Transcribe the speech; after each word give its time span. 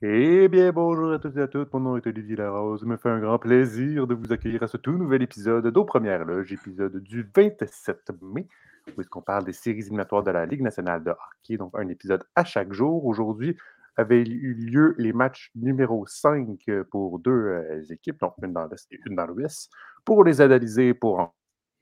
Eh 0.00 0.50
bien, 0.50 0.72
bonjour 0.72 1.12
à 1.12 1.18
tous 1.18 1.36
et 1.36 1.42
à 1.42 1.46
toutes. 1.46 1.72
Mon 1.74 1.80
nom 1.80 1.96
est 1.98 2.06
Olivier 2.06 2.36
Larose. 2.36 2.80
Il 2.82 2.88
me 2.88 2.96
fait 2.96 3.10
un 3.10 3.20
grand 3.20 3.38
plaisir 3.38 4.06
de 4.06 4.14
vous 4.14 4.32
accueillir 4.32 4.62
à 4.62 4.66
ce 4.66 4.78
tout 4.78 4.92
nouvel 4.92 5.22
épisode 5.22 5.66
d'Aux 5.66 5.84
Premières 5.84 6.24
Loges, 6.24 6.52
épisode 6.52 7.02
du 7.02 7.28
27 7.36 8.12
mai, 8.22 8.48
où 8.96 9.00
est-ce 9.00 9.08
qu'on 9.08 9.22
parle 9.22 9.44
des 9.44 9.52
séries 9.52 9.80
éliminatoires 9.80 10.22
de 10.22 10.30
la 10.30 10.46
Ligue 10.46 10.62
nationale 10.62 11.02
de 11.04 11.10
hockey. 11.10 11.56
Donc, 11.56 11.72
un 11.74 11.88
épisode 11.88 12.24
à 12.34 12.44
chaque 12.44 12.72
jour. 12.72 13.04
Aujourd'hui, 13.06 13.56
avaient 13.96 14.22
eu 14.22 14.54
lieu 14.54 14.94
les 14.98 15.12
matchs 15.12 15.50
numéro 15.56 16.06
5 16.06 16.46
pour 16.90 17.18
deux 17.18 17.30
euh, 17.32 17.82
équipes, 17.90 18.20
donc 18.20 18.34
une 18.42 18.52
dans 18.52 18.66
l'Est 18.66 18.86
et 18.92 19.00
une 19.06 19.16
dans 19.16 19.26
l'Ouest. 19.26 19.70
Pour 20.04 20.22
les 20.24 20.40
analyser, 20.40 20.94
pour 20.94 21.18
en, 21.18 21.34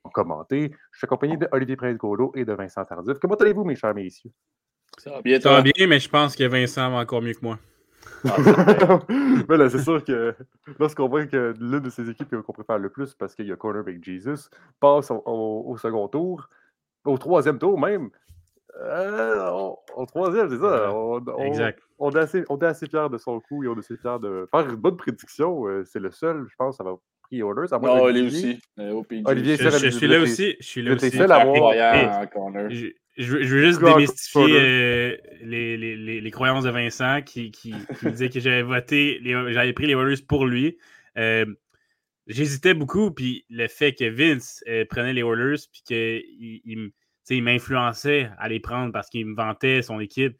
en 0.03 0.09
commenter, 0.09 0.71
je 0.91 0.97
suis 0.97 1.05
accompagné 1.05 1.37
de 1.37 1.47
Olivier 1.51 1.75
Prince-Golo 1.75 2.31
et 2.35 2.43
de 2.43 2.53
Vincent 2.53 2.83
Tardif. 2.85 3.19
Comment 3.19 3.35
allez-vous, 3.35 3.63
mes 3.63 3.75
chers 3.75 3.93
messieurs? 3.93 4.31
Ça 4.97 5.11
va 5.11 5.21
bien, 5.21 5.39
Ça 5.39 5.51
va 5.51 5.61
bien, 5.61 5.85
mais 5.87 5.99
je 5.99 6.09
pense 6.09 6.35
que 6.35 6.43
Vincent 6.45 6.89
va 6.89 6.97
encore 6.97 7.21
mieux 7.21 7.33
que 7.33 7.43
moi. 7.43 7.59
Ben 9.47 9.57
là, 9.57 9.69
c'est 9.69 9.79
sûr 9.83 10.03
que 10.03 10.33
lorsqu'on 10.79 11.07
voit 11.07 11.25
que 11.27 11.53
l'une 11.59 11.79
de 11.81 11.89
ces 11.89 12.09
équipes 12.09 12.35
qu'on 12.41 12.53
préfère 12.53 12.79
le 12.79 12.89
plus, 12.89 13.13
parce 13.13 13.35
qu'il 13.35 13.45
y 13.45 13.51
a 13.51 13.55
Cornerback 13.55 14.03
Jesus, 14.03 14.49
passe 14.79 15.11
au, 15.11 15.21
au- 15.25 15.65
au 15.67 15.77
second 15.77 16.07
tour, 16.07 16.49
au 17.05 17.17
troisième 17.17 17.57
tour 17.59 17.79
même. 17.79 18.09
euh, 18.81 19.49
au, 19.51 19.79
au 19.95 20.05
troisième, 20.05 20.49
c'est 20.49 20.59
ça. 20.59 20.93
On, 20.93 21.23
on- 21.27 21.43
Exact. 21.45 21.79
on 21.99 22.11
est 22.11 22.19
assez, 22.19 22.43
on 22.49 22.59
est 22.59 22.65
assez 22.65 22.87
fiers 22.87 23.09
de 23.11 23.17
son 23.17 23.39
coup 23.39 23.63
et 23.63 23.67
on 23.67 23.75
est 23.75 23.79
assez 23.79 23.97
fiers 23.97 24.19
de 24.21 24.47
faire 24.51 24.69
une 24.69 24.75
bonne 24.75 24.97
prédiction. 24.97 25.67
Euh, 25.67 25.83
c'est 25.85 25.99
le 25.99 26.11
seul, 26.11 26.45
je 26.49 26.55
pense, 26.57 26.79
à 26.79 26.83
avoir 26.83 26.97
pris 27.23 27.41
Orders. 27.41 27.73
à 27.73 27.79
moins 27.79 27.95
Non, 27.97 28.03
d'Olivier. 28.03 28.29
lui 28.29 28.37
aussi. 28.55 28.61
euh. 28.79 29.01
Olivier, 29.25 29.57
Je, 29.57 29.89
suis 29.89 30.07
là 30.07 30.19
aussi. 30.19 30.55
Je 30.59 30.65
suis 30.65 30.81
là 30.83 30.93
aussi. 30.93 31.09
seul 31.11 31.31
à 31.31 31.43
voir. 31.43 31.55
Croyant 31.55 31.93
Et- 31.93 32.05
en 32.23 32.27
corner. 32.27 32.69
Je, 32.69 32.87
je 33.17 33.31
veux, 33.33 33.41
je 33.43 33.55
veux 33.55 33.61
juste 33.65 33.81
démystifier 33.83 34.43
euh, 34.61 35.17
les, 35.41 35.75
les, 35.75 35.95
les, 35.95 36.21
les 36.21 36.31
croyances 36.31 36.65
de 36.65 36.69
Vincent 36.69 37.21
qui, 37.25 37.49
qui, 37.49 37.73
qui 37.99 38.05
me 38.05 38.11
disait 38.11 38.29
que 38.29 38.39
j'avais 38.39 38.61
voté, 38.61 39.17
les- 39.23 39.53
j'avais 39.53 39.73
pris 39.73 39.87
les 39.87 39.95
Warriors 39.95 40.19
pour 40.27 40.45
lui. 40.45 40.77
Euh, 41.17 41.45
J'hésitais 42.27 42.73
beaucoup, 42.73 43.11
puis 43.11 43.45
le 43.49 43.67
fait 43.67 43.93
que 43.93 44.03
Vince 44.09 44.63
euh, 44.67 44.85
prenait 44.89 45.13
les 45.13 45.21
Oilers, 45.21 45.55
puis 45.71 45.81
qu'il 45.85 46.61
il, 46.65 46.77
me- 46.77 46.87
tu 46.89 46.93
sais, 47.23 47.37
il 47.37 47.43
m'influençait 47.43 48.29
à 48.37 48.49
les 48.49 48.59
prendre 48.59 48.91
parce 48.91 49.09
qu'il 49.09 49.25
me 49.25 49.35
vantait 49.35 49.81
son 49.81 49.99
équipe. 49.99 50.37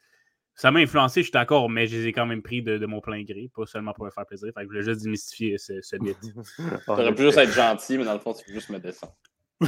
Ça 0.56 0.72
m'a 0.72 0.80
influencé, 0.80 1.22
je 1.22 1.26
suis 1.26 1.32
d'accord, 1.32 1.70
mais 1.70 1.86
je 1.88 1.96
les 1.98 2.08
ai 2.08 2.12
quand 2.14 2.26
même 2.26 2.42
pris 2.42 2.62
de, 2.64 2.78
de 2.78 2.86
mon 2.88 3.00
plein 3.00 3.22
gré, 3.24 3.50
pas 3.56 3.66
seulement 3.68 3.94
pour 3.94 4.06
me 4.06 4.10
faire 4.10 4.26
plaisir. 4.26 4.48
Fait 4.54 4.62
que 4.62 4.64
je 4.64 4.68
voulais 4.68 4.82
juste 4.84 5.04
démystifier 5.04 5.58
ce, 5.58 5.80
ce 5.82 5.96
mythe. 5.98 6.18
T'aurais 6.86 7.14
pu 7.14 7.22
juste 7.24 7.38
être 7.38 7.54
gentil, 7.54 7.98
mais 7.98 8.06
dans 8.06 8.14
le 8.14 8.20
fond, 8.20 8.34
tu 8.34 8.44
peux 8.44 8.54
juste 8.54 8.70
me 8.70 8.80
descendre. 8.80 9.16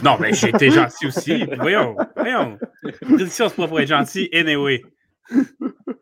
Non, 0.03 0.17
mais 0.19 0.33
j'ai 0.33 0.49
été 0.49 0.69
gentil 0.71 1.07
aussi. 1.07 1.45
Voyons, 1.59 1.95
voyons. 2.15 2.57
Prédiction, 3.01 3.49
c'est 3.49 3.55
pas 3.55 3.67
pour 3.67 3.79
être 3.79 3.87
gentil. 3.87 4.29
Anyway. 4.33 4.83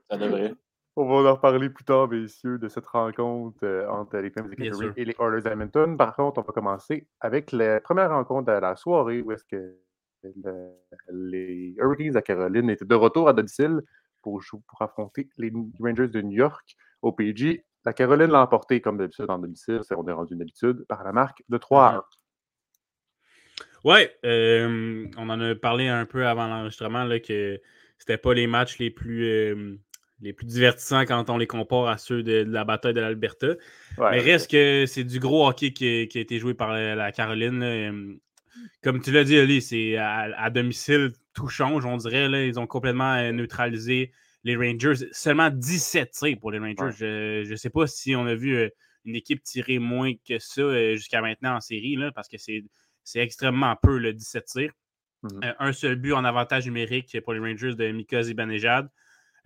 Ça 0.09 0.17
devrait. 0.17 0.53
On 0.99 1.05
va 1.05 1.29
en 1.29 1.35
reparler 1.35 1.69
plus 1.69 1.83
tard, 1.85 2.07
messieurs, 2.09 2.57
de 2.57 2.67
cette 2.67 2.87
rencontre 2.87 3.59
euh, 3.63 3.87
entre 3.87 4.17
les 4.17 4.31
Flames 4.31 4.49
de 4.49 4.55
Calgary 4.55 4.87
et 4.97 5.05
les 5.05 5.15
Oilers 5.19 5.41
d'Edmonton. 5.43 5.95
Par 5.95 6.15
contre, 6.15 6.39
on 6.39 6.41
va 6.41 6.51
commencer 6.53 7.07
avec 7.19 7.51
la 7.51 7.79
première 7.81 8.09
rencontre 8.09 8.47
de 8.51 8.59
la 8.59 8.75
soirée 8.75 9.21
où 9.21 9.31
est-ce 9.31 9.43
que 9.45 9.75
le- 10.23 10.71
les 11.11 11.75
Hurricanes 11.77 12.13
de 12.13 12.19
Caroline 12.21 12.69
étaient 12.71 12.83
de 12.85 12.95
retour 12.95 13.29
à 13.29 13.33
domicile 13.33 13.81
pour, 14.23 14.41
pour 14.67 14.81
affronter 14.81 15.29
les 15.37 15.53
Rangers 15.79 16.07
de 16.07 16.21
New 16.21 16.37
York 16.37 16.75
au 17.03 17.11
PG. 17.11 17.63
La 17.85 17.93
Caroline 17.93 18.31
l'a 18.31 18.41
emporté 18.41 18.81
comme 18.81 18.97
d'habitude 18.97 19.29
en 19.29 19.37
domicile, 19.37 19.81
c'est 19.83 19.93
on 19.95 20.05
est 20.07 20.11
rendu 20.11 20.33
une 20.33 20.41
habitude, 20.41 20.83
par 20.89 21.03
la 21.03 21.11
marque 21.13 21.43
de 21.47 21.57
3 21.59 21.85
à 21.85 21.95
1. 21.97 22.03
Ouais, 23.85 24.17
euh, 24.25 25.05
on 25.15 25.29
en 25.29 25.39
a 25.39 25.53
parlé 25.55 25.87
un 25.87 26.05
peu 26.07 26.25
avant 26.25 26.47
l'enregistrement 26.47 27.03
là, 27.03 27.19
que 27.19 27.61
c'était 27.99 28.17
pas 28.17 28.33
les 28.33 28.47
matchs 28.47 28.79
les 28.79 28.89
plus, 28.89 29.25
euh, 29.25 29.77
les 30.21 30.33
plus 30.33 30.47
divertissants 30.47 31.05
quand 31.05 31.29
on 31.29 31.37
les 31.37 31.47
compare 31.47 31.87
à 31.87 31.97
ceux 31.97 32.23
de, 32.23 32.43
de 32.43 32.51
la 32.51 32.63
bataille 32.63 32.93
de 32.93 33.01
l'Alberta. 33.01 33.47
Ouais, 33.97 34.11
Mais 34.11 34.19
reste 34.19 34.49
que 34.49 34.85
c'est 34.87 35.03
du 35.03 35.19
gros 35.19 35.47
hockey 35.47 35.73
qui, 35.73 36.07
qui 36.07 36.17
a 36.17 36.21
été 36.21 36.39
joué 36.39 36.53
par 36.53 36.73
la, 36.73 37.11
Caroline. 37.11 37.59
là. 37.59 37.91
Comme 38.83 39.01
tu 39.01 39.11
l'as 39.11 39.23
dit, 39.23 39.37
Ali, 39.37 39.61
c'est 39.61 39.97
à, 39.97 40.35
à 40.37 40.49
domicile, 40.49 41.11
tout 41.33 41.47
change, 41.47 41.85
on 41.85 41.97
dirait. 41.97 42.27
Là, 42.27 42.43
ils 42.45 42.59
ont 42.59 42.65
complètement 42.65 43.13
euh, 43.13 43.31
neutralisé 43.31 44.11
les 44.43 44.55
Rangers. 44.55 45.07
Seulement 45.11 45.49
17 45.49 46.11
tirs 46.11 46.37
pour 46.39 46.51
les 46.51 46.59
Rangers. 46.59 47.43
Je 47.45 47.51
ne 47.51 47.55
sais 47.55 47.69
pas 47.69 47.85
si 47.85 48.15
on 48.15 48.25
a 48.25 48.33
vu 48.33 48.55
euh, 48.55 48.69
une 49.05 49.15
équipe 49.15 49.43
tirer 49.43 49.79
moins 49.79 50.13
que 50.27 50.39
ça 50.39 50.61
euh, 50.61 50.95
jusqu'à 50.95 51.21
maintenant 51.21 51.55
en 51.55 51.59
série, 51.59 51.95
là, 51.95 52.11
parce 52.11 52.27
que 52.27 52.37
c'est 52.37 52.63
extrêmement 53.15 53.75
peu, 53.75 53.97
le 53.97 54.13
17 54.13 54.45
tirs. 54.45 54.71
Mhm. 55.23 55.43
Euh, 55.43 55.53
un 55.59 55.73
seul 55.73 55.95
but 55.95 56.13
en 56.13 56.25
avantage 56.25 56.65
numérique 56.65 57.19
pour 57.21 57.33
les 57.33 57.39
Rangers 57.39 57.75
de 57.75 57.91
Mika 57.91 58.23
Zibanejad. 58.23 58.89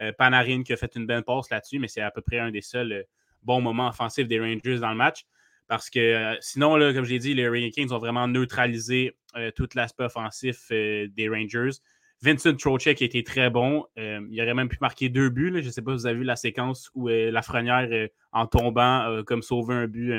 Euh, 0.02 0.12
Panarin 0.18 0.64
qui 0.64 0.74
a 0.74 0.78
fait 0.78 0.96
une 0.96 1.06
belle 1.06 1.24
passe 1.24 1.50
là-dessus, 1.50 1.80
mais 1.80 1.88
c'est 1.88 2.02
à 2.02 2.12
peu 2.12 2.22
près 2.22 2.40
un 2.40 2.52
des 2.52 2.62
seuls 2.62 2.92
euh, 2.92 3.04
bons 3.44 3.62
moments 3.62 3.90
offensifs 3.90 4.28
des 4.28 4.40
Rangers 4.40 4.80
dans 4.80 4.90
le 4.92 4.98
match. 4.98 5.26
Parce 5.68 5.90
que 5.90 6.00
euh, 6.00 6.36
sinon, 6.42 6.76
là, 6.76 6.94
comme 6.94 7.06
je 7.06 7.12
l'ai 7.12 7.20
dit, 7.20 7.34
les 7.34 7.44
Hurricanes 7.44 7.92
ont 7.94 8.00
vraiment 8.00 8.28
neutralisé 8.28 9.16
tout 9.56 9.70
l'aspect 9.76 10.04
offensif 10.04 10.68
des 10.70 11.30
Rangers. 11.30 11.80
Vincent 12.24 12.56
Trocek 12.56 13.02
a 13.02 13.06
été 13.06 13.24
très 13.24 13.50
bon. 13.50 13.86
Euh, 13.98 14.20
il 14.30 14.40
aurait 14.42 14.54
même 14.54 14.70
pu 14.70 14.78
marquer 14.80 15.10
deux 15.10 15.30
buts. 15.30 15.50
là. 15.50 15.62
Je 15.62 15.68
ne 15.68 15.72
sais 15.72 15.82
pas 15.82 15.92
si 15.92 15.98
vous 15.98 16.06
avez 16.06 16.20
vu 16.20 16.24
la 16.24 16.36
séquence 16.36 16.92
où 16.94 17.10
euh, 17.10 17.32
Lafrenière, 17.32 17.88
euh, 17.92 18.08
en 18.32 18.46
tombant, 18.46 19.24
comme 19.26 19.42
sauvé 19.42 19.74
un 19.74 19.88
but 19.88 20.14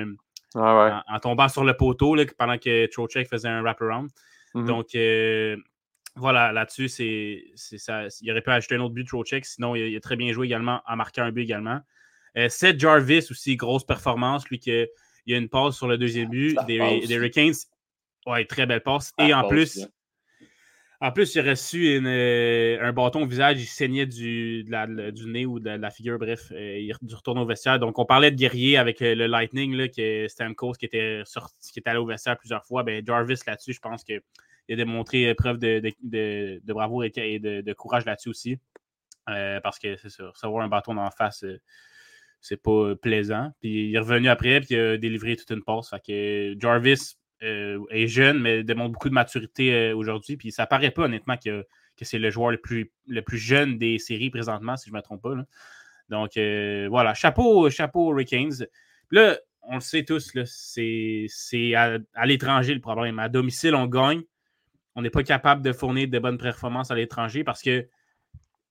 Ah 0.54 0.84
ouais. 0.84 0.90
en, 1.08 1.16
en 1.16 1.18
tombant 1.20 1.48
sur 1.48 1.64
le 1.64 1.76
poteau 1.76 2.14
là, 2.14 2.24
pendant 2.36 2.58
que 2.58 2.86
Trocek 2.86 3.28
faisait 3.28 3.48
un 3.48 3.62
wraparound. 3.62 4.10
Mhm. 4.54 4.66
Donc, 4.66 4.88
voilà, 6.14 6.52
là-dessus, 6.52 6.88
c'est, 6.88 7.44
c'est 7.54 7.78
ça. 7.78 8.06
Il 8.20 8.30
aurait 8.30 8.42
pu 8.42 8.50
ajouter 8.50 8.74
un 8.74 8.80
autre 8.80 8.94
but 8.94 9.04
de 9.04 9.08
Trocek. 9.08 9.44
Sinon, 9.44 9.74
il 9.74 9.82
a, 9.82 9.86
il 9.86 9.96
a 9.96 10.00
très 10.00 10.16
bien 10.16 10.32
joué 10.32 10.46
également, 10.46 10.82
en 10.86 10.96
marquant 10.96 11.22
un 11.22 11.32
but 11.32 11.42
également. 11.42 11.80
Euh, 12.36 12.48
Seth 12.48 12.78
Jarvis 12.78 13.26
aussi, 13.30 13.56
grosse 13.56 13.84
performance. 13.84 14.48
Lui, 14.48 14.58
que, 14.58 14.88
il 15.26 15.34
a 15.34 15.38
une 15.38 15.48
passe 15.48 15.76
sur 15.76 15.86
le 15.88 15.96
deuxième 15.98 16.28
but 16.30 16.54
Ça 16.54 16.64
des, 16.64 16.78
des 17.06 17.14
Hurricanes. 17.14 17.54
Ouais, 18.26 18.44
très 18.44 18.66
belle 18.66 18.82
passe. 18.82 19.12
Et 19.18 19.32
en 19.34 19.42
passe, 19.42 19.50
plus, 19.50 19.76
là. 19.78 19.86
en 21.00 21.12
plus, 21.12 21.34
il 21.34 21.40
a 21.40 21.50
reçu 21.50 21.96
une, 21.96 22.06
euh, 22.06 22.78
un 22.82 22.92
bâton 22.92 23.22
au 23.22 23.26
visage, 23.26 23.60
il 23.60 23.66
saignait 23.66 24.06
du, 24.06 24.64
de 24.64 24.70
la- 24.70 24.86
de- 24.86 25.10
du 25.10 25.26
nez 25.26 25.46
ou 25.46 25.60
de, 25.60 25.66
la- 25.66 25.76
de 25.76 25.82
la 25.82 25.90
figure, 25.90 26.18
bref, 26.18 26.52
euh, 26.52 26.78
il 26.78 26.90
est 26.90 27.14
retourné 27.14 27.40
au 27.40 27.46
vestiaire. 27.46 27.78
Donc, 27.78 27.98
on 27.98 28.04
parlait 28.04 28.30
de 28.30 28.36
guerrier 28.36 28.76
avec 28.76 29.02
euh, 29.02 29.14
le 29.14 29.26
Lightning, 29.26 29.74
là, 29.74 29.88
que 29.88 30.28
Stamkos 30.28 30.72
qui 30.74 30.84
était 30.86 31.22
sorti, 31.24 31.72
qui 31.72 31.78
était 31.78 31.90
allé 31.90 31.98
au 31.98 32.06
vestiaire 32.06 32.36
plusieurs 32.38 32.64
fois. 32.64 32.82
Ben, 32.82 33.04
Jarvis 33.06 33.40
là-dessus, 33.46 33.72
je 33.72 33.80
pense 33.80 34.04
qu'il 34.66 34.74
a 34.74 34.76
démontré 34.76 35.28
euh, 35.28 35.34
preuve 35.34 35.58
de, 35.58 35.80
de, 36.02 36.60
de, 36.62 36.72
bravoure 36.72 37.04
et, 37.04 37.10
de, 37.10 37.72
courage 37.72 38.04
là-dessus 38.04 38.28
aussi. 38.28 38.58
Euh, 39.28 39.60
parce 39.60 39.78
que 39.78 39.96
c'est 39.96 40.08
ça, 40.08 40.28
recevoir 40.28 40.64
un 40.64 40.68
bâton 40.68 40.96
en 40.96 41.10
face, 41.10 41.44
euh, 41.44 41.60
c'est 42.40 42.60
pas 42.60 42.94
plaisant. 42.96 43.52
Puis 43.60 43.88
il 43.88 43.94
est 43.94 43.98
revenu 43.98 44.28
après, 44.28 44.60
puis 44.60 44.74
il 44.74 44.80
a 44.80 44.96
délivré 44.96 45.36
toute 45.36 45.50
une 45.50 45.62
passe. 45.62 45.90
Fait 45.90 46.02
que 46.04 46.60
Jarvis 46.60 47.16
est 47.40 48.06
jeune, 48.06 48.38
mais 48.38 48.62
démontre 48.62 48.92
beaucoup 48.92 49.08
de 49.08 49.14
maturité 49.14 49.92
aujourd'hui. 49.92 50.36
Puis 50.36 50.52
ça 50.52 50.66
paraît 50.66 50.92
pas, 50.92 51.02
honnêtement, 51.02 51.36
que, 51.36 51.66
que 51.96 52.04
c'est 52.04 52.20
le 52.20 52.30
joueur 52.30 52.52
le 52.52 52.58
plus, 52.58 52.92
le 53.08 53.20
plus 53.22 53.38
jeune 53.38 53.78
des 53.78 53.98
séries 53.98 54.30
présentement, 54.30 54.76
si 54.76 54.90
je 54.90 54.92
ne 54.92 54.98
me 54.98 55.02
trompe 55.02 55.22
pas. 55.22 55.34
Donc 56.08 56.30
voilà, 56.88 57.14
chapeau, 57.14 57.68
chapeau 57.68 58.12
Hurricanes. 58.12 58.66
Là, 59.10 59.38
on 59.62 59.76
le 59.76 59.80
sait 59.80 60.04
tous, 60.04 60.32
c'est 60.44 61.74
à, 61.74 61.98
à 62.14 62.26
l'étranger 62.26 62.74
le 62.74 62.80
problème. 62.80 63.18
À 63.18 63.28
domicile, 63.28 63.74
on 63.74 63.86
gagne. 63.86 64.22
On 64.94 65.02
n'est 65.02 65.10
pas 65.10 65.22
capable 65.22 65.62
de 65.62 65.72
fournir 65.72 66.08
de 66.08 66.18
bonnes 66.18 66.38
performances 66.38 66.90
à 66.90 66.94
l'étranger 66.94 67.44
parce 67.44 67.62
que 67.62 67.88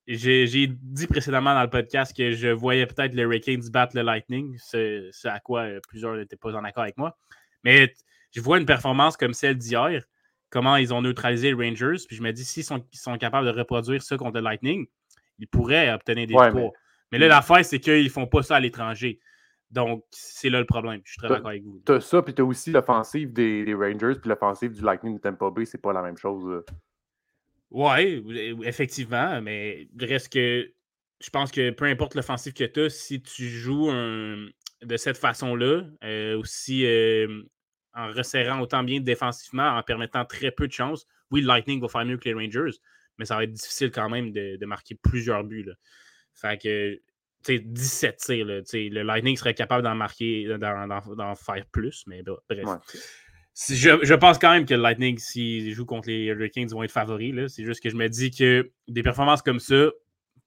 j'ai 0.08 0.68
dit 0.68 1.08
précédemment 1.08 1.54
dans 1.54 1.62
le 1.62 1.70
podcast 1.70 2.16
que 2.16 2.32
je 2.32 2.48
voyais 2.48 2.86
peut-être 2.86 3.14
les 3.14 3.24
Hurricanes 3.24 3.62
battre 3.72 3.96
le 3.96 4.02
Lightning, 4.02 4.58
ce, 4.58 5.10
ce 5.12 5.28
à 5.28 5.40
quoi 5.40 5.62
euh, 5.62 5.80
plusieurs 5.88 6.16
n'étaient 6.16 6.36
pas 6.36 6.54
en 6.56 6.64
accord 6.64 6.84
avec 6.84 6.98
moi. 6.98 7.18
Mais 7.64 7.94
je 8.32 8.42
vois 8.42 8.58
une 8.58 8.66
performance 8.66 9.18
comme 9.18 9.34
celle 9.34 9.58
d'hier, 9.58 10.04
comment 10.50 10.76
ils 10.76 10.94
ont 10.94 11.02
neutralisé 11.02 11.54
les 11.54 11.70
Rangers, 11.70 12.04
puis 12.08 12.16
je 12.16 12.22
me 12.22 12.32
dis, 12.32 12.44
s'ils 12.44 12.64
sont, 12.64 12.86
sont 12.92 13.18
capables 13.18 13.46
de 13.46 13.58
reproduire 13.58 14.02
ça 14.02 14.18
contre 14.18 14.38
le 14.38 14.44
Lightning, 14.44 14.88
ils 15.40 15.48
pourraient 15.48 15.92
obtenir 15.92 16.28
des 16.28 16.34
Ouais, 16.34 16.48
victoires. 16.48 16.72
Mais... 17.12 17.18
là, 17.18 17.28
l'affaire, 17.28 17.64
c'est 17.64 17.80
qu'ils 17.80 18.04
ne 18.04 18.10
font 18.10 18.28
pas 18.28 18.44
ça 18.44 18.58
à 18.58 18.60
l'étranger. 18.60 19.20
Donc, 19.72 20.04
c'est 20.12 20.50
là 20.50 20.60
le 20.60 20.66
problème. 20.66 21.02
Je 21.06 21.12
suis 21.12 21.20
très 21.20 21.30
d'accord 21.30 21.48
avec 21.48 21.64
vous. 21.64 21.82
T'as 21.86 22.02
ça, 22.02 22.22
puis 22.22 22.34
t'as 22.34 22.44
aussi 22.44 22.72
l'offensive 22.72 23.32
des, 23.32 23.64
des 23.64 23.74
Rangers, 23.74 24.20
puis 24.20 24.30
l'offensive 24.30 24.74
du 24.74 24.82
Lightning 24.82 25.16
de 25.16 25.22
Tampa 25.22 25.50
Bay, 25.50 25.66
c'est 25.66 25.82
pas 25.82 25.94
la 25.94 26.02
même 26.02 26.18
chose. 26.18 26.44
euh. 26.50 26.66
Oui, 27.72 28.22
effectivement, 28.66 29.42
mais 29.42 29.88
reste 29.98 30.34
que 30.34 30.70
je 31.22 31.30
pense 31.30 31.52
que 31.52 31.70
peu 31.70 31.86
importe 31.86 32.16
l'offensive 32.16 32.54
que 32.54 32.66
tu 32.66 32.82
as, 32.82 32.90
si 32.90 33.22
tu 33.22 33.48
joues 33.48 33.90
un- 33.90 34.48
de 34.82 34.98
cette 34.98 35.18
façon-là, 35.18 35.84
euh, 36.04 36.38
aussi 36.38 36.86
euh, 36.86 37.44
en 37.94 38.12
resserrant 38.12 38.60
autant 38.60 38.84
bien 38.84 39.00
défensivement, 39.00 39.78
en 39.78 39.84
permettant 39.84 40.26
très 40.26 40.52
peu 40.52 40.68
de 40.68 40.74
chances, 40.74 41.06
oui, 41.30 41.42
le 41.42 41.48
Lightning 41.48 41.80
va 41.80 41.88
faire 41.88 42.06
mieux 42.06 42.18
que 42.18 42.28
les 42.28 42.34
Rangers, 42.34 42.78
mais 43.18 43.26
ça 43.26 43.36
va 43.36 43.44
être 43.44 43.54
difficile 43.54 43.92
quand 43.92 44.10
même 44.10 44.32
de, 44.32 44.66
marquer 44.66 44.96
plusieurs 44.96 45.44
buts. 45.44 45.64
Là. 45.64 45.74
Fait 46.34 46.62
que, 46.62 47.00
17 47.50 48.18
tirs, 48.18 48.46
le 48.46 49.02
Lightning 49.02 49.36
serait 49.36 49.54
capable 49.54 49.84
d'en 49.84 49.96
marquer, 49.96 50.48
d'en 50.58 51.36
faire 51.36 51.66
plus, 51.72 52.04
mais 52.08 52.24
bref. 52.24 52.68
Je, 53.70 54.00
je, 54.02 54.14
pense 54.14 54.40
quand 54.40 54.52
même 54.52 54.66
que 54.66 54.74
le 54.74 54.82
Lightning, 54.82 55.18
s'ils 55.18 55.74
jouent 55.74 55.86
contre 55.86 56.08
les 56.08 56.26
Hurricanes, 56.26 56.70
vont 56.70 56.84
être 56.84 56.92
favoris. 56.92 57.54
C'est 57.54 57.64
juste 57.64 57.84
que 57.84 57.90
je 57.90 57.96
me 57.96 58.08
dis 58.08 58.32
que 58.32 58.72
des 58.88 59.04
performances 59.04 59.42
comme 59.42 59.60
ça, 59.60 59.90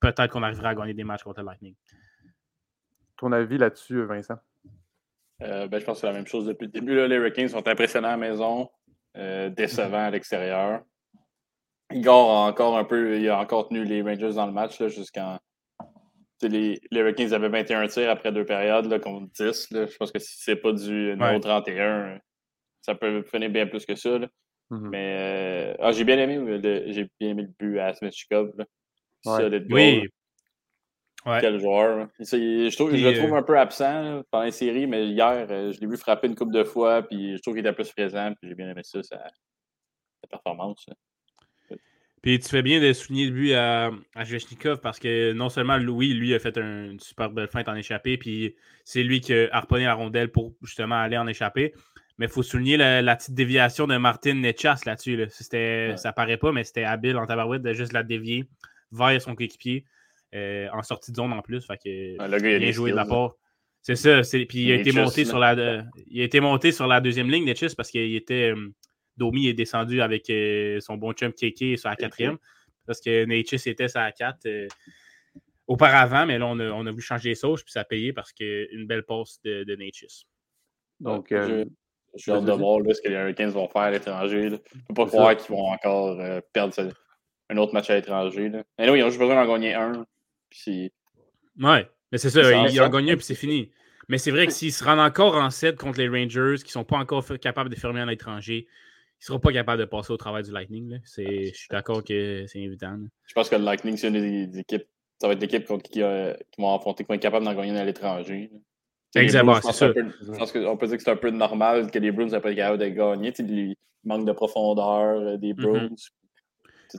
peut-être 0.01 0.29
qu'on 0.29 0.43
arrivera 0.43 0.71
à 0.71 0.75
gagner 0.75 0.95
des 0.95 1.05
matchs 1.05 1.23
contre 1.23 1.41
le 1.41 1.47
Lightning. 1.47 1.75
Ton 3.19 3.33
avis 3.33 3.59
là-dessus, 3.59 4.05
Vincent? 4.05 4.39
Euh, 5.43 5.69
ben, 5.69 5.81
je 5.81 5.85
pense 5.85 5.97
que 5.97 6.01
c'est 6.03 6.07
la 6.07 6.13
même 6.13 6.27
chose 6.27 6.47
depuis 6.47 6.67
le 6.67 6.73
début. 6.73 7.07
les 7.07 7.17
Hurricanes 7.17 7.49
sont 7.49 7.67
impressionnants 7.69 8.09
à 8.09 8.13
la 8.13 8.17
maison, 8.17 8.71
euh, 9.17 9.51
décevants 9.51 10.07
à 10.07 10.11
l'extérieur. 10.11 10.83
Igor 11.93 12.31
a 12.31 12.49
encore 12.49 12.79
un 12.79 12.85
peu, 12.85 13.19
il 13.19 13.29
a 13.29 13.39
encore 13.39 13.69
tenu 13.69 13.85
les 13.85 14.03
Rangers 14.03 14.35
dans 14.35 14.47
le 14.47 14.53
match 14.53 14.83
jusqu'en. 14.87 15.39
Les, 16.49 16.81
les, 16.91 17.01
Hurricanes 17.01 17.33
avaient 17.33 17.49
21 17.49 17.87
tirs 17.89 18.11
après 18.11 18.33
deux 18.33 18.45
périodes 18.45 18.87
là, 18.87 18.99
contre 18.99 19.31
10. 19.33 19.69
Je 19.71 19.97
pense 19.97 20.13
que 20.13 20.19
si 20.19 20.37
c'est 20.39 20.57
pas 20.57 20.73
du 20.73 21.11
numéro 21.11 21.39
31, 21.39 22.19
ça 22.83 22.95
peut 22.95 23.23
finir 23.23 23.51
bien 23.51 23.67
plus 23.67 23.85
que 23.87 23.95
ça. 23.95 24.19
Mm-hmm. 24.71 24.89
Mais 24.91 25.17
euh, 25.19 25.77
ah, 25.81 25.93
j'ai 25.93 26.05
bien 26.05 26.19
aimé 26.19 26.61
j'ai 26.89 27.09
bien 27.21 27.31
aimé 27.31 27.43
le 27.43 27.53
but 27.59 27.79
à 27.79 27.95
Smithchikov. 27.95 28.53
Oui. 29.71 30.09
Quel 31.41 31.59
joueur. 31.59 32.09
je, 32.19 32.77
trouve, 32.77 32.95
je 32.95 33.09
le 33.09 33.17
trouve 33.17 33.33
euh, 33.33 33.39
un 33.39 33.43
peu 33.43 33.59
absent 33.59 34.23
pendant 34.31 34.45
les 34.45 34.51
séries, 34.51 34.87
mais 34.87 35.07
hier, 35.07 35.47
euh, 35.49 35.73
je 35.73 35.81
l'ai 35.81 35.87
vu 35.87 35.97
frapper 35.97 36.27
une 36.27 36.35
couple 36.35 36.53
de 36.53 36.65
fois, 36.65 37.03
puis 37.03 37.37
je 37.37 37.43
trouve 37.43 37.55
qu'il 37.55 37.67
était 37.67 37.73
plus 37.73 37.91
présent, 37.93 38.33
puis 38.39 38.51
j'ai 38.51 38.55
bien 38.55 38.69
aimé 38.69 38.83
ça, 38.85 39.03
sa, 39.03 39.25
performance. 40.29 40.85
Puis 42.25 42.39
tu 42.39 42.49
fais 42.49 42.63
bien 42.63 42.81
de 42.81 42.91
souligner 42.95 43.27
le 43.27 43.33
but 43.33 43.53
à, 43.53 43.91
à 44.15 44.77
parce 44.83 44.99
que 44.99 45.35
non 45.35 45.51
seulement 45.51 45.77
Louis, 45.77 46.15
lui, 46.15 46.35
a 46.35 46.39
fait 46.39 46.57
une 46.57 46.99
super 46.99 47.29
belle 47.29 47.49
feinte 47.49 47.69
en 47.69 47.75
échappée, 47.75 48.17
puis 48.17 48.57
c'est 48.83 49.03
lui 49.03 49.21
qui 49.21 49.35
a 49.35 49.49
harponné 49.53 49.85
la 49.85 49.93
rondelle 49.93 50.31
pour 50.31 50.55
justement 50.63 50.95
aller 50.95 51.19
en 51.19 51.27
échapper. 51.27 51.75
Mais 52.17 52.25
il 52.25 52.33
faut 52.33 52.43
souligner 52.43 52.79
la, 52.79 53.17
petite 53.17 53.35
déviation 53.35 53.87
de 53.87 53.99
Martin 53.99 54.33
Netchas 54.37 54.81
là-dessus. 54.87 55.19
Là. 55.19 55.97
Ça 55.99 56.13
paraît 56.15 56.39
pas, 56.39 56.51
mais 56.51 56.65
c'était 56.65 56.85
habile 56.85 57.19
en 57.19 57.27
tabarouette 57.27 57.61
de 57.61 57.75
juste 57.75 57.93
la 57.93 58.03
dévier 58.03 58.47
vers 58.91 59.21
son 59.21 59.35
coéquipier 59.35 59.85
euh, 60.35 60.67
en 60.73 60.83
sortie 60.83 61.11
de 61.11 61.17
zone 61.17 61.35
en 61.35 61.43
plus. 61.43 61.67
Fait 61.67 61.77
que, 61.77 62.17
ah, 62.21 62.27
il 62.27 62.35
a 62.35 62.59
bien 62.59 62.73
joué 62.73 62.93
de 62.93 62.97
la 62.97 63.05
part. 63.05 63.35
C'est 63.83 63.97
ça. 63.97 64.23
Puis 64.23 64.47
il 64.63 64.73
a, 64.73 64.77
été 64.77 64.93
monté 64.93 65.27
sur 65.27 65.39
la, 65.39 65.85
il 66.07 66.23
a 66.23 66.25
été 66.25 66.41
monté 66.41 66.73
sur 66.73 66.87
la 66.87 67.03
deuxième 67.03 67.31
ligne, 67.31 67.45
Netchis, 67.45 67.75
parce 67.77 67.91
qu'il 67.91 68.17
était. 68.17 68.55
Euh, 68.57 68.73
Domi 69.17 69.49
est 69.49 69.55
descendu 69.55 70.01
avec 70.01 70.29
euh, 70.31 70.81
son 70.81 70.97
bon 70.97 71.13
chum 71.13 71.33
Keke 71.33 71.79
sur 71.79 71.89
la 71.89 71.97
quatrième. 71.97 72.39
Parce 72.87 73.01
que 73.01 73.25
Netchis 73.25 73.69
était 73.69 73.89
sur 73.89 74.01
la 74.01 74.13
4 74.13 74.47
auparavant, 75.67 76.27
mais 76.27 76.39
là, 76.39 76.47
on 76.47 76.59
a, 76.61 76.71
on 76.71 76.85
a 76.85 76.91
voulu 76.91 77.03
changer 77.03 77.31
les 77.31 77.35
sauces, 77.35 77.63
puis 77.63 77.73
ça 77.73 77.81
a 77.81 77.85
payé 77.85 78.13
parce 78.13 78.33
qu'une 78.33 78.87
belle 78.87 79.05
passe 79.05 79.41
de, 79.43 79.65
de 79.65 79.79
Donc, 81.01 81.29
je, 81.31 81.65
suis 82.17 82.31
hâte 82.31 82.45
de 82.45 82.53
voir 82.53 82.81
ce 82.95 83.01
que 83.01 83.09
les 83.09 83.15
Hurricanes 83.15 83.51
vont 83.51 83.69
faire 83.69 83.83
à 83.83 83.91
l'étranger. 83.91 84.51
Je 84.51 84.55
ne 84.55 84.59
peux 84.89 84.95
pas 84.95 85.07
croire 85.07 85.37
qu'ils 85.37 85.55
vont 85.55 85.73
encore 85.73 86.21
perdre 86.53 86.75
un 87.49 87.57
autre 87.57 87.73
match 87.73 87.89
à 87.89 87.95
l'étranger. 87.95 88.51
Mais 88.79 88.87
non, 88.87 88.95
ils 88.95 89.03
ont 89.03 89.09
juste 89.09 89.19
besoin 89.19 89.37
d'en 89.37 89.51
gagner 89.51 89.75
un. 89.75 90.05
Puis... 90.51 90.93
Ouais, 91.59 91.89
mais 92.13 92.19
c'est 92.19 92.31
ça, 92.31 92.43
ils 92.69 92.81
ont 92.81 92.89
gagné 92.89 93.13
un 93.13 93.17
puis 93.17 93.25
c'est 93.25 93.35
fini. 93.35 93.71
Mais 94.09 94.19
c'est 94.19 94.31
vrai 94.31 94.47
que 94.47 94.53
s'ils 94.53 94.73
se 94.73 94.85
rendent 94.85 95.01
encore 95.01 95.35
en 95.37 95.51
7 95.51 95.77
contre 95.77 95.99
les 95.99 96.09
Rangers, 96.09 96.57
qui 96.59 96.67
ne 96.67 96.73
sont 96.73 96.85
pas 96.85 96.99
encore 96.99 97.25
capables 97.41 97.71
de 97.71 97.75
fermer 97.75 98.01
à 98.01 98.07
l'étranger, 98.07 98.67
ils 98.67 98.69
ne 99.25 99.27
seront 99.27 99.41
pas 99.41 99.53
capables 99.53 99.81
de 99.81 99.87
passer 99.87 100.13
au 100.13 100.17
travail 100.17 100.43
du 100.43 100.53
Lightning. 100.53 101.01
Je 101.17 101.51
suis 101.55 101.69
d'accord 101.71 102.05
que 102.05 102.45
c'est 102.47 102.61
évident. 102.61 102.99
Je 103.27 103.33
pense 103.33 103.49
que 103.49 103.57
le 103.57 103.65
Lightning, 103.65 103.97
c'est 103.97 104.09
une 104.09 104.15
des 104.51 104.59
équipes. 104.59 104.85
Ça 105.21 105.29
va 105.29 105.33
être 105.33 105.41
l'équipe 105.41 105.67
qui, 105.83 105.91
qui, 105.91 106.01
vont 106.01 106.75
affronter, 106.75 107.05
qui 107.05 107.09
vont 107.09 107.15
être 107.15 107.23
capables 107.23 107.45
d'en 107.45 107.55
gagner 107.55 107.79
à 107.79 107.85
l'étranger. 107.85 108.51
Exactement, 109.15 109.61
c'est 109.63 109.73
ça. 109.73 109.93
je 109.95 110.39
pense 110.39 110.53
qu'on 110.53 110.77
peut 110.77 110.89
dire 110.89 110.97
que 110.97 111.03
c'est 111.03 111.11
un 111.11 111.17
peu 111.17 111.31
normal 111.31 111.91
que 111.91 111.99
les 111.99 112.11
Bruins 112.11 112.27
n'aient 112.27 112.41
pas 112.41 112.51
été 112.51 112.57
capables 112.57 112.79
de 112.79 112.89
gagner. 112.89 113.33
Il 113.39 113.75
manque 114.05 114.27
de 114.27 114.33
profondeur 114.33 115.21
euh, 115.21 115.37
des 115.37 115.53
mm-hmm. 115.53 115.63
Bruins. 115.63 115.89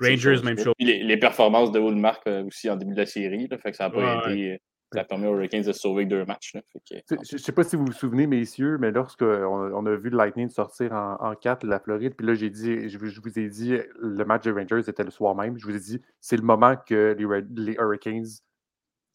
Rangers, 0.01 0.41
même 0.43 0.57
chose. 0.57 0.73
Les, 0.79 1.17
performances 1.17 1.71
de 1.71 1.79
Woodmark 1.79 2.25
euh, 2.27 2.45
aussi 2.45 2.69
en 2.69 2.75
début 2.75 2.93
de 2.93 2.99
la 2.99 3.05
série, 3.05 3.47
fait 3.61 3.71
que 3.71 3.77
ça 3.77 3.85
a 3.85 3.89
pas 3.89 4.29
été. 4.29 4.53
Euh, 4.53 4.57
ça 4.95 5.01
a 5.01 5.03
permis 5.03 5.27
aux 5.27 5.35
Hurricanes 5.35 5.63
de 5.63 5.71
sauver 5.71 6.05
deux 6.05 6.25
matchs. 6.25 6.55
Je 6.89 7.13
ne 7.15 7.37
sais 7.37 7.51
pas 7.51 7.63
si 7.63 7.75
vous 7.75 7.85
vous 7.85 7.91
souvenez, 7.91 8.27
messieurs, 8.27 8.77
mais 8.79 8.91
lorsqu'on 8.91 9.25
on 9.25 9.85
a 9.85 9.95
vu 9.95 10.09
le 10.09 10.17
Lightning 10.17 10.49
sortir 10.49 10.93
en, 10.93 11.17
en 11.19 11.35
4 11.35 11.65
la 11.65 11.79
Floride, 11.79 12.15
puis 12.15 12.25
là, 12.25 12.33
j'ai 12.33 12.49
dit, 12.49 12.89
je, 12.89 12.97
vous 12.97 13.39
ai 13.39 13.49
dit, 13.49 13.77
le 13.99 14.23
match 14.25 14.43
des 14.43 14.51
Rangers 14.51 14.87
était 14.87 15.03
le 15.03 15.11
soir 15.11 15.35
même. 15.35 15.57
Je 15.57 15.65
vous 15.65 15.75
ai 15.75 15.79
dit, 15.79 16.01
c'est 16.19 16.37
le 16.37 16.43
moment 16.43 16.75
que 16.75 17.15
les, 17.17 17.45
les 17.55 17.73
Hurricanes 17.73 18.25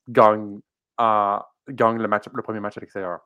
gagnent, 0.09 0.61
gagnent 1.69 1.99
le, 1.99 2.09
match, 2.09 2.25
le 2.33 2.43
premier 2.43 2.61
match 2.61 2.77
à 2.77 2.81
l'extérieur. 2.81 3.21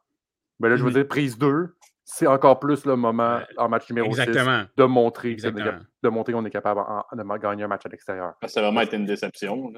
Mais 0.61 0.69
là, 0.69 0.77
je 0.77 0.83
vous 0.83 0.91
mm-hmm. 0.91 0.95
dire, 0.95 1.09
prise 1.09 1.39
2, 1.39 1.75
c'est 2.05 2.27
encore 2.27 2.61
plus 2.61 2.85
le 2.85 2.97
moment 2.97 3.41
en 3.57 3.69
match 3.69 3.89
numéro 3.91 4.15
6 4.15 4.27
de 4.27 4.85
montrer, 4.85 5.35
de 5.37 6.09
montrer 6.09 6.33
qu'on 6.33 6.45
est 6.45 6.51
capable 6.51 6.81
de 7.13 7.39
gagner 7.39 7.65
un 7.65 7.69
match 7.69 7.87
à 7.87 7.89
l'extérieur. 7.89 8.35
Ça 8.47 8.61
va 8.61 8.69
vraiment 8.69 8.83
été 8.83 8.97
une 8.97 9.07
déception. 9.07 9.73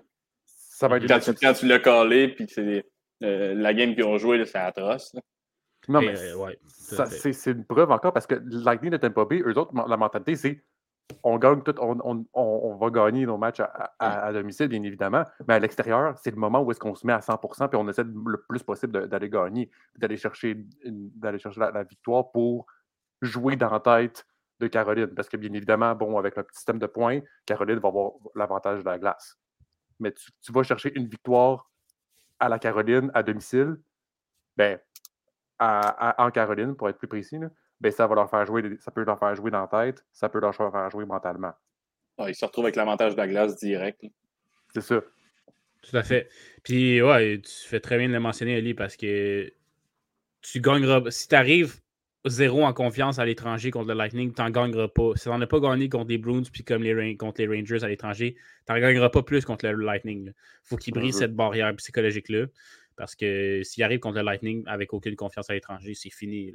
Ça 0.76 0.88
va 0.88 0.99
être 0.99 1.08
quand, 1.08 1.20
tu, 1.20 1.32
quand 1.32 1.55
tu 1.55 1.67
l'as 1.67 1.78
collé, 1.78 2.28
puis 2.28 2.44
c'est 2.50 2.84
euh, 3.23 3.55
la 3.55 3.73
game 3.73 3.94
qu'ils 3.94 4.05
ont 4.05 4.19
joué, 4.19 4.44
c'est 4.44 4.58
atroce. 4.58 5.17
Non, 5.88 6.02
mais 6.02 6.14
c'est 6.67 7.50
une 7.50 7.64
preuve 7.64 7.90
encore 7.90 8.12
parce 8.12 8.26
que 8.26 8.34
Lightning 8.44 8.90
de 8.90 8.99
Tampa 8.99 9.25
Bay, 9.25 9.40
eux 9.40 9.56
autres, 9.56 9.73
la 9.88 9.96
mentalité, 9.96 10.37
c'est 10.37 10.62
on 11.23 11.38
gagne 11.38 11.62
tout, 11.62 11.75
on, 11.81 12.76
va 12.76 12.90
gagner 12.90 13.25
nos 13.25 13.38
matchs 13.38 13.62
à, 13.99 14.32
domicile, 14.34 14.69
bien 14.69 14.82
évidemment, 14.82 15.23
mais 15.49 15.55
à 15.55 15.58
l'extérieur, 15.61 16.14
c'est 16.23 16.31
le 16.31 16.37
moment 16.37 16.61
où 16.61 16.70
est-ce 16.70 16.81
qu'on 16.81 16.94
se 16.94 17.06
met 17.06 17.14
à 17.14 17.20
100% 17.20 17.70
puis 17.70 17.78
on 17.81 17.88
essaie 17.88 18.05
le 18.05 18.43
plus 18.46 18.62
possible 18.62 19.08
d'aller 19.08 19.31
gagner, 19.31 19.70
d'aller 19.96 20.19
chercher, 20.19 20.58
d'aller 20.84 21.38
chercher 21.38 21.61
la, 21.61 21.84
victoire 21.84 22.31
pour 22.32 22.67
jouer 23.23 23.56
dans 23.56 23.70
la 23.70 23.81
tête 23.81 24.26
de 24.61 24.67
Caroline. 24.67 25.14
Parce 25.14 25.31
que 25.31 25.38
bien 25.38 25.55
évidemment, 25.55 25.94
bon, 25.94 26.19
avec 26.19 26.37
le 26.37 26.43
petit 26.43 26.56
système 26.56 26.78
de 26.78 26.87
points, 26.87 27.20
Caroline 27.46 27.78
va 27.78 27.88
avoir 27.88 28.11
l'avantage 28.34 28.81
de 28.81 28.84
la 28.84 28.99
glace. 28.99 29.38
Mais 29.98 30.12
tu, 30.12 30.52
vas 30.52 30.62
chercher 30.62 30.93
une 30.94 31.06
victoire 31.06 31.70
à 32.38 32.48
la 32.48 32.58
Caroline 32.58 33.10
à 33.14 33.22
domicile, 33.22 33.76
ben, 34.56 34.78
en 35.58 36.31
Caroline, 36.31 36.76
pour 36.76 36.88
être 36.88 36.98
plus 36.98 37.08
précis, 37.08 37.38
ben, 37.81 37.93
ça 37.93 38.06
va 38.06 38.14
leur 38.14 38.31
faire 38.31 38.46
jouer, 38.46 38.76
ça 38.81 38.90
peut 38.90 39.04
leur 39.04 39.19
faire 39.19 39.34
jouer 39.34 39.50
dans 39.50 39.66
la 39.70 39.87
tête, 39.87 40.04
ça 40.12 40.28
peut 40.28 40.40
leur 40.40 40.54
faire 40.54 40.90
jouer 40.90 41.04
mentalement. 41.04 41.52
ils 42.26 42.34
se 42.34 42.44
retrouvent 42.44 42.66
avec 42.66 42.76
l'avantage 42.76 43.12
de 43.12 43.19
la 43.19 43.28
glace 43.28 43.56
direct. 43.56 44.04
C'est 44.75 44.82
ça. 44.82 45.00
Tout 45.82 45.97
à 45.97 46.02
fait. 46.02 46.28
Puis, 46.62 47.00
ouais, 47.00 47.40
tu 47.40 47.68
fais 47.68 47.80
très 47.80 47.97
bien 47.97 48.09
de 48.09 48.12
le 48.12 48.20
mentionner, 48.20 48.56
Ali, 48.56 48.75
parce 48.75 48.97
que 48.97 49.52
tu 50.42 50.61
gagneras. 50.61 51.11
Si 51.11 51.28
tu 51.28 51.35
arrives 51.35 51.80
zéro 52.26 52.64
en 52.64 52.73
confiance 52.73 53.18
à 53.18 53.25
l'étranger 53.25 53.71
contre 53.71 53.88
le 53.88 53.95
Lightning, 53.95 54.33
tu 54.33 54.42
n'en 54.42 54.50
gagneras 54.50 54.88
pas. 54.88 55.12
Si 55.14 55.25
tu 55.25 55.28
n'en 55.28 55.40
as 55.40 55.47
pas 55.47 55.61
gagné 55.61 55.88
contre 55.88 56.09
les 56.09 56.18
Bruins 56.18 56.42
puis 56.50 56.64
comme 56.64 56.83
les, 56.83 57.16
contre 57.16 57.40
les 57.40 57.47
Rangers 57.47 57.85
à 57.85 57.88
l'étranger, 57.88 58.37
tu 58.66 58.73
n'en 58.73 58.78
gagneras 58.78 59.11
pas 59.11 59.23
plus 59.23 59.45
contre 59.45 59.66
le 59.66 59.85
Lightning. 59.85 60.28
Il 60.28 60.33
faut 60.64 60.76
qu'il 60.76 60.95
brise 60.95 61.18
cette 61.18 61.35
barrière 61.35 61.75
psychologique-là. 61.76 62.47
Parce 62.97 63.14
que 63.14 63.61
s'il 63.62 63.85
arrive 63.85 63.99
contre 63.99 64.16
le 64.16 64.25
Lightning 64.25 64.64
avec 64.66 64.95
aucune 64.95 65.16
confiance 65.16 65.50
à 65.50 65.52
l'étranger, 65.52 65.92
c'est 65.95 66.11
fini. 66.11 66.50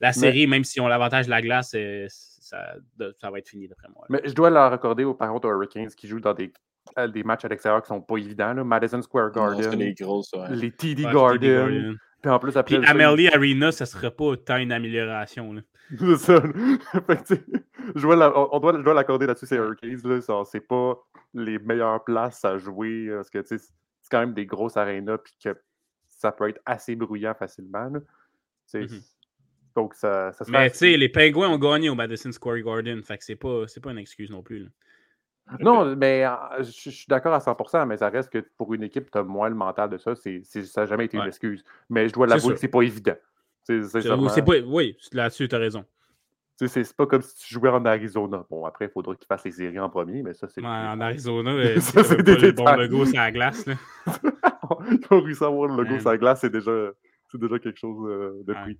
La, 0.00 0.12
série, 0.12 0.46
même 0.48 0.64
si 0.64 0.80
on 0.80 0.88
l'avantage 0.88 1.26
de 1.26 1.30
la 1.30 1.40
glace, 1.40 1.74
euh, 1.76 2.06
ça, 2.08 2.74
ça, 3.20 3.30
va 3.30 3.38
être 3.38 3.48
fini 3.48 3.68
d'après 3.68 3.88
moi. 3.94 4.04
Mais 4.08 4.20
je 4.24 4.32
dois 4.32 4.50
la 4.50 4.68
raccorder 4.68 5.04
aux 5.04 5.14
parents 5.14 5.38
aux 5.38 5.48
Hurricanes 5.48 5.88
qui 5.90 6.08
jouent 6.08 6.18
dans 6.18 6.34
des, 6.34 6.52
euh, 6.98 7.06
des 7.06 7.22
matchs 7.22 7.44
à 7.44 7.48
l'extérieur 7.48 7.82
qui 7.82 7.92
ne 7.92 7.98
sont 7.98 8.02
pas 8.02 8.16
évidents. 8.16 8.64
Madison 8.64 9.00
Square 9.00 9.30
Garden. 9.30 9.78
les, 9.78 9.94
grosses, 9.94 10.32
les 10.50 10.72
TD 10.72 11.04
Garden. 11.04 11.96
Puis 12.22 12.30
en 12.30 12.38
plus, 12.38 12.56
après. 12.56 12.78
Puis 12.78 12.86
Amelie 12.86 13.28
Arena, 13.28 13.72
ça 13.72 13.86
serait 13.86 14.10
pas 14.10 14.36
tant 14.36 14.56
une 14.56 14.72
amélioration. 14.72 15.54
C'est 15.98 16.16
ça. 16.16 16.42
je, 17.94 18.00
dois 18.00 18.54
on, 18.54 18.58
doit, 18.58 18.94
l'accorder 18.94 19.26
là-dessus, 19.26 19.46
ces 19.46 19.56
Hurricanes. 19.56 20.20
C'est 20.44 20.60
pas 20.60 20.96
les 21.34 21.58
meilleures 21.58 22.02
places 22.02 22.44
à 22.44 22.58
jouer. 22.58 23.08
Parce 23.14 23.30
que 23.30 23.42
c'est 23.44 23.60
quand 24.10 24.20
même 24.20 24.34
des 24.34 24.46
grosses 24.46 24.76
arénas. 24.76 25.18
Puis 25.18 25.34
que 25.42 25.56
ça 26.08 26.32
peut 26.32 26.48
être 26.48 26.60
assez 26.66 26.96
bruyant 26.96 27.34
facilement. 27.34 27.90
Mmh 27.90 28.86
donc, 29.76 29.92
ça, 29.94 30.32
ça 30.32 30.44
Mais 30.48 30.70
tu 30.70 30.78
sais, 30.78 30.96
les 30.96 31.10
Pingouins 31.10 31.50
ont 31.50 31.58
gagné 31.58 31.90
au 31.90 31.94
Madison 31.94 32.32
Square 32.32 32.60
Garden. 32.60 33.02
Fait 33.02 33.18
que 33.18 33.24
c'est 33.24 33.36
pas, 33.36 33.66
pas 33.82 33.90
une 33.90 33.98
excuse 33.98 34.30
non 34.30 34.42
plus. 34.42 34.70
Non, 35.60 35.94
mais 35.96 36.24
ah, 36.24 36.56
je, 36.58 36.90
suis 36.90 37.06
d'accord 37.08 37.32
à 37.32 37.38
100%, 37.38 37.86
mais 37.86 37.96
ça 37.98 38.08
reste 38.08 38.30
que 38.30 38.44
pour 38.56 38.74
une 38.74 38.82
équipe, 38.82 39.10
tu 39.10 39.18
as 39.18 39.22
moins 39.22 39.48
le 39.48 39.54
mental 39.54 39.90
de 39.90 39.98
ça. 39.98 40.14
Ça 40.14 40.30
n'a 40.80 40.86
jamais 40.86 41.04
été 41.04 41.16
une 41.16 41.26
excuse. 41.26 41.64
Mais 41.88 42.08
je 42.08 42.12
dois 42.12 42.26
l'avouer 42.26 42.54
que 42.54 42.60
c'est 42.60 42.68
pas 42.68 42.82
évident. 42.82 43.16
C'est, 43.62 44.44
pas, 44.44 44.52
oui, 44.64 44.96
là-dessus, 45.12 45.48
tu 45.48 45.54
as 45.54 45.58
raison. 45.58 45.84
C'est 46.56 46.96
pas 46.96 47.06
comme 47.06 47.22
si 47.22 47.36
tu 47.36 47.54
jouais 47.54 47.68
en 47.68 47.84
Arizona. 47.84 48.46
Bon, 48.48 48.64
après, 48.64 48.86
il 48.86 48.90
faudra 48.90 49.14
que 49.14 49.20
tu 49.20 49.26
fasses 49.26 49.44
les 49.44 49.50
séries 49.50 49.78
en 49.78 49.90
premier, 49.90 50.22
mais 50.22 50.34
ça, 50.34 50.48
c'est. 50.48 50.62
Ouais, 50.62 50.66
en 50.66 51.00
Arizona, 51.00 51.52
c'est 51.80 52.22
des 52.22 52.52
bon 52.52 52.64
logo 52.76 53.04
sur 53.04 53.16
la 53.16 53.30
glace. 53.30 53.66
Là. 53.66 53.74
Ils 54.90 55.00
ont 55.10 55.20
réussi 55.20 55.44
à 55.44 55.48
avoir 55.48 55.68
le 55.68 55.82
logo 55.82 55.98
sur 55.98 56.10
la 56.10 56.16
glace, 56.16 56.40
c'est 56.40 56.50
déjà, 56.50 56.90
déjà 57.34 57.58
quelque 57.58 57.78
chose 57.78 58.08
euh, 58.08 58.42
de 58.46 58.54
prix. 58.54 58.78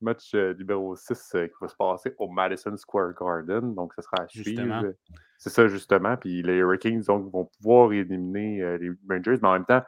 Match 0.00 0.34
euh, 0.34 0.54
numéro 0.54 0.94
6 0.96 1.32
euh, 1.34 1.46
qui 1.46 1.54
va 1.60 1.68
se 1.68 1.76
passer 1.76 2.14
au 2.18 2.28
Madison 2.28 2.76
Square 2.76 3.12
Garden. 3.14 3.74
Donc, 3.74 3.92
ce 3.94 4.02
sera 4.02 4.22
à 4.22 4.28
suivre. 4.28 4.94
C'est 5.38 5.50
ça, 5.50 5.66
justement. 5.68 6.16
Puis 6.16 6.42
les 6.42 6.56
Hurricanes 6.56 7.02
donc, 7.02 7.30
vont 7.30 7.44
pouvoir 7.44 7.92
éliminer 7.92 8.62
euh, 8.62 8.78
les 8.78 8.90
Rangers. 9.08 9.38
Mais 9.42 9.48
en 9.48 9.52
même 9.54 9.66
temps, 9.66 9.82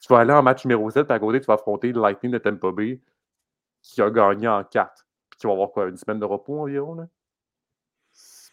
tu 0.00 0.12
vas 0.12 0.20
aller 0.20 0.32
en 0.32 0.42
match 0.42 0.64
numéro 0.64 0.90
7, 0.90 1.06
puis 1.06 1.14
à 1.14 1.18
côté, 1.18 1.40
tu 1.40 1.46
vas 1.46 1.54
affronter 1.54 1.92
le 1.92 2.00
Lightning 2.00 2.32
de 2.32 2.38
Tampa 2.38 2.70
Bay 2.70 3.00
qui 3.82 4.02
a 4.02 4.10
gagné 4.10 4.48
en 4.48 4.62
4. 4.62 5.06
Puis 5.30 5.38
qui 5.38 5.46
va 5.46 5.52
avoir 5.52 5.70
quoi, 5.70 5.88
une 5.88 5.96
semaine 5.96 6.20
de 6.20 6.24
repos 6.24 6.60
environ, 6.60 6.94
là? 6.94 7.06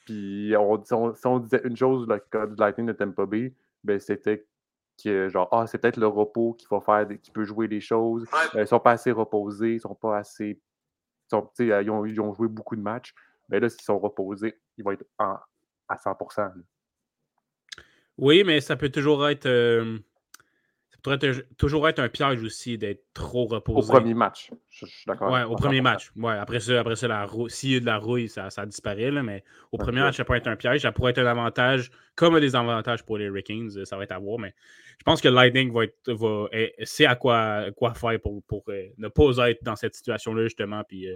Puis 0.05 0.53
on, 0.57 0.83
si 0.83 0.93
on, 0.93 1.15
si 1.15 1.27
on 1.27 1.39
disait 1.39 1.61
une 1.63 1.77
chose 1.77 2.07
du 2.07 2.55
Lightning 2.57 2.87
de 2.87 2.91
Tampa 2.91 3.25
Bay, 3.25 3.53
ben 3.83 3.99
c'était 3.99 4.45
que 5.03 5.29
genre, 5.29 5.47
ah, 5.51 5.65
c'est 5.67 5.77
peut-être 5.77 5.97
le 5.97 6.07
repos 6.07 6.53
qui 6.53 6.65
va 6.71 6.79
faire, 6.81 7.07
qui 7.21 7.31
peut 7.31 7.43
jouer 7.43 7.67
des 7.67 7.81
choses. 7.81 8.25
Euh, 8.55 8.61
ils 8.61 8.67
sont 8.67 8.79
pas 8.79 8.91
assez 8.91 9.11
reposés, 9.11 9.75
ils 9.75 9.79
sont 9.81 9.95
pas 9.95 10.17
assez. 10.17 10.59
ils 11.25 11.29
sont- 11.29 11.49
euh, 11.61 11.89
ont, 11.89 12.05
ils 12.05 12.19
ont 12.21 12.33
joué 12.33 12.47
beaucoup 12.47 12.75
de 12.75 12.81
matchs. 12.81 13.13
Mais 13.49 13.59
là, 13.59 13.69
s'ils 13.69 13.81
sont 13.81 13.99
reposés, 13.99 14.59
ils 14.77 14.83
vont 14.83 14.91
être 14.91 15.05
en- 15.19 15.37
à 15.89 15.97
100%. 15.97 16.43
là. 16.43 16.61
Oui, 18.17 18.43
mais 18.45 18.61
ça 18.61 18.75
peut 18.75 18.89
toujours 18.89 19.27
être. 19.27 19.45
euh, 19.47 19.97
pourrait 21.03 21.19
toujours 21.57 21.87
être 21.87 21.99
un 21.99 22.09
piège 22.09 22.41
aussi 22.43 22.77
d'être 22.77 23.03
trop 23.13 23.43
Au 23.43 23.47
reposé. 23.47 23.91
premier 23.93 24.13
match. 24.13 24.49
Je, 24.71 24.85
je 24.85 24.91
suis 24.91 25.03
d'accord. 25.05 25.31
Ouais, 25.31 25.43
au 25.43 25.55
premier 25.55 25.79
100%. 25.79 25.83
match. 25.83 26.11
Ouais, 26.15 26.33
après 26.33 26.59
ça, 26.59 26.79
après 26.79 26.95
ça 26.95 27.07
la 27.07 27.27
s'il 27.49 27.71
y 27.71 27.75
a 27.75 27.79
de 27.79 27.85
la 27.85 27.97
rouille, 27.97 28.29
ça, 28.29 28.49
ça 28.49 28.65
disparaît, 28.65 29.11
là, 29.11 29.21
mais 29.21 29.43
au 29.71 29.77
premier 29.77 29.99
match, 29.99 30.17
ça 30.17 30.25
pourrait 30.25 30.39
être 30.39 30.47
un 30.47 30.55
piège. 30.55 30.81
Ça 30.81 30.91
pourrait 30.91 31.11
être 31.11 31.19
un 31.19 31.25
avantage, 31.27 31.91
comme 32.15 32.39
des 32.39 32.55
avantages 32.55 33.03
pour 33.03 33.17
les 33.17 33.25
Hurricanes, 33.25 33.69
euh, 33.77 33.85
ça 33.85 33.97
va 33.97 34.03
être 34.05 34.11
à 34.13 34.19
voir, 34.19 34.39
mais 34.39 34.55
je 34.97 35.03
pense 35.03 35.21
que 35.21 35.27
le 35.27 35.35
Lightning 35.35 35.71
va 35.73 35.83
être, 35.83 36.11
va, 36.13 36.47
est- 36.51 36.73
sait 36.85 37.05
à 37.05 37.15
quoi, 37.15 37.65
quoi 37.75 37.93
faire 37.93 38.19
pour, 38.21 38.41
pour 38.43 38.63
euh, 38.69 38.87
ne 38.97 39.09
pas 39.09 39.49
être 39.49 39.63
dans 39.63 39.75
cette 39.75 39.95
situation-là, 39.95 40.43
justement. 40.43 40.83
Puis, 40.87 41.07
euh, 41.09 41.15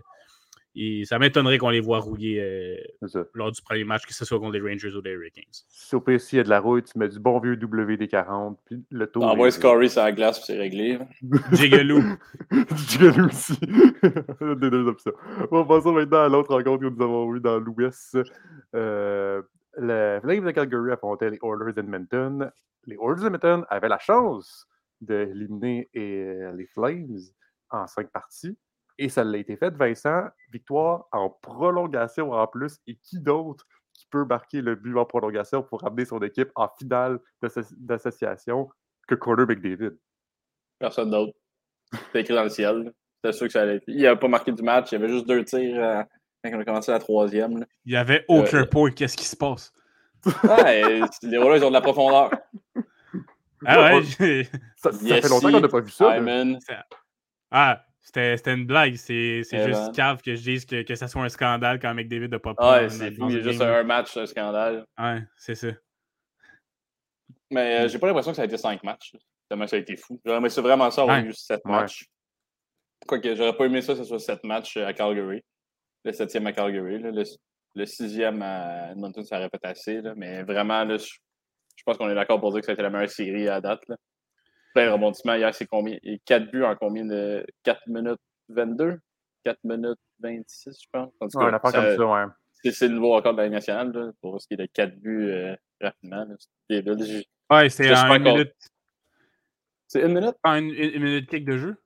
et 0.75 1.05
ça 1.05 1.17
m'étonnerait 1.17 1.57
qu'on 1.57 1.69
les 1.69 1.79
voit 1.79 1.99
rouiller 1.99 2.39
euh, 2.41 2.75
lors 3.33 3.51
du 3.51 3.61
premier 3.61 3.83
match, 3.83 4.05
que 4.05 4.13
ce 4.13 4.25
soit 4.25 4.39
contre 4.39 4.53
les 4.57 4.61
Rangers 4.61 4.93
ou 4.95 5.01
les 5.01 5.11
Hurricanes. 5.11 5.43
Si 5.69 5.95
au 5.95 6.01
pire, 6.01 6.21
s'il 6.21 6.37
y 6.37 6.39
a 6.39 6.43
de 6.43 6.49
la 6.49 6.59
rouille, 6.59 6.83
tu 6.83 6.97
mets 6.99 7.09
du 7.09 7.19
bon 7.19 7.39
vieux 7.39 7.55
WD-40, 7.55 8.57
puis 8.65 8.83
le 8.91 9.07
tour. 9.07 9.23
Envoie 9.25 9.47
est- 9.47 9.51
Scory 9.51 9.89
sur 9.89 10.03
la 10.03 10.11
glace, 10.11 10.37
puis 10.37 10.45
c'est 10.47 10.57
réglé. 10.59 10.99
Jigaloo. 11.53 12.01
du 12.51 12.97
Galo 12.99 13.25
aussi. 13.29 13.57
Des 13.59 14.69
deux 14.69 14.87
options. 14.87 15.13
On 15.51 15.63
va 15.63 15.65
passer 15.75 15.91
maintenant 15.91 16.23
à 16.23 16.29
l'autre 16.29 16.53
rencontre 16.53 16.83
que 16.83 16.89
nous 16.93 17.03
avons 17.03 17.35
eue 17.35 17.39
dans 17.39 17.57
l'Ouest. 17.59 18.17
Euh, 18.75 19.41
le 19.77 20.19
Flames 20.21 20.45
de 20.45 20.51
Calgary 20.51 20.91
affrontait 20.91 21.29
les 21.29 21.39
Oilers 21.43 21.73
d'Edmonton. 21.73 22.51
Les 22.85 22.95
Oilers 22.95 23.21
d'Edmonton 23.23 23.65
avaient 23.69 23.89
la 23.89 23.99
chance 23.99 24.67
d'éliminer 25.01 25.89
euh, 25.95 26.51
les 26.53 26.65
Flames 26.67 27.17
en 27.69 27.85
cinq 27.87 28.09
parties. 28.11 28.57
Et 28.99 29.09
ça 29.09 29.23
l'a 29.23 29.37
été 29.37 29.55
fait, 29.57 29.73
Vincent. 29.75 30.23
Victoire 30.51 31.05
en 31.11 31.29
prolongation 31.29 32.31
en 32.31 32.47
plus. 32.47 32.77
Et 32.87 32.95
qui 32.95 33.19
d'autre 33.19 33.65
qui 33.93 34.07
peut 34.11 34.25
marquer 34.25 34.61
le 34.61 34.75
but 34.75 34.95
en 34.97 35.05
prolongation 35.05 35.63
pour 35.63 35.85
amener 35.85 36.05
son 36.05 36.19
équipe 36.21 36.49
en 36.55 36.67
finale 36.79 37.19
d'asso- 37.41 37.73
d'association 37.77 38.69
que 39.07 39.15
Connor 39.15 39.47
McDavid? 39.47 39.97
Personne 40.79 41.09
d'autre. 41.11 41.33
C'était 41.93 42.21
écrit 42.21 42.35
dans 42.35 42.43
le 42.43 42.49
ciel. 42.49 42.93
C'était 43.15 43.33
sûr 43.35 43.47
que 43.47 43.53
ça 43.53 43.61
allait 43.61 43.75
être. 43.77 43.83
Il 43.87 44.01
n'avait 44.01 44.19
pas 44.19 44.27
marqué 44.27 44.51
du 44.51 44.61
match. 44.61 44.91
Il 44.91 44.95
y 44.95 44.97
avait 45.03 45.09
juste 45.09 45.27
deux 45.27 45.43
tirs 45.43 45.83
euh, 45.83 46.03
quand 46.43 46.51
on 46.53 46.59
a 46.59 46.65
commencé 46.65 46.91
la 46.91 46.99
troisième. 46.99 47.59
là. 47.59 47.65
Il 47.85 47.91
n'y 47.93 47.97
avait 47.97 48.23
aucun 48.27 48.61
Euh, 48.61 48.65
point. 48.65 48.91
Qu'est-ce 48.91 49.17
qui 49.17 49.25
se 49.25 49.35
passe? 49.35 49.73
Ouais, 50.43 51.01
les 51.23 51.37
Rollers 51.37 51.57
ils 51.57 51.63
ont 51.63 51.69
de 51.69 51.73
la 51.73 51.81
profondeur. 51.81 52.29
Ah 53.65 53.93
ouais, 53.93 54.03
Ça, 54.75 54.91
ça 54.91 54.97
Yes, 55.01 55.21
fait 55.21 55.29
longtemps 55.29 55.51
qu'on 55.51 55.59
n'a 55.61 55.67
pas 55.67 55.79
vu 55.79 55.89
ça. 55.89 56.15
Ah, 57.49 57.83
c'était 58.07 58.37
c'était 58.37 58.53
une 58.53 58.65
blague. 58.65 58.95
C'est 58.95 59.41
c'est 59.43 59.57
Evan. 59.57 59.67
juste 59.67 59.95
cave 59.95 60.21
que 60.21 60.33
je 60.35 60.41
dise 60.41 60.65
que, 60.65 60.81
que 60.83 60.95
ça 60.95 61.07
soit 61.09 61.23
un 61.23 61.29
scandale 61.29 61.77
quand 61.79 61.93
McDavid 61.93 62.29
n'a 62.29 62.39
pas 62.39 62.53
pris 62.53 62.65
Ouais, 62.67 62.89
c'est 62.89 63.11
dans 63.11 63.25
fou. 63.25 63.29
Il 63.29 63.33
y 63.33 63.35
a 63.35 63.39
une 63.39 63.43
juste 63.49 63.61
un 63.61 63.83
match, 63.83 64.11
c'est 64.13 64.21
un 64.21 64.25
scandale. 64.25 64.85
Ouais, 64.97 65.21
c'est 65.35 65.55
ça. 65.55 65.67
Mais 67.51 67.81
euh, 67.85 67.87
j'ai 67.87 67.99
pas 67.99 68.07
l'impression 68.07 68.31
que 68.31 68.35
ça 68.37 68.41
a 68.43 68.45
été 68.45 68.57
cinq 68.57 68.83
matchs. 68.83 69.13
Tellement 69.49 69.67
ça 69.67 69.75
a 69.75 69.79
été 69.79 69.95
fou. 69.95 70.19
J'aurais 70.25 70.37
aimé 70.37 70.49
ça 70.49 70.61
vraiment 70.61 70.89
ça 70.91 71.01
avoir 71.01 71.17
Ouais. 71.21 71.25
eu 71.29 71.33
sept 71.33 71.61
Ouais. 71.65 71.71
matchs. 71.71 72.05
Quoique, 73.05 73.35
j'aurais 73.35 73.55
pas 73.55 73.65
aimé 73.65 73.81
ça 73.81 73.93
que 73.93 73.99
ce 73.99 74.05
soit 74.05 74.19
sept 74.19 74.43
matchs 74.43 74.77
euh, 74.77 74.85
à 74.87 74.93
Calgary. 74.93 75.41
Le 76.03 76.11
septième 76.13 76.47
à 76.47 76.53
Calgary. 76.53 76.99
là. 77.01 77.11
Le, 77.11 77.23
le 77.75 77.85
sixième 77.85 78.41
à 78.41 78.91
Edmonton, 78.91 79.23
ça 79.23 79.37
aurait 79.37 79.49
peut-être 79.49 79.65
assez. 79.71 80.01
Là. 80.01 80.13
Mais 80.15 80.43
vraiment, 80.43 80.83
là, 80.83 80.97
je, 80.97 81.05
je 81.75 81.83
pense 81.85 81.97
qu'on 81.97 82.09
est 82.09 82.15
d'accord 82.15 82.39
pour 82.39 82.51
dire 82.51 82.61
que 82.61 82.65
ça 82.65 82.71
a 82.71 82.73
été 82.73 82.81
la 82.81 82.89
meilleure 82.89 83.09
série 83.09 83.47
à 83.47 83.61
date. 83.61 83.81
Là. 83.87 83.97
Plein 84.73 84.87
de 84.87 84.91
rebondissements. 84.91 85.33
Hier, 85.35 85.53
c'est 85.53 85.65
combien? 85.65 85.97
Et 86.03 86.19
4 86.25 86.51
buts 86.51 86.63
en 86.63 86.75
combien 86.75 87.05
de 87.05 87.45
4 87.63 87.81
minutes 87.87 88.19
22? 88.49 88.99
4 89.43 89.59
minutes 89.63 89.99
26, 90.19 90.77
je 90.81 90.87
pense. 90.91 91.11
En 91.19 91.27
tout 91.27 91.37
Ouais, 91.37 91.45
cas, 91.51 91.59
ça- 91.71 91.71
comme 91.81 91.95
ça, 91.95 92.05
ouais. 92.05 92.31
c'est 92.63 92.71
c'est 92.71 92.87
le 92.87 92.95
nouveau 92.95 93.13
record 93.15 93.33
de 93.33 93.37
la 93.37 93.43
Ligue 93.45 93.53
nationale 93.53 93.91
là, 93.91 94.11
pour 94.21 94.41
ce 94.41 94.47
qui 94.47 94.55
est 94.55 94.57
de 94.57 94.65
4 94.65 94.95
buts 94.99 95.29
euh, 95.31 95.55
rapidement. 95.81 96.25
là. 96.25 96.35
C'est 96.69 96.81
débile. 96.81 97.23
Ouais, 97.49 97.69
suis 97.69 97.93
en 97.93 98.13
une 98.15 98.23
minute, 98.23 98.53
C'est 99.87 100.01
une 100.01 100.13
minute? 100.13 100.35
en 100.43 100.55
une, 100.55 100.73
une- 100.73 101.01
minute 101.03 101.29
kick 101.29 101.45
de 101.45 101.57
jeu. 101.57 101.77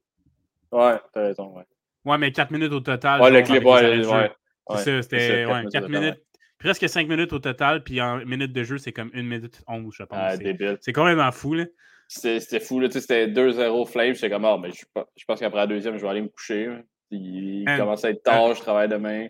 Ouais, 0.72 0.98
t'as 1.14 1.22
raison. 1.22 1.56
Ouais, 1.56 1.64
Ouais, 2.06 2.18
mais 2.18 2.32
4 2.32 2.52
minutes 2.52 2.72
au 2.74 2.80
total. 2.80 3.22
ouais 3.22 3.30
le 3.30 3.38
genre, 3.40 3.46
clip, 3.48 3.58
avec 3.58 3.64
les 3.64 3.70
ouais. 3.70 3.86
arrêts 3.86 3.98
de 3.98 4.04
jeu. 4.04 4.10
ouais. 4.10 4.32
C'est 4.70 4.74
Ouais, 4.74 4.78
ça, 4.78 4.84
c'est 4.84 5.02
c'était 5.04 5.20
ça, 5.20 5.34
ouais, 5.34 5.46
quatre 5.46 5.58
minutes 5.60 5.72
4 5.74 5.84
au 5.84 5.88
total, 5.88 6.02
minutes. 6.02 6.20
Presque 6.58 6.90
5 6.90 7.08
minutes 7.08 7.34
au 7.34 7.40
total, 7.40 7.84
puis 7.84 8.02
en 8.02 8.18
minute 8.26 8.54
de 8.54 8.64
jeu, 8.64 8.78
c'est 8.78 8.92
comme 8.94 9.10
1 9.14 9.24
minute 9.28 9.62
11, 9.68 9.94
je 9.96 10.04
pense. 10.04 10.18
Ah, 10.20 10.36
C'est- 10.38 10.44
débile. 10.44 10.78
c'est 10.82 10.94
complètement 10.94 11.32
fou, 11.32 11.54
là. 11.56 11.66
C'était 12.14 12.60
fou, 12.60 12.80
là. 12.82 12.88
Tu 12.90 12.96
sais, 12.96 13.00
c'était 13.02 13.28
2-0 13.28 13.86
Flames. 13.90 14.14
J'étais 14.14 14.30
comme, 14.30 14.44
ah, 14.44 14.58
mais 14.62 14.72
je, 14.72 14.84
pe- 14.94 15.06
je 15.16 15.24
pense 15.24 15.40
qu'après 15.40 15.60
la 15.60 15.68
deuxième, 15.68 15.96
je 15.98 16.02
vais 16.02 16.10
aller 16.10 16.22
me 16.22 16.28
coucher. 16.28 16.66
là. 16.66 16.82
Il 17.10 17.64
commence 17.78 18.04
à 18.06 18.10
être 18.10 18.22
tard, 18.24 18.54
je 18.54 18.62
travaille 18.62 18.90
demain. 18.90 19.28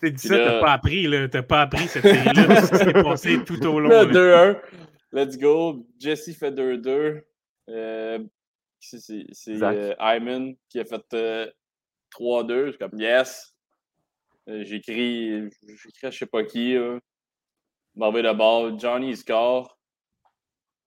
T'as 0.00 0.08
dit 0.10 0.16
Puis 0.16 0.28
ça, 0.28 0.36
là- 0.36 0.44
t'as 0.46 0.60
pas 0.60 0.72
appris, 0.72 1.06
là. 1.06 1.28
T'as 1.28 1.42
pas 1.42 1.62
appris 1.62 1.86
cette 1.86 2.02
série-là, 2.02 2.62
ce 2.62 2.70
qui 2.72 2.78
s'est 2.78 2.92
passé 2.92 3.44
tout 3.44 3.64
au 3.66 3.78
long. 3.78 3.88
Là, 3.88 4.04
là. 4.04 4.12
2-1. 4.52 4.60
Let's 5.12 5.38
go. 5.38 5.86
Jesse 5.98 6.36
fait 6.36 6.50
2-2. 6.50 7.22
Euh, 7.68 8.18
c'est 8.80 8.98
c'est- 9.00 9.26
c'est, 9.32 9.62
euh, 9.62 9.94
Hyman 10.00 10.54
qui 10.68 10.80
a 10.80 10.84
fait 10.84 11.04
euh, 11.14 11.48
3-2. 12.10 12.66
Je 12.66 12.70
suis 12.70 12.78
comme, 12.78 12.98
yes. 13.00 13.54
Euh, 14.48 14.64
J'écris, 14.64 15.48
j'écris 15.68 16.06
à 16.06 16.10
je 16.10 16.18
sais 16.18 16.26
pas 16.26 16.42
qui. 16.44 16.76
Mauvais 17.94 18.22
de 18.22 18.32
ball. 18.32 18.78
Johnny, 18.78 19.16
score. 19.16 19.75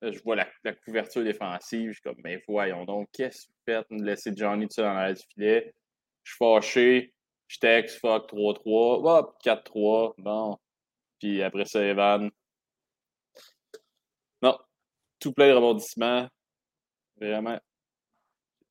Là, 0.01 0.11
je 0.11 0.19
vois 0.23 0.35
la, 0.35 0.47
la 0.63 0.73
couverture 0.73 1.23
défensive. 1.23 1.89
Je 1.89 1.93
suis 1.93 2.01
comme, 2.01 2.19
mais 2.23 2.41
voyons 2.47 2.85
donc, 2.85 3.09
qu'est-ce 3.11 3.47
que 3.47 3.51
vous 3.51 3.63
faites? 3.65 3.87
Vous 3.89 4.01
laissez 4.03 4.31
Johnny 4.35 4.67
tout 4.67 4.75
seul 4.75 4.85
dans 4.85 4.93
la 4.93 5.13
du 5.13 5.21
filet. 5.33 5.73
Je 6.23 6.31
suis 6.31 6.37
fâché. 6.37 7.13
Je 7.47 7.57
texte, 7.57 7.99
fuck, 7.99 8.31
3-3. 8.31 9.19
Hop, 9.19 9.37
4-3. 9.43 10.13
Bon. 10.19 10.57
Puis 11.19 11.41
après 11.41 11.65
ça, 11.65 11.83
Evan. 11.83 12.29
Non. 14.41 14.57
Tout 15.19 15.33
plein 15.33 15.49
de 15.49 15.55
rebondissements. 15.55 16.29
Vraiment. 17.17 17.59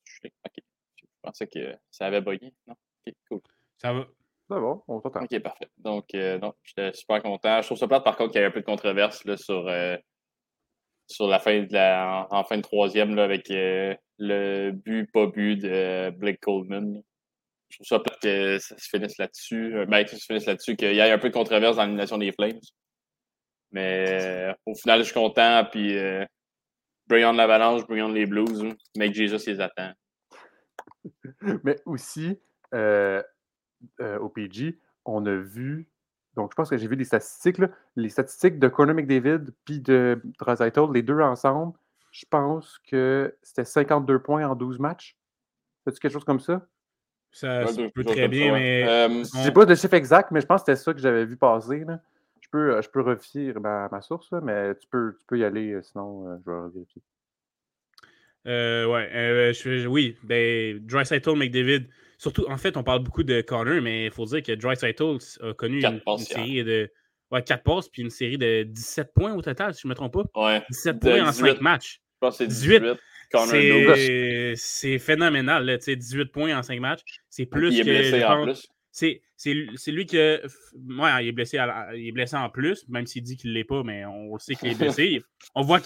Je 0.04 0.28
ok. 0.28 0.64
Je 0.96 1.04
pensais 1.20 1.46
que 1.46 1.76
ça 1.90 2.06
avait 2.06 2.22
bugué. 2.22 2.54
Non. 2.66 2.74
Ok, 3.06 3.14
cool. 3.28 3.40
Ça 3.76 3.92
va. 3.92 4.06
C'est 4.50 4.58
bon, 4.58 4.82
on 4.88 5.00
t'entend. 5.00 5.24
Ok, 5.24 5.38
parfait. 5.40 5.68
Donc, 5.76 6.06
euh, 6.14 6.38
non, 6.38 6.54
j'étais 6.62 6.92
super 6.94 7.22
content. 7.22 7.60
Je 7.60 7.66
trouve 7.66 7.76
ça 7.76 7.86
plate, 7.86 8.02
par 8.04 8.16
contre, 8.16 8.32
qu'il 8.32 8.40
y 8.40 8.44
a 8.44 8.46
un 8.46 8.50
peu 8.50 8.60
de 8.60 8.64
controverse 8.64 9.24
là, 9.26 9.36
sur, 9.36 9.68
euh, 9.68 9.96
sur 11.08 11.26
la 11.26 11.38
fin 11.38 11.62
de 11.62 11.72
la. 11.72 12.26
En, 12.30 12.44
fin 12.44 12.56
de 12.58 12.62
troisième, 12.62 13.14
là, 13.14 13.24
avec 13.24 13.50
euh, 13.50 13.94
le 14.18 14.70
but, 14.72 15.10
pas 15.10 15.26
but 15.26 15.56
de 15.56 16.10
Blake 16.10 16.40
Coleman. 16.40 17.02
Je 17.70 17.76
trouve 17.76 17.86
ça 17.86 17.98
plate 17.98 18.20
que 18.20 18.58
ça 18.58 18.78
se 18.78 18.88
finisse 18.88 19.18
là-dessus. 19.18 19.76
Euh, 19.76 19.86
Ben, 19.86 20.06
ça 20.06 20.16
se 20.16 20.24
finisse 20.24 20.46
là-dessus, 20.46 20.76
qu'il 20.76 20.94
y 20.94 20.98
ait 20.98 21.10
un 21.10 21.18
peu 21.18 21.28
de 21.28 21.34
controverse 21.34 21.76
dans 21.76 21.82
l'élimination 21.82 22.18
des 22.18 22.32
Flames. 22.32 22.60
Mais 23.72 24.06
euh, 24.08 24.54
au 24.66 24.74
final, 24.74 25.00
je 25.00 25.04
suis 25.04 25.14
content. 25.14 25.64
Puis, 25.70 25.96
euh, 25.98 26.24
bring 27.06 27.24
on 27.24 27.32
l'avalanche, 27.32 27.86
bring 27.86 28.02
on 28.02 28.12
les 28.12 28.26
Blues. 28.26 28.64
hein. 28.64 28.74
Make 28.96 29.14
Jesus 29.14 29.46
les 29.46 29.60
attend. 29.60 29.92
Mais 31.64 31.76
aussi, 31.84 32.38
au 32.72 34.28
PG, 34.28 34.78
on 35.04 35.24
a 35.26 35.34
vu. 35.34 35.88
Donc, 36.38 36.52
je 36.52 36.54
pense 36.54 36.70
que 36.70 36.76
j'ai 36.76 36.86
vu 36.86 36.96
des 36.96 37.04
statistiques. 37.04 37.58
là, 37.58 37.68
les 37.96 38.08
statistiques 38.08 38.58
de 38.58 38.68
Conor 38.68 38.94
McDavid 38.94 39.50
puis 39.64 39.80
de 39.80 40.22
Draisaitl, 40.38 40.92
les 40.94 41.02
deux 41.02 41.20
ensemble, 41.20 41.76
je 42.12 42.24
pense 42.30 42.78
que 42.88 43.34
c'était 43.42 43.64
52 43.64 44.20
points 44.20 44.46
en 44.48 44.54
12 44.54 44.78
matchs. 44.78 45.16
Fais-tu 45.84 45.98
quelque 45.98 46.12
chose 46.12 46.24
comme 46.24 46.40
ça? 46.40 46.64
Ça, 47.32 47.60
Ouais, 47.60 47.66
ça 47.66 47.82
deux- 47.82 47.90
peut 47.90 48.04
très 48.04 48.28
bien, 48.28 48.46
ça, 48.48 48.52
ouais. 48.52 48.60
mais. 48.60 48.88
Euh, 48.88 49.08
Je 49.24 49.38
sais 49.42 49.52
pas 49.52 49.64
le 49.64 49.74
chiffre 49.74 49.94
exact, 49.94 50.30
mais 50.30 50.40
je 50.40 50.46
pense 50.46 50.62
que 50.62 50.72
c'était 50.72 50.82
ça 50.82 50.94
que 50.94 51.00
j'avais 51.00 51.24
vu 51.26 51.36
passer. 51.36 51.80
Là. 51.84 52.00
Je 52.40 52.48
peux, 52.50 52.80
je 52.80 52.88
peux 52.88 53.00
refier 53.02 53.52
ma, 53.54 53.88
ma 53.90 54.00
source, 54.00 54.30
là, 54.30 54.40
mais 54.40 54.74
tu 54.76 54.86
peux, 54.88 55.14
tu 55.18 55.26
peux 55.26 55.38
y 55.38 55.44
aller, 55.44 55.72
euh, 55.72 55.82
sinon 55.82 56.28
euh, 56.28 56.36
je 56.46 56.50
vais 56.50 56.68
vérifier. 56.72 57.02
Euh, 58.46 58.86
ouais, 58.86 59.10
euh, 59.12 59.52
je- 59.52 59.86
oui, 59.86 60.16
ben, 60.22 60.78
Dreisaitl, 60.86 61.34
McDavid. 61.36 61.88
Surtout, 62.18 62.44
en 62.48 62.56
fait, 62.58 62.76
on 62.76 62.82
parle 62.82 63.02
beaucoup 63.02 63.22
de 63.22 63.40
Connor, 63.40 63.80
mais 63.80 64.06
il 64.06 64.10
faut 64.10 64.24
dire 64.26 64.42
que 64.42 64.52
Dreisaitl 64.52 65.18
a 65.40 65.54
connu 65.54 65.80
une, 65.80 66.00
passes 66.00 66.22
une 66.22 66.26
hier. 66.26 66.36
série 66.36 66.64
de. 66.64 66.90
Ouais, 67.30 67.42
4 67.42 67.62
passes, 67.62 67.88
puis 67.88 68.02
une 68.02 68.10
série 68.10 68.38
de 68.38 68.64
17 68.64 69.12
points 69.14 69.34
au 69.34 69.42
total, 69.42 69.74
si 69.74 69.82
je 69.82 69.86
ne 69.86 69.90
me 69.90 69.94
trompe 69.94 70.14
pas. 70.14 70.46
ouais. 70.46 70.62
17 70.70 70.96
De 70.96 71.00
points 71.00 71.26
en 71.26 71.30
18. 71.30 71.52
5 71.52 71.60
matchs. 71.60 72.00
Je 72.14 72.18
pense 72.20 72.38
que 72.38 72.44
c'est 72.44 72.48
18. 72.48 72.82
18. 73.32 74.56
C'est 74.56 74.98
phénoménal. 74.98 75.64
Là, 75.64 75.76
18 75.76 76.32
points 76.32 76.58
en 76.58 76.62
5 76.62 76.80
matchs. 76.80 77.02
C'est 77.28 77.46
plus 77.46 77.72
il 77.72 77.80
est 77.80 77.84
blessé 77.84 78.24
en 78.24 78.44
plus. 78.44 78.66
C'est 78.90 79.92
lui 79.92 80.06
que. 80.06 80.42
Ouais, 80.74 81.24
il 81.24 81.28
est, 81.28 81.32
blessé 81.32 81.58
il 81.94 82.08
est 82.08 82.12
blessé 82.12 82.36
en 82.36 82.50
plus, 82.50 82.88
même 82.88 83.06
s'il 83.06 83.22
dit 83.22 83.36
qu'il 83.36 83.50
ne 83.50 83.54
l'est 83.54 83.64
pas, 83.64 83.82
mais 83.84 84.04
on 84.06 84.36
sait 84.38 84.56
qu'il 84.56 84.70
est 84.70 84.74
blessé. 84.74 85.22
on 85.54 85.62
voit 85.62 85.80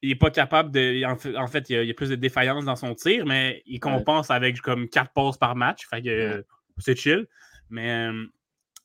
qu'il 0.00 0.08
n'est 0.08 0.16
pas 0.16 0.30
capable 0.30 0.70
de. 0.70 1.04
En 1.36 1.46
fait, 1.46 1.70
il, 1.70 1.84
y 1.84 1.90
a, 1.90 1.94
plus 1.94 2.08
de 2.08 2.14
défaillance 2.16 2.64
dans 2.64 2.76
son 2.76 2.94
tir, 2.94 3.26
mais 3.26 3.62
il 3.66 3.80
compense 3.80 4.30
avec 4.30 4.60
comme 4.60 4.88
4 4.88 5.12
passes 5.12 5.38
par 5.38 5.56
match. 5.56 5.86
Fait 5.88 6.02
que 6.02 6.44
c'est 6.78 6.96
chill. 6.96 7.26
Mais 7.68 8.08
euh, 8.08 8.26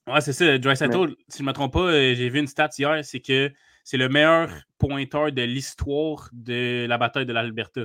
ouais, 0.08 0.22
c'est 0.22 0.34
ça. 0.34 0.58
Dry 0.58 0.76
si 0.76 0.84
je 0.86 0.90
ne 0.90 1.48
me 1.48 1.52
trompe 1.54 1.74
pas, 1.74 1.92
euh, 1.92 2.14
j'ai 2.16 2.30
vu 2.30 2.40
une 2.40 2.48
stat 2.48 2.70
hier, 2.78 3.04
c'est 3.04 3.20
que 3.20 3.52
c'est 3.84 3.98
le 3.98 4.10
meilleur 4.10 4.50
pointeur 4.78 5.32
de 5.32 5.42
l'histoire 5.42 6.30
de 6.34 6.86
la 6.88 6.98
bataille 6.98 7.26
de 7.26 7.34
l'Alberta 7.34 7.82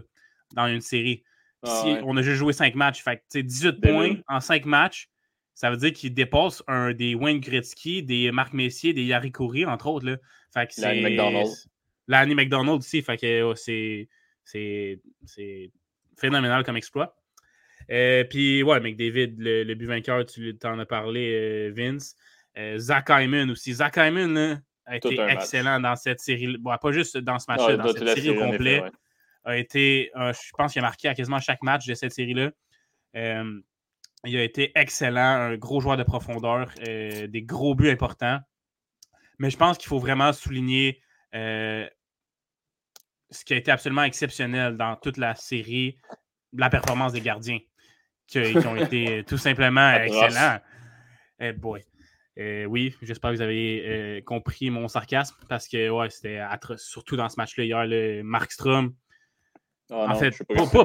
dans 0.55 0.67
une 0.67 0.81
série. 0.81 1.23
Ah 1.63 1.85
on 2.05 2.17
a 2.17 2.23
juste 2.23 2.39
joué 2.39 2.53
5 2.53 2.75
matchs. 2.75 3.03
Fait 3.03 3.23
18 3.35 3.81
points 3.81 4.17
en 4.29 4.41
5 4.41 4.65
matchs. 4.65 5.09
Ça 5.55 5.71
veut 5.71 5.77
dire 5.77 5.93
qu'il 5.93 6.15
dépasse 6.15 6.63
un 6.69 6.95
des 6.95 7.15
Wayne 7.15 7.39
Gretzky, 7.39 8.03
des 8.03 8.33
Marc 8.33 8.55
Messier, 8.55 8.95
des 8.95 9.05
Yari 9.05 9.31
Coury, 9.31 9.67
entre 9.67 9.89
autres. 9.89 10.07
Là. 10.07 10.17
Fait 10.55 10.67
que 10.67 10.81
L'Annie 10.81 11.19
McDonald. 12.11 12.29
L'Annie 12.29 12.35
McDonald 12.35 12.79
aussi. 12.79 13.03
Fait 13.03 13.17
que 13.17 13.43
oh, 13.43 13.55
c'est 13.55 14.09
phénoménal 16.19 16.65
comme 16.65 16.77
exploit. 16.77 17.17
Euh, 17.91 18.25
puis, 18.25 18.63
ouais, 18.63 18.81
McDavid, 18.81 19.35
le, 19.39 19.65
le 19.65 19.75
but 19.75 19.87
vainqueur, 19.87 20.25
tu 20.27 20.57
en 20.65 20.79
as 20.79 20.87
parlé, 20.87 21.33
euh, 21.33 21.73
Vince. 21.75 22.15
Euh, 22.59 22.79
Zach 22.79 23.09
Hyman 23.11 23.51
aussi. 23.51 23.75
Zach 23.75 23.97
Hyman 23.97 24.63
a 24.87 24.97
été 24.97 25.19
excellent 25.21 25.81
dans 25.81 25.97
cette 25.97 26.21
série. 26.21 26.57
Bon, 26.59 26.77
pas 26.77 26.93
juste 26.93 27.17
dans 27.17 27.39
ce 27.39 27.47
match-là, 27.49 27.77
dans 27.77 27.93
cette 27.93 28.09
série 28.09 28.31
au 28.31 28.39
complet. 28.39 28.83
A 29.45 29.57
été, 29.57 30.11
je 30.15 30.51
pense 30.57 30.73
qu'il 30.73 30.81
a 30.81 30.83
marqué 30.83 31.09
à 31.09 31.15
quasiment 31.15 31.41
chaque 31.41 31.63
match 31.63 31.87
de 31.87 31.95
cette 31.95 32.13
série-là. 32.13 32.51
il 33.15 34.37
a 34.37 34.43
été 34.43 34.73
excellent, 34.75 35.21
un 35.53 35.57
gros 35.57 35.81
joueur 35.81 35.97
de 35.97 36.03
profondeur, 36.03 36.71
des 36.85 37.43
gros 37.43 37.75
buts 37.75 37.89
importants. 37.89 38.41
Mais 39.39 39.49
je 39.49 39.57
pense 39.57 39.79
qu'il 39.79 39.89
faut 39.89 39.99
vraiment 39.99 40.33
souligner 40.33 41.01
ce 43.31 43.45
qui 43.45 43.55
a 43.55 43.57
été 43.57 43.71
absolument 43.71 44.05
exceptionnel 44.05 44.77
dans 44.77 44.97
toute 44.97 45.17
la 45.17 45.35
série, 45.35 45.97
la 46.53 46.71
performance 46.71 47.13
des 47.13 47.21
gardiens 47.21 47.59
qui, 48.27 48.39
ont 48.39 48.77
été 48.77 49.25
tout 49.25 49.39
simplement 49.39 49.93
excellents. 49.95 50.59
Eh 51.39 51.53
boy. 51.53 51.85
Euh, 52.39 52.65
oui, 52.65 52.95
j'espère 53.03 53.31
que 53.31 53.37
vous 53.37 53.43
avez 53.43 53.83
euh, 53.87 54.21
compris 54.23 54.71
mon 54.71 54.89
sarcasme 54.89 55.37
parce 55.49 55.69
que 55.69 55.91
ouais, 55.91 56.09
c'était 56.11 56.39
atroce, 56.39 56.83
surtout 56.83 57.17
dans 57.17 57.29
ce 57.29 57.37
match-là 57.37 57.65
hier, 57.65 57.87
le 57.87 58.23
Markstrom. 58.23 58.95
Ah 59.91 60.07
en 60.09 60.15
fait, 60.15 60.41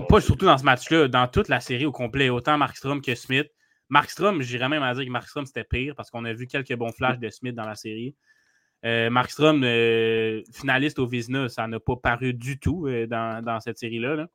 pas, 0.10 0.22
surtout 0.22 0.46
dans 0.46 0.58
ce 0.58 0.64
match-là, 0.64 1.08
dans 1.08 1.28
toute 1.28 1.48
la 1.48 1.60
série 1.60 1.86
au 1.86 1.92
complet, 1.92 2.30
autant 2.30 2.58
Markstrom 2.58 3.02
que 3.02 3.14
Smith. 3.14 3.48
Markstrom, 3.90 4.42
j'irais 4.42 4.68
même 4.68 4.82
à 4.82 4.96
dire 4.96 5.06
que 5.06 5.12
Markstrom 5.12 5.46
c'était 5.46 5.64
pire 5.64 5.94
parce 5.96 6.10
qu'on 6.10 6.26
a 6.26 6.34
vu 6.34 6.48
quelques 6.48 6.76
bons 6.76 6.92
flashs 6.92 7.20
de 7.20 7.30
Smith 7.30 7.54
dans 7.54 7.66
la 7.66 7.76
série. 7.76 8.16
Euh, 8.86 9.10
Markstrom, 9.10 9.64
euh, 9.64 10.42
finaliste 10.52 11.00
au 11.00 11.08
Vizna, 11.08 11.50
ça 11.50 11.68
n'a 11.68 11.80
pas 11.80 11.96
paru 11.96 12.34
du 12.34 12.60
tout 12.60 12.88
dans, 13.08 13.44
dans, 13.44 13.60
cette 13.60 13.80
série-là. 13.80 14.16
là 14.16 14.28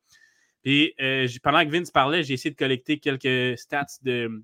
puis 0.63 0.93
euh, 1.01 1.27
pendant 1.41 1.65
que 1.65 1.69
Vince 1.69 1.91
parlait, 1.91 2.23
j'ai 2.23 2.33
essayé 2.35 2.51
de 2.51 2.55
collecter 2.55 2.99
quelques 2.99 3.57
stats 3.57 3.85
de, 4.03 4.43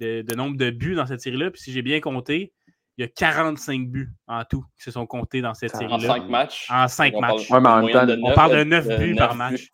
de, 0.00 0.34
nombre 0.34 0.56
de 0.56 0.70
buts 0.70 0.94
dans 0.94 1.06
cette 1.06 1.20
série-là. 1.20 1.50
Puis 1.50 1.62
si 1.62 1.72
j'ai 1.72 1.82
bien 1.82 2.00
compté, 2.00 2.52
il 2.96 3.02
y 3.02 3.04
a 3.04 3.08
45 3.08 3.88
buts 3.88 4.12
en 4.28 4.44
tout 4.44 4.64
qui 4.76 4.84
se 4.84 4.90
sont 4.90 5.06
comptés 5.06 5.40
dans 5.40 5.54
cette 5.54 5.74
série-là. 5.74 5.94
En 5.94 6.00
5 6.00 6.28
matchs. 6.28 6.68
En 6.70 6.88
5 6.88 7.14
matchs. 7.20 7.50
on 7.50 8.32
parle 8.34 8.58
de 8.58 8.64
9 8.64 8.98
buts 8.98 9.16
par 9.16 9.34
match. 9.34 9.72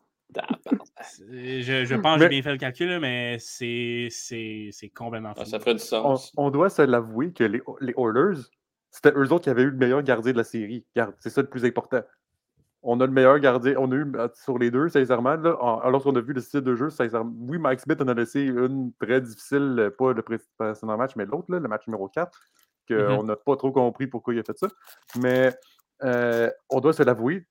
Je, 1.31 1.95
pense 1.97 2.17
que 2.17 2.23
j'ai 2.23 2.29
bien 2.29 2.43
fait 2.43 2.53
le 2.53 2.59
calcul, 2.59 2.99
mais 3.01 3.37
c'est 3.39 4.09
complètement 4.95 5.35
fou. 5.35 5.45
Ça 5.45 5.61
ferait 5.61 5.75
du 5.75 5.81
sens. 5.81 6.33
On, 6.37 6.51
doit 6.51 6.71
se 6.71 6.83
l'avouer 6.83 7.33
que 7.33 7.45
les, 7.45 7.61
les 7.81 7.95
Oilers, 7.97 8.43
c'était 8.97 9.17
eux 9.17 9.33
autres 9.33 9.45
qui 9.45 9.51
avaient 9.51 9.63
eu 9.63 9.71
le 9.71 9.77
meilleur 9.77 10.03
gardien 10.03 10.33
de 10.33 10.39
la 10.39 10.45
série. 10.45 10.87
C'est 11.19 11.31
ça 11.31 11.43
le 11.43 11.49
plus 11.49 11.65
important 11.65 12.03
on 12.89 13.01
a 13.01 13.07
le 13.07 13.13
meilleur 13.13 13.39
gardien. 13.41 13.75
On 13.79 13.91
a 13.91 13.95
eu 13.97 14.13
euh, 14.15 14.29
sur 14.35 14.59
les 14.59 14.71
deux, 14.71 14.89
sincèrement. 14.89 15.31
alors 15.31 16.03
qu'on 16.03 16.15
a 16.15 16.21
vu 16.21 16.33
le 16.33 16.41
style 16.41 16.61
de 16.61 16.77
jeu, 16.77 16.89
sincèrement. 16.89 17.33
Oui, 17.41 17.59
Mike 17.59 17.81
Smith 17.81 18.01
en 18.01 18.07
a 18.07 18.15
laissé 18.15 18.45
une 18.45 18.93
très 19.01 19.21
difficile, 19.21 19.77
euh, 19.79 19.91
pas 19.91 20.13
le 20.13 20.23
précédent 20.23 20.97
match, 20.97 21.17
mais 21.17 21.27
l'autre, 21.27 21.47
le 21.49 21.61
match 21.61 21.87
numéro 21.89 22.09
4, 22.09 22.41
qu'on 22.89 22.95
mm-hmm. 22.95 23.27
n'a 23.27 23.37
pas 23.37 23.57
trop 23.57 23.73
compris 23.73 24.07
pourquoi 24.07 24.35
il 24.35 24.41
a 24.41 24.45
fait 24.45 24.57
ça. 24.57 24.69
Mais 25.21 25.53
euh, 26.05 26.49
on 26.71 26.79
doit 26.79 26.93
se 26.93 27.03
l'avouer, 27.03 27.45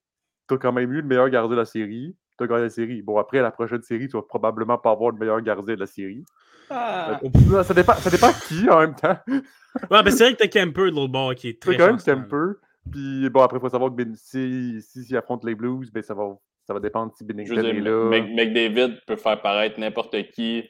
tu 0.48 0.56
as 0.56 0.58
quand 0.58 0.72
même 0.72 0.92
eu 0.94 1.02
le 1.02 1.08
meilleur 1.08 1.30
gardien 1.30 1.52
de 1.52 1.60
la 1.60 1.66
série. 1.66 2.16
Tu 2.38 2.44
as 2.44 2.48
gagné 2.48 2.64
la 2.64 2.70
série. 2.70 3.02
Bon, 3.02 3.18
après, 3.18 3.42
la 3.42 3.52
prochaine 3.52 3.84
série, 3.84 4.08
tu 4.08 4.16
vas 4.16 4.24
probablement 4.24 4.78
pas 4.78 4.92
avoir 4.92 5.12
le 5.12 5.18
meilleur 5.18 5.42
gardien 5.42 5.76
de 5.76 5.80
la 5.80 5.88
série. 5.88 6.24
Ah. 6.70 7.20
ça, 7.64 7.74
dépend, 7.74 7.94
ça 7.94 8.10
dépend 8.10 8.32
qui 8.48 8.70
en 8.70 8.80
même 8.80 8.96
temps. 8.96 9.18
ouais, 9.28 10.04
mais 10.04 10.12
c'est 10.12 10.24
vrai 10.24 10.34
que 10.34 10.38
t'as 10.38 10.48
Kemper 10.48 10.92
de 10.92 10.96
l'autre 10.96 11.12
bord 11.12 11.36
qui 11.36 11.50
est 11.50 11.62
très. 11.62 11.74
C'est 11.74 11.78
quand 11.78 11.88
même 11.88 11.98
Kemper. 11.98 12.60
Puis 12.92 13.30
bon, 13.30 13.42
après, 13.42 13.58
il 13.58 13.62
faut 13.62 13.70
savoir 13.70 13.90
que 13.92 13.96
ben, 13.96 14.14
si, 14.16 14.80
si, 14.82 15.18
affronte 15.18 15.44
les 15.44 15.56
Blues, 15.56 15.92
ben, 15.92 16.04
ça, 16.04 16.14
va, 16.14 16.36
ça 16.68 16.74
va 16.74 16.80
dépendre 16.80 17.14
si 17.18 17.24
Bennington 17.24 17.58
est 17.58 17.74
là. 17.80 18.10
McDavid 18.10 19.00
peut 19.08 19.16
faire 19.16 19.42
paraître 19.42 19.80
n'importe 19.80 20.30
qui 20.32 20.64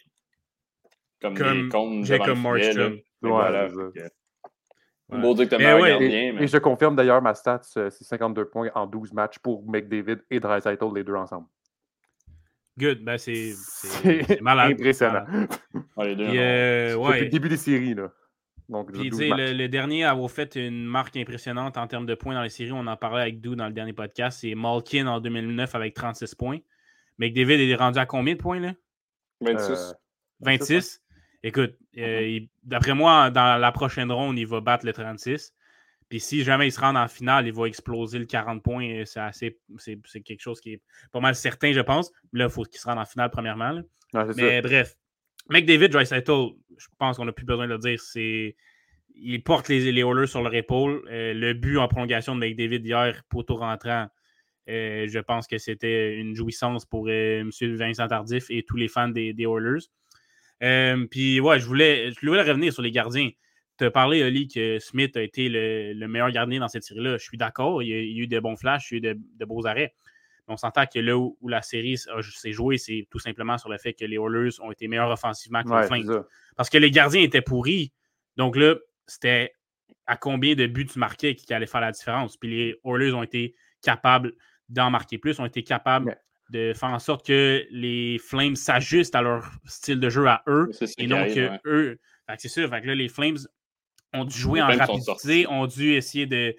comme, 1.21 1.33
des 1.33 1.69
comptes 1.69 2.05
Jacob 2.05 2.37
Markstrom. 2.37 2.93
Ouais, 2.93 3.01
voilà. 3.21 3.67
Ouais. 3.67 5.21
Beau 5.21 5.35
dire 5.35 5.45
que 5.47 5.55
t'as 5.55 5.79
ouais, 5.79 6.03
et, 6.03 6.31
mais... 6.31 6.43
et 6.43 6.47
je 6.47 6.57
confirme 6.57 6.95
d'ailleurs 6.95 7.21
ma 7.21 7.35
stat, 7.35 7.61
c'est 7.63 7.91
52 7.91 8.45
points 8.45 8.71
en 8.73 8.87
12 8.87 9.13
matchs 9.13 9.37
pour 9.39 9.63
McDavid 9.69 10.17
et 10.31 10.39
Dreisaitl, 10.39 10.85
les 10.95 11.03
deux 11.03 11.13
ensemble. 11.13 11.47
Good, 12.77 13.03
ben 13.03 13.17
c'est 13.17 13.53
malade. 14.41 14.73
Impressionnant. 14.73 15.25
deux, 15.27 15.47
euh, 15.97 16.97
Depuis 16.97 17.21
le 17.21 17.29
début 17.29 17.49
des 17.49 17.57
séries, 17.57 17.93
là. 17.93 18.11
Donc, 18.67 18.91
Puis, 18.91 19.09
le, 19.11 19.53
le, 19.53 19.67
dernier 19.69 20.05
à 20.05 20.11
avoir 20.11 20.29
fait 20.31 20.55
une 20.55 20.85
marque 20.85 21.15
impressionnante 21.17 21.77
en 21.77 21.85
termes 21.85 22.07
de 22.07 22.15
points 22.15 22.33
dans 22.33 22.41
les 22.41 22.49
séries, 22.49 22.71
on 22.71 22.87
en 22.87 22.97
parlait 22.97 23.21
avec 23.21 23.39
Dou 23.39 23.55
dans 23.55 23.67
le 23.67 23.73
dernier 23.73 23.93
podcast, 23.93 24.39
c'est 24.41 24.55
Malkin 24.55 25.05
en 25.05 25.19
2009 25.19 25.75
avec 25.75 25.93
36 25.93 26.33
points. 26.33 26.57
McDavid 27.19 27.61
est 27.61 27.75
rendu 27.75 27.99
à 27.99 28.07
combien 28.07 28.33
de 28.33 28.39
points 28.39 28.59
là? 28.59 28.73
26. 29.41 29.93
26. 30.39 31.01
Écoute, 31.43 31.75
euh, 31.97 32.01
mm-hmm. 32.01 32.49
d'après 32.63 32.95
moi, 32.95 33.29
dans 33.29 33.59
la 33.59 33.71
prochaine 33.71 34.11
ronde, 34.11 34.39
il 34.39 34.47
va 34.47 34.61
battre 34.61 34.85
le 34.85 34.93
36. 34.93 35.53
Puis 36.09 36.19
si 36.19 36.43
jamais 36.43 36.67
il 36.67 36.71
se 36.71 36.79
rend 36.79 36.95
en 36.95 37.07
finale, 37.07 37.47
il 37.47 37.53
va 37.53 37.65
exploser 37.65 38.19
le 38.19 38.25
40 38.25 38.61
points. 38.61 39.03
C'est 39.05 39.19
assez 39.19 39.57
c'est 39.77 40.21
quelque 40.21 40.41
chose 40.41 40.61
qui 40.61 40.73
est 40.73 40.81
pas 41.11 41.19
mal 41.19 41.35
certain, 41.35 41.73
je 41.73 41.79
pense. 41.79 42.11
Là, 42.31 42.45
il 42.45 42.51
faut 42.51 42.63
qu'il 42.63 42.79
se 42.79 42.85
rende 42.85 42.99
en 42.99 43.05
finale, 43.05 43.31
premièrement. 43.31 43.81
Mais 44.35 44.61
bref, 44.61 44.95
McDavid, 45.49 45.89
Dreisaitl, 45.89 46.49
je 46.77 46.87
pense 46.97 47.17
qu'on 47.17 47.25
n'a 47.25 47.31
plus 47.31 47.45
besoin 47.45 47.67
de 47.67 47.73
le 47.73 47.79
dire, 47.79 47.99
c'est. 47.99 48.55
Il 49.17 49.41
porte 49.43 49.69
les, 49.69 49.93
les 49.93 50.01
Oilers 50.01 50.27
sur 50.27 50.41
leur 50.41 50.53
épaule. 50.53 51.01
Euh, 51.09 51.33
le 51.33 51.53
but 51.53 51.77
en 51.77 51.87
prolongation 51.87 52.35
de 52.35 52.41
McDavid 52.41 52.81
hier, 52.85 53.23
poteau 53.29 53.55
rentrant, 53.55 54.07
euh, 54.67 55.07
je 55.07 55.19
pense 55.19 55.47
que 55.47 55.57
c'était 55.57 56.17
une 56.17 56.35
jouissance 56.35 56.85
pour 56.85 57.07
euh, 57.07 57.39
M. 57.39 57.75
Vincent 57.77 58.07
Tardif 58.07 58.47
et 58.49 58.63
tous 58.63 58.75
les 58.75 58.89
fans 58.89 59.07
des, 59.07 59.31
des 59.31 59.45
Oilers. 59.45 59.85
Puis, 61.09 61.39
ouais, 61.39 61.59
je 61.59 61.65
voulais, 61.65 62.11
je 62.11 62.27
voulais 62.27 62.41
revenir 62.41 62.73
sur 62.73 62.81
les 62.81 62.91
gardiens. 62.91 63.29
Tu 63.77 63.85
as 63.85 63.91
parlé, 63.91 64.23
Oli, 64.23 64.47
que 64.47 64.79
Smith 64.79 65.17
a 65.17 65.21
été 65.21 65.49
le, 65.49 66.07
meilleur 66.07 66.31
gardien 66.31 66.59
dans 66.59 66.67
cette 66.67 66.83
série-là. 66.83 67.17
Je 67.17 67.23
suis 67.23 67.37
d'accord. 67.37 67.83
Il, 67.83 67.89
y 67.89 67.93
a 67.93 68.23
eu 68.23 68.27
de 68.27 68.39
bons 68.39 68.55
flashs, 68.55 68.91
il 68.91 69.03
y 69.03 69.07
a 69.07 69.11
eu 69.11 69.15
de 69.15 69.45
beaux 69.45 69.65
arrêts 69.67 69.93
on 70.47 70.57
s'entend 70.57 70.85
que 70.85 70.99
là 70.99 71.17
où, 71.17 71.37
la 71.47 71.61
série 71.61 71.97
s'est 71.97 72.51
jouée, 72.51 72.77
c'est 72.77 73.07
tout 73.09 73.19
simplement 73.19 73.57
sur 73.57 73.69
le 73.69 73.77
fait 73.77 73.93
que 73.93 74.05
les 74.05 74.17
Oilers 74.17 74.59
ont 74.61 74.71
été 74.71 74.87
meilleurs 74.87 75.09
offensivement 75.09 75.63
que 75.63 75.69
ouais, 75.69 75.87
fin. 75.87 76.01
Parce 76.55 76.69
que 76.69 76.77
les 76.77 76.91
gardiens 76.91 77.21
étaient 77.21 77.41
pourris. 77.41 77.91
Donc 78.37 78.55
là, 78.55 78.75
c'était 79.07 79.53
à 80.05 80.17
combien 80.17 80.55
de 80.55 80.67
buts 80.67 80.85
tu 80.85 80.99
marquais 80.99 81.35
qui 81.35 81.51
allait 81.53 81.65
faire 81.65 81.81
la 81.81 81.91
différence? 81.91 82.37
Puis 82.37 82.49
les 82.49 82.79
Oilers 82.83 83.13
ont 83.13 83.23
été 83.23 83.55
capables 83.81 84.33
d'en 84.69 84.89
marquer 84.89 85.17
plus, 85.17 85.39
ont 85.39 85.45
été 85.45 85.63
capables 85.63 86.17
de 86.51 86.73
faire 86.73 86.89
en 86.89 86.99
sorte 86.99 87.25
que 87.25 87.65
les 87.71 88.19
Flames 88.19 88.55
s'ajustent 88.55 89.15
à 89.15 89.21
leur 89.23 89.51
style 89.65 89.99
de 89.99 90.09
jeu 90.09 90.27
à 90.27 90.43
eux 90.47 90.69
et 90.97 91.07
non 91.07 91.25
que 91.25 91.59
eux. 91.65 91.99
C'est 92.37 92.47
sûr, 92.47 92.69
fait 92.69 92.81
que 92.81 92.87
là, 92.87 92.95
les 92.95 93.09
Flames 93.09 93.37
ont 94.15 94.25
dû 94.25 94.37
jouer 94.37 94.61
en 94.61 94.67
rapidité, 94.67 95.47
ont 95.47 95.67
dû 95.67 95.93
essayer 95.93 96.25
de, 96.25 96.55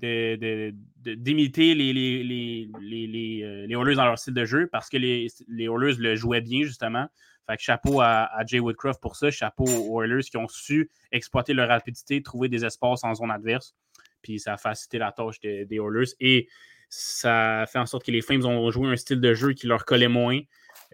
d'imiter 0.00 1.74
les, 1.74 1.92
les, 1.92 2.22
les, 2.24 3.06
les, 3.06 3.42
euh, 3.42 3.66
les 3.66 3.74
Oilers 3.74 3.96
dans 3.96 4.06
leur 4.06 4.18
style 4.18 4.34
de 4.34 4.44
jeu 4.44 4.68
parce 4.70 4.88
que 4.88 4.96
les, 4.96 5.28
les 5.48 5.64
Oilers 5.64 5.96
le 5.98 6.16
jouaient 6.16 6.40
bien, 6.40 6.64
justement. 6.64 7.06
Fait 7.46 7.56
que 7.56 7.62
chapeau 7.62 8.00
à, 8.00 8.30
Jay 8.46 8.60
Woodcroft 8.60 9.00
pour 9.00 9.16
ça. 9.16 9.30
Chapeau 9.30 9.64
aux 9.64 10.02
Oilers 10.02 10.22
qui 10.22 10.36
ont 10.36 10.48
su 10.48 10.90
exploiter 11.10 11.52
leur 11.52 11.68
rapidité, 11.68 12.22
trouver 12.22 12.48
des 12.48 12.64
espaces 12.64 13.04
en 13.04 13.14
zone 13.14 13.30
adverse. 13.30 13.74
Puis 14.22 14.38
ça 14.38 14.54
a 14.54 14.56
facilité 14.56 14.98
la 14.98 15.12
tâche 15.12 15.40
des 15.40 15.66
Oilers. 15.70 16.12
Et 16.20 16.48
ça 16.88 17.64
fait 17.70 17.78
en 17.78 17.86
sorte 17.86 18.04
que 18.04 18.10
les 18.10 18.20
Flames 18.20 18.44
ont 18.44 18.70
joué 18.70 18.88
un 18.88 18.96
style 18.96 19.20
de 19.20 19.34
jeu 19.34 19.52
qui 19.52 19.66
leur 19.66 19.84
collait 19.84 20.08
moins. 20.08 20.40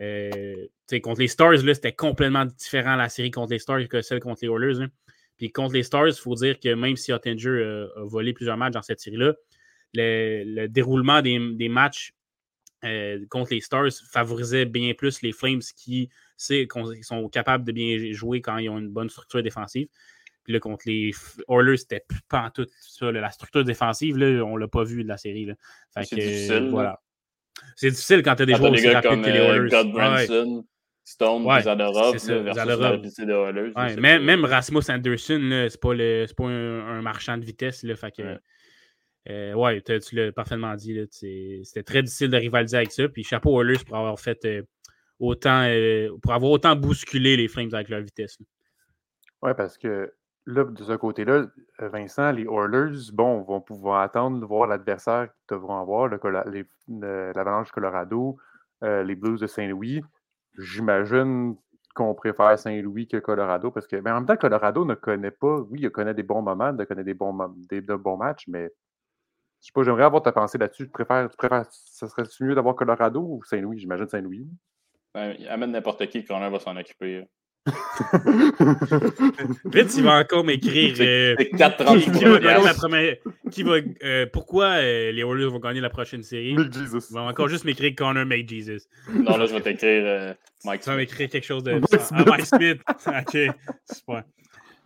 Euh, 0.01 0.67
contre 1.03 1.21
les 1.21 1.29
Stars, 1.29 1.59
c'était 1.59 1.93
complètement 1.93 2.45
différent 2.45 2.97
la 2.97 3.09
série 3.09 3.31
contre 3.31 3.53
les 3.53 3.59
Stars 3.59 3.89
que 3.89 4.03
celle 4.03 4.21
contre 4.21 4.41
les 4.43 4.49
Oilers. 4.49 4.87
Puis 5.37 5.51
contre 5.53 5.75
les 5.75 5.83
Stars, 5.83 6.09
il 6.09 6.14
faut 6.14 6.35
dire 6.35 6.59
que 6.59 6.72
même 6.75 6.96
si 6.96 7.12
Ottinger 7.12 7.49
euh, 7.49 7.88
a 7.96 8.05
volé 8.05 8.33
plusieurs 8.33 8.57
matchs 8.57 8.72
dans 8.72 8.83
cette 8.83 9.01
série-là, 9.01 9.35
le, 9.94 10.66
déroulement 10.66 11.22
des, 11.22 11.68
matchs 11.68 12.14
euh, 12.85 13.25
contre 13.31 13.53
les 13.53 13.61
Stars 13.61 13.92
favorisait 14.11 14.64
bien 14.64 14.92
plus 14.94 15.22
les 15.22 15.33
Flames 15.33 15.61
qui, 15.77 16.11
sont 16.37 17.29
capables 17.31 17.64
de 17.64 17.72
bien 17.72 18.12
jouer 18.12 18.40
quand 18.40 18.59
ils 18.59 18.68
ont 18.68 18.79
une 18.79 18.90
bonne 18.90 19.09
structure 19.09 19.42
défensive. 19.42 19.88
Puis 20.44 20.53
là, 20.53 20.61
contre 20.61 20.85
les 20.87 21.12
Oilers, 21.49 21.79
c'était 21.79 22.05
pas 22.29 22.42
en 22.42 22.51
tout 22.51 22.66
ça. 22.81 23.11
La 23.11 23.31
structure 23.31 23.64
défensive, 23.64 24.16
là, 24.16 24.44
on 24.44 24.57
l'a 24.57 24.68
pas 24.68 24.85
vu 24.85 25.03
de 25.03 25.09
la 25.09 25.16
série. 25.16 25.49
C'est 25.90 26.14
difficile. 26.14 26.68
Voilà. 26.70 27.01
C'est 27.75 27.90
difficile 27.90 28.22
quand 28.22 28.37
tu 28.37 28.42
as 28.42 28.46
des 28.46 28.55
joueurs 28.55 28.72
aussi 28.72 28.88
rapides 28.88 29.22
que 29.22 29.31
les 29.31 29.38
euh, 29.38 29.68
Oilers. 29.68 30.62
Stone, 31.09 31.47
ouais, 31.47 31.62
Zadorov, 31.62 32.16
même, 33.97 34.25
même, 34.25 34.45
Rasmus 34.45 34.83
Anderson, 34.88 35.69
c'est 35.71 35.81
pas, 35.81 35.95
pas 36.37 36.49
un, 36.49 37.01
marchand 37.01 37.38
de 37.38 37.45
vitesse. 37.45 37.85
Là, 37.85 37.95
fait 37.95 38.11
que, 38.11 38.40
euh, 39.31 39.55
ouais, 39.55 39.81
tu 39.83 40.16
l'as 40.16 40.33
parfaitement 40.33 40.75
dit. 40.75 40.99
C'était 41.12 41.85
très 41.85 42.03
difficile 42.03 42.29
de 42.29 42.37
rivaliser 42.37 42.79
avec 42.79 42.90
ça. 42.90 43.09
Puis 43.09 43.23
chapeau 43.23 43.62
Oilers 43.62 43.85
pour 43.87 43.97
avoir 43.97 44.19
fait 44.19 44.45
euh, 44.47 44.62
autant 45.21 45.62
euh, 45.69 46.09
pour 46.21 46.33
avoir 46.33 46.51
autant 46.51 46.75
bousculé 46.75 47.37
les 47.37 47.47
Flames 47.47 47.71
avec 47.73 47.88
leur 47.88 48.01
vitesse. 48.01 48.38
Oui, 49.42 49.53
parce 49.57 49.79
que 49.79 50.12
là, 50.45 50.64
de 50.64 50.83
ce 50.83 50.95
côté-là, 50.95 51.47
Vincent, 51.79 52.33
les 52.33 52.47
Oilers, 52.47 53.12
bon, 53.12 53.42
vont 53.42 53.61
pouvoir 53.61 54.01
attendre 54.01 54.40
de 54.40 54.45
voir 54.45 54.66
l'adversaire 54.66 55.29
qu'ils 55.47 55.57
devront 55.57 55.81
avoir, 55.81 56.09
l'Avalanche 56.88 57.71
Colorado, 57.71 58.38
les 58.83 59.14
Blues 59.14 59.38
de 59.38 59.47
Saint-Louis. 59.47 60.03
J'imagine 60.59 61.57
qu'on 61.95 62.14
préfère 62.14 62.59
Saint-Louis 62.59 63.09
que 63.09 63.16
Colorado 63.16 63.71
parce 63.71 63.87
que, 63.87 63.97
mais 63.97 64.11
en 64.11 64.16
même 64.16 64.27
temps, 64.27 64.37
Colorado 64.37 64.85
ne 64.85 64.95
connaît 64.95 65.31
pas, 65.31 65.61
oui, 65.71 65.81
il 65.83 65.90
connaît 65.90 66.14
des 66.14 66.23
bons 66.23 66.42
moments, 66.42 66.75
il 66.79 66.87
connaît 66.87 67.05
des 67.05 67.14
bons, 67.14 67.37
des, 67.71 67.81
de 67.81 67.95
bons 67.95 68.16
matchs, 68.16 68.47
mais 68.49 68.71
je 69.61 69.66
sais 69.66 69.73
pas, 69.73 69.83
j'aimerais 69.83 70.05
avoir 70.05 70.23
ta 70.23 70.33
pensée 70.33 70.59
là-dessus. 70.59 70.85
Tu 70.85 70.90
préfères, 70.90 71.29
tu 71.31 71.37
préfères, 71.37 71.64
ça 71.71 72.07
serait 72.07 72.25
mieux 72.40 72.55
d'avoir 72.55 72.77
Colorado 72.77 73.21
ou 73.21 73.42
Saint-Louis? 73.45 73.79
J'imagine 73.79 74.07
Saint-Louis. 74.07 74.47
Ben, 75.14 75.35
amène 75.49 75.73
n'importe 75.73 76.07
qui, 76.09 76.21
le 76.21 76.27
corner 76.27 76.51
va 76.51 76.61
s'en 76.61 76.77
occuper. 76.77 77.25
Vite, 79.65 79.95
il 79.97 80.05
va 80.05 80.21
encore 80.21 80.45
m'écrire. 80.45 80.95
Euh, 81.01 81.35
qui, 83.51 83.63
va, 83.63 83.77
euh, 84.05 84.27
pourquoi 84.33 84.67
euh, 84.67 85.11
les 85.11 85.25
Warriors 85.25 85.53
vont 85.53 85.59
gagner 85.59 85.81
la 85.81 85.91
prochaine 85.91 86.23
série? 86.23 86.55
Jesus. 86.55 87.09
Il 87.11 87.15
va 87.15 87.23
encore 87.23 87.49
juste 87.49 87.65
m'écrire 87.65 87.95
Connor 87.97 88.25
Jesus. 88.47 88.87
Non, 89.13 89.37
là, 89.37 89.47
je 89.47 89.55
vais 89.55 89.61
t'écrire 89.61 90.35
Mike 90.65 90.83
Tu 90.83 90.91
vas 90.91 90.97
m'écrire 90.97 91.29
quelque 91.29 91.47
chose 91.47 91.63
de. 91.63 91.81
Ah, 92.13 92.25
Mike 92.27 92.47
Smith. 92.47 92.81
ok, 93.07 93.37
super. 93.93 94.23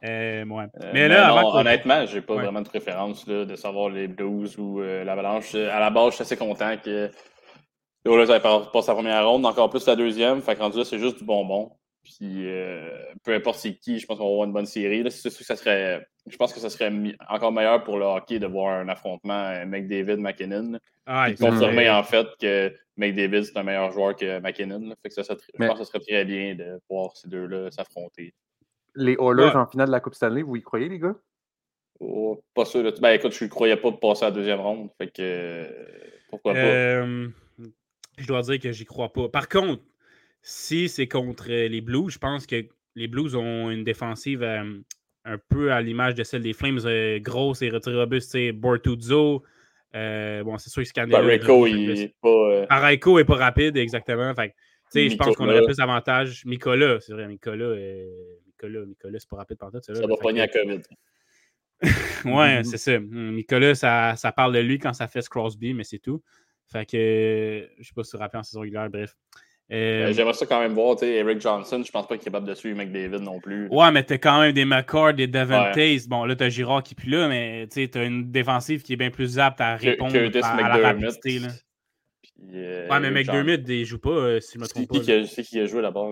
mais 0.03 1.09
là, 1.09 1.35
honnêtement, 1.55 2.07
j'ai 2.07 2.23
pas 2.23 2.35
vraiment 2.35 2.62
de 2.62 2.69
préférence 2.69 3.27
là, 3.27 3.45
de 3.45 3.57
savoir 3.57 3.90
les 3.90 4.09
Blues 4.09 4.57
ou 4.59 4.81
l'Avalanche. 4.81 5.55
À 5.55 5.81
la 5.81 5.90
base, 5.90 6.11
je 6.11 6.14
suis 6.16 6.23
assez 6.23 6.37
content 6.37 6.77
que 6.83 7.11
les 8.05 8.11
Warriors 8.11 8.35
aient 8.35 8.40
passé 8.40 8.88
la 8.88 8.95
première 8.95 9.29
ronde, 9.29 9.45
encore 9.45 9.69
plus 9.69 9.87
la 9.87 9.97
deuxième. 9.97 10.40
Fait 10.40 10.55
que 10.55 10.61
rendu 10.61 10.79
là, 10.79 10.85
c'est 10.85 10.99
juste 10.99 11.19
du 11.19 11.25
bonbon. 11.25 11.73
Puis 12.02 12.48
euh, 12.48 12.88
peu 13.24 13.34
importe 13.34 13.58
c'est 13.58 13.74
qui, 13.74 13.98
je 13.98 14.06
pense 14.06 14.18
qu'on 14.18 14.24
va 14.24 14.30
avoir 14.30 14.46
une 14.46 14.52
bonne 14.52 14.66
série. 14.66 15.02
Là, 15.02 15.10
sûr 15.10 15.30
que 15.30 15.44
ça 15.44 15.56
serait, 15.56 16.06
je 16.26 16.36
pense 16.36 16.52
que 16.52 16.60
ça 16.60 16.70
serait 16.70 16.90
encore 17.28 17.52
meilleur 17.52 17.84
pour 17.84 17.98
le 17.98 18.04
hockey 18.04 18.38
de 18.38 18.46
voir 18.46 18.80
un 18.80 18.88
affrontement 18.88 19.48
euh, 19.48 19.64
McDavid-McKinnon. 19.66 20.78
Ah, 21.06 21.28
confirmer 21.32 21.90
en 21.90 22.02
fait 22.02 22.26
que 22.40 22.74
McDavid 22.96 23.44
c'est 23.44 23.56
un 23.56 23.62
meilleur 23.62 23.92
joueur 23.92 24.16
que 24.16 24.40
McKinnon. 24.40 24.94
Fait 25.02 25.08
que 25.10 25.22
ça, 25.22 25.22
je 25.22 25.66
pense 25.66 25.78
que 25.78 25.84
ce 25.84 25.90
serait 25.90 26.00
très 26.00 26.24
bien 26.24 26.54
de 26.54 26.80
voir 26.88 27.14
ces 27.16 27.28
deux-là 27.28 27.70
s'affronter. 27.70 28.34
Les 28.94 29.16
Oilers 29.20 29.54
en 29.54 29.66
finale 29.66 29.86
de 29.86 29.92
la 29.92 30.00
Coupe 30.00 30.14
Stanley, 30.14 30.42
vous 30.42 30.56
y 30.56 30.62
croyez, 30.62 30.88
les 30.88 30.98
gars? 30.98 31.14
Oh, 32.00 32.42
pas 32.54 32.64
sûr. 32.64 32.82
Ben 33.00 33.10
écoute, 33.10 33.32
je 33.32 33.44
ne 33.44 33.50
croyais 33.50 33.76
pas 33.76 33.90
de 33.90 33.96
passer 33.96 34.24
à 34.24 34.30
la 34.30 34.34
deuxième 34.34 34.60
ronde. 34.60 34.88
Fait 34.96 35.08
que 35.08 35.68
pourquoi 36.30 36.54
pas? 36.54 36.58
Euh, 36.58 37.28
je 38.16 38.26
dois 38.26 38.42
dire 38.42 38.58
que 38.58 38.72
j'y 38.72 38.84
crois 38.86 39.12
pas. 39.12 39.28
Par 39.28 39.48
contre, 39.48 39.82
si 40.42 40.88
c'est 40.88 41.09
contre 41.09 41.50
euh, 41.50 41.68
les 41.68 41.81
Blues, 41.81 42.12
je 42.12 42.18
pense 42.18 42.46
que 42.46 42.66
les 42.94 43.09
Blues 43.09 43.37
ont 43.37 43.70
une 43.70 43.85
défensive 43.85 44.42
euh, 44.42 44.79
un 45.24 45.38
peu 45.38 45.72
à 45.72 45.81
l'image 45.81 46.14
de 46.14 46.24
celle 46.24 46.42
des 46.42 46.53
Flames, 46.53 46.81
euh, 46.85 47.18
grosse 47.18 47.62
et 47.62 47.70
robuste. 47.70 48.37
Bortuzzo, 48.55 49.44
bon, 49.92 50.59
c'est 50.59 50.70
sûr 50.70 50.83
que 50.83 50.88
Scandella. 50.88 51.18
Pareko, 51.18 51.66
il 51.66 51.90
est 51.90 52.14
pas. 52.20 52.66
Pareko 52.68 53.18
est 53.18 53.24
pas 53.24 53.37
rapide, 53.37 53.76
exactement. 53.76 54.35
Fait, 54.35 54.55
je 54.94 55.16
pense 55.16 55.37
qu'on 55.37 55.48
aurait 55.48 55.64
plus 55.64 55.76
d'avantages. 55.76 56.44
Nicolas, 56.46 56.98
c'est 57.00 57.12
vrai, 57.12 57.29
Nicolas, 57.29 57.76
Nicolas, 58.46 58.87
Nicolas 58.87 59.18
c'est 59.18 59.29
pas 59.29 59.37
rapide 59.37 59.59
par 59.59 59.70
tout. 59.70 59.81
Ça 59.83 59.92
va 59.92 60.16
pogner 60.16 60.40
à 60.42 60.48
COVID. 60.48 60.81
ouais, 62.26 62.62
c'est 62.64 62.76
ça. 62.76 62.98
Nicolas, 62.98 63.74
ça, 63.74 64.14
ça, 64.16 64.33
parle 64.33 64.55
de 64.55 64.59
lui 64.59 64.79
quand 64.79 64.92
ça 64.92 65.09
fait 65.09 65.26
Crosby, 65.29 65.72
mais 65.74 65.85
c'est 65.85 65.98
tout. 65.98 66.22
Fait 66.66 66.85
que, 66.85 67.68
je 67.79 67.87
sais 67.87 67.94
pas 67.94 68.05
si 68.05 68.11
tu 68.11 68.16
te 68.16 68.22
rappelles 68.22 68.40
en 68.40 68.42
saison 68.42 68.61
régulière, 68.61 68.90
bref. 68.90 69.16
Euh, 69.72 70.06
ben, 70.06 70.14
j'aimerais 70.14 70.35
ça 70.35 70.46
quand 70.46 70.61
même 70.61 70.72
voir, 70.72 70.96
tu 70.96 71.06
sais, 71.06 71.12
Eric 71.12 71.40
Johnson, 71.40 71.80
je 71.87 71.92
pense 71.92 72.09
pas 72.09 72.16
qu'il 72.16 72.22
est 72.22 72.24
capable 72.24 72.48
de 72.48 72.54
suivre 72.54 72.76
McDavid 72.76 73.22
non 73.22 73.38
plus. 73.38 73.68
Ouais, 73.68 73.92
mais 73.92 74.02
t'as 74.02 74.18
quand 74.18 74.40
même 74.40 74.52
des 74.52 74.64
McCord, 74.64 75.14
des 75.14 75.28
Devon 75.28 75.70
Bon, 76.09 76.24
là, 76.24 76.35
t'as 76.35 76.48
Girard 76.48 76.83
qui 76.83 76.94
est 76.94 77.00
plus 77.00 77.11
là, 77.11 77.28
mais 77.28 77.68
tu 77.68 77.88
t'as 77.88 78.04
une 78.04 78.33
défensive 78.33 78.83
qui 78.83 78.94
est 78.94 78.96
bien 78.96 79.11
plus 79.11 79.38
apte 79.38 79.61
à 79.61 79.76
répondre 79.76 80.16
à, 80.16 80.78
la 80.78 80.88
rapidité. 80.88 81.38
Là. 81.38 81.48
Euh, 82.52 82.88
ouais, 82.88 83.00
mais 83.00 83.11
McDermott, 83.11 83.61
il 83.68 83.85
joue 83.85 83.98
pas, 83.98 84.11
euh, 84.11 84.40
si 84.40 84.54
je 84.54 84.59
me 84.59 84.66
trompe 84.66 84.88
pas. 84.88 85.26
C'est 85.26 85.42
qui 85.44 85.61
a 85.61 85.66
joué 85.66 85.83
là-bas? 85.83 86.11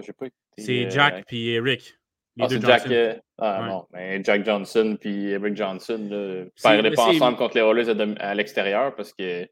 C'est 0.56 0.88
Jack 0.90 1.24
puis 1.26 1.48
Eric. 1.50 1.98
ah, 2.40 2.46
c'est 2.48 2.60
Jack. 2.60 3.20
ah, 3.38 3.66
non, 3.66 3.86
mais 3.92 4.22
Jack 4.22 4.44
Johnson 4.44 4.96
puis 5.00 5.30
Eric 5.30 5.56
Johnson, 5.56 6.06
là, 6.08 6.76
ne 6.82 6.94
pas 6.94 7.06
ensemble 7.06 7.36
contre 7.36 7.56
les 7.56 7.62
Oilers 7.62 8.16
à 8.20 8.34
l'extérieur 8.34 8.94
parce 8.94 9.12
que 9.12 9.48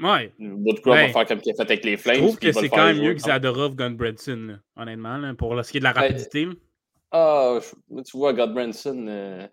Ouais. 0.00 0.32
De 0.38 0.90
va 0.90 1.08
faire 1.08 1.26
comme 1.26 1.40
il 1.44 1.50
a 1.50 1.54
fait 1.54 1.62
avec 1.62 1.84
les 1.84 1.96
Flames. 1.96 2.16
Je 2.16 2.20
trouve 2.20 2.38
que 2.38 2.52
c'est 2.52 2.68
quand 2.68 2.86
même 2.86 3.00
mieux 3.00 3.14
que 3.14 3.20
Zadorov 3.20 3.74
Gunbranson, 3.74 4.58
honnêtement, 4.76 5.34
pour 5.34 5.64
ce 5.64 5.70
qui 5.70 5.78
est 5.78 5.80
de 5.80 5.84
la 5.84 5.92
ben, 5.92 6.02
rapidité. 6.02 6.48
ah, 7.10 7.58
tu 8.06 8.16
vois, 8.16 8.32
Godbranson, 8.32 9.06
euh, 9.08 9.46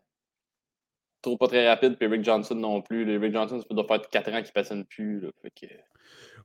trop 1.22 1.38
pas 1.38 1.48
très 1.48 1.68
rapide, 1.68 1.98
puis 1.98 2.08
Rick 2.08 2.24
Johnson 2.24 2.56
non 2.56 2.82
plus. 2.82 3.18
Rick 3.18 3.34
Johnson, 3.34 3.60
ça 3.60 3.68
doit 3.74 3.88
faire 3.88 4.02
4 4.10 4.34
ans 4.34 4.44
qu'il 4.44 4.54
patine 4.54 4.86
plus. 4.86 5.20
Là, 5.22 5.30
fait 5.42 5.52
que... 5.52 5.74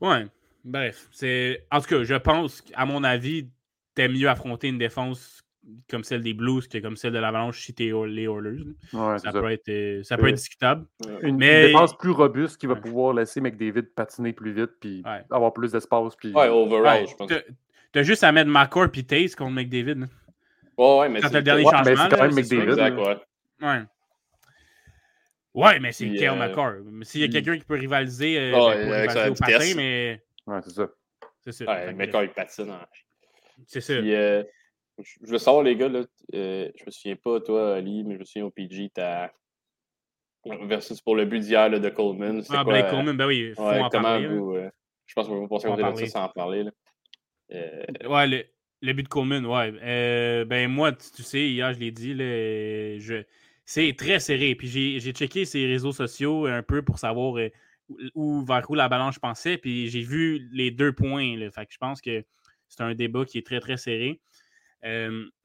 Ouais, 0.00 0.26
bref. 0.64 1.08
c'est 1.12 1.66
En 1.70 1.80
tout 1.80 1.88
cas, 1.88 2.02
je 2.02 2.14
pense, 2.14 2.64
à 2.74 2.86
mon 2.86 3.04
avis, 3.04 3.48
t'es 3.94 4.08
mieux 4.08 4.28
affronter 4.28 4.68
une 4.68 4.78
défense 4.78 5.42
comme 5.88 6.04
celle 6.04 6.22
des 6.22 6.34
Blues 6.34 6.68
que 6.68 6.78
comme 6.78 6.96
celle 6.96 7.12
de 7.12 7.18
l'Avalanche 7.18 7.60
si 7.60 7.74
t'es 7.74 7.90
les 8.06 8.24
Oilers. 8.24 8.64
ça, 8.92 9.32
Peut 9.32 9.50
être, 9.50 9.68
euh, 9.68 10.02
ça 10.02 10.16
peut 10.16 10.28
être 10.28 10.36
discutable. 10.36 10.86
Une, 11.22 11.38
défense 11.38 11.96
plus 11.96 12.10
robuste 12.10 12.58
qui 12.58 12.66
va 12.66 12.76
pouvoir 12.76 13.14
laisser 13.14 13.40
McDavid 13.40 13.82
patiner 13.82 14.32
plus 14.32 14.52
vite 14.52 14.70
puis 14.80 15.02
avoir 15.30 15.52
plus 15.52 15.72
d'espace. 15.72 16.16
Puis... 16.16 16.32
Ouais, 16.32 16.48
overall, 16.48 17.06
je 17.06 17.14
pense. 17.14 17.30
T'as 17.92 18.02
juste 18.02 18.22
à 18.22 18.30
mettre 18.30 18.50
McCord 18.50 18.90
et 18.94 19.02
Taze 19.02 19.34
contre 19.34 19.52
McDavid. 19.52 20.06
Ouais, 20.78 20.98
ouais, 20.98 21.08
mais 21.08 21.20
c'est 21.20 21.32
le 21.32 21.42
dernier 21.42 21.64
changement. 21.64 21.84
c'est 21.84 22.16
quand 22.16 22.22
même 22.22 22.34
McDavid. 22.34 22.70
Exact, 22.70 22.98
ouais. 22.98 23.16
Ouais. 23.62 23.82
Ouais, 25.52 25.80
mais 25.80 25.92
c'est 25.92 26.08
Kale 26.14 26.40
euh... 26.40 26.48
McCord. 26.48 26.74
S'il 27.02 27.20
y 27.20 27.24
a 27.24 27.26
hmm. 27.26 27.30
quelqu'un 27.30 27.58
qui 27.58 27.64
peut 27.64 27.74
rivaliser, 27.74 28.38
euh, 28.38 28.52
oh, 28.54 28.70
ben, 28.70 29.08
rivaliser 29.08 29.30
au 29.30 29.34
patin, 29.34 29.72
mais. 29.76 30.22
Ouais, 30.46 30.60
c'est 30.62 30.70
ça. 30.70 30.88
C'est 31.40 31.52
ça. 31.52 31.64
Ouais, 31.64 31.92
McCord, 31.92 32.22
il 32.22 32.30
patine. 32.30 32.70
Hein. 32.70 32.86
C'est 33.66 33.80
ça. 33.80 33.94
Euh, 33.94 34.44
je 35.02 35.30
veux 35.30 35.38
savoir, 35.38 35.62
les 35.62 35.76
gars, 35.76 35.88
là, 35.88 36.02
euh, 36.34 36.70
je 36.76 36.84
me 36.84 36.90
souviens 36.90 37.16
pas, 37.16 37.40
toi, 37.40 37.76
Ali, 37.76 38.04
mais 38.04 38.14
je 38.14 38.20
me 38.20 38.24
souviens 38.24 38.46
au 38.46 38.50
PG, 38.50 38.90
t'as. 38.94 39.30
Versus 40.62 41.02
pour 41.02 41.16
le 41.16 41.26
but 41.26 41.40
d'hier 41.40 41.68
de 41.68 41.88
Coleman. 41.90 42.42
Ah, 42.48 42.64
Blake 42.64 42.88
Coleman, 42.88 43.14
ben 43.14 43.26
oui, 43.26 43.52
faut 43.54 43.62
en 43.62 43.90
comment 43.90 44.02
parler. 44.02 44.26
Vous, 44.26 44.54
euh, 44.54 44.70
je 45.04 45.12
pense 45.14 45.26
qu'on 45.26 45.40
va 45.42 45.48
passer 45.48 45.68
à 45.68 45.96
ça 45.96 46.06
sans 46.06 46.24
en 46.24 46.28
parler. 46.30 46.64
Là. 46.64 46.70
Euh... 47.52 48.08
Ouais, 48.08 48.26
le, 48.26 48.44
le, 48.80 48.92
but 48.94 49.02
de 49.02 49.08
Coleman, 49.08 49.44
ouais. 49.44 49.74
Euh, 49.82 50.46
ben 50.46 50.70
moi, 50.70 50.92
tu, 50.92 51.22
sais, 51.22 51.50
hier, 51.50 51.74
je 51.74 51.78
l'ai 51.78 51.90
dit, 51.90 52.14
là, 52.14 52.24
je... 52.98 53.22
c'est 53.66 53.94
très 53.98 54.18
serré. 54.18 54.54
Puis 54.54 54.68
j'ai 54.68 55.12
checké 55.12 55.44
ses 55.44 55.66
réseaux 55.66 55.92
sociaux 55.92 56.46
un 56.46 56.62
peu 56.62 56.80
pour 56.80 56.98
savoir 56.98 57.36
euh, 57.36 57.50
où, 58.14 58.42
vers 58.42 58.64
où 58.70 58.74
la 58.74 58.88
balance 58.88 59.18
pensait. 59.18 59.58
Puis 59.58 59.88
j'ai 59.88 60.02
vu 60.02 60.48
les 60.52 60.70
deux 60.70 60.94
points. 60.94 61.36
Là, 61.36 61.50
fait 61.50 61.66
que 61.66 61.72
je 61.74 61.78
pense 61.78 62.00
que 62.00 62.24
c'est 62.68 62.82
un 62.82 62.94
débat 62.94 63.26
qui 63.26 63.36
est 63.36 63.46
très, 63.46 63.60
très 63.60 63.76
serré 63.76 64.20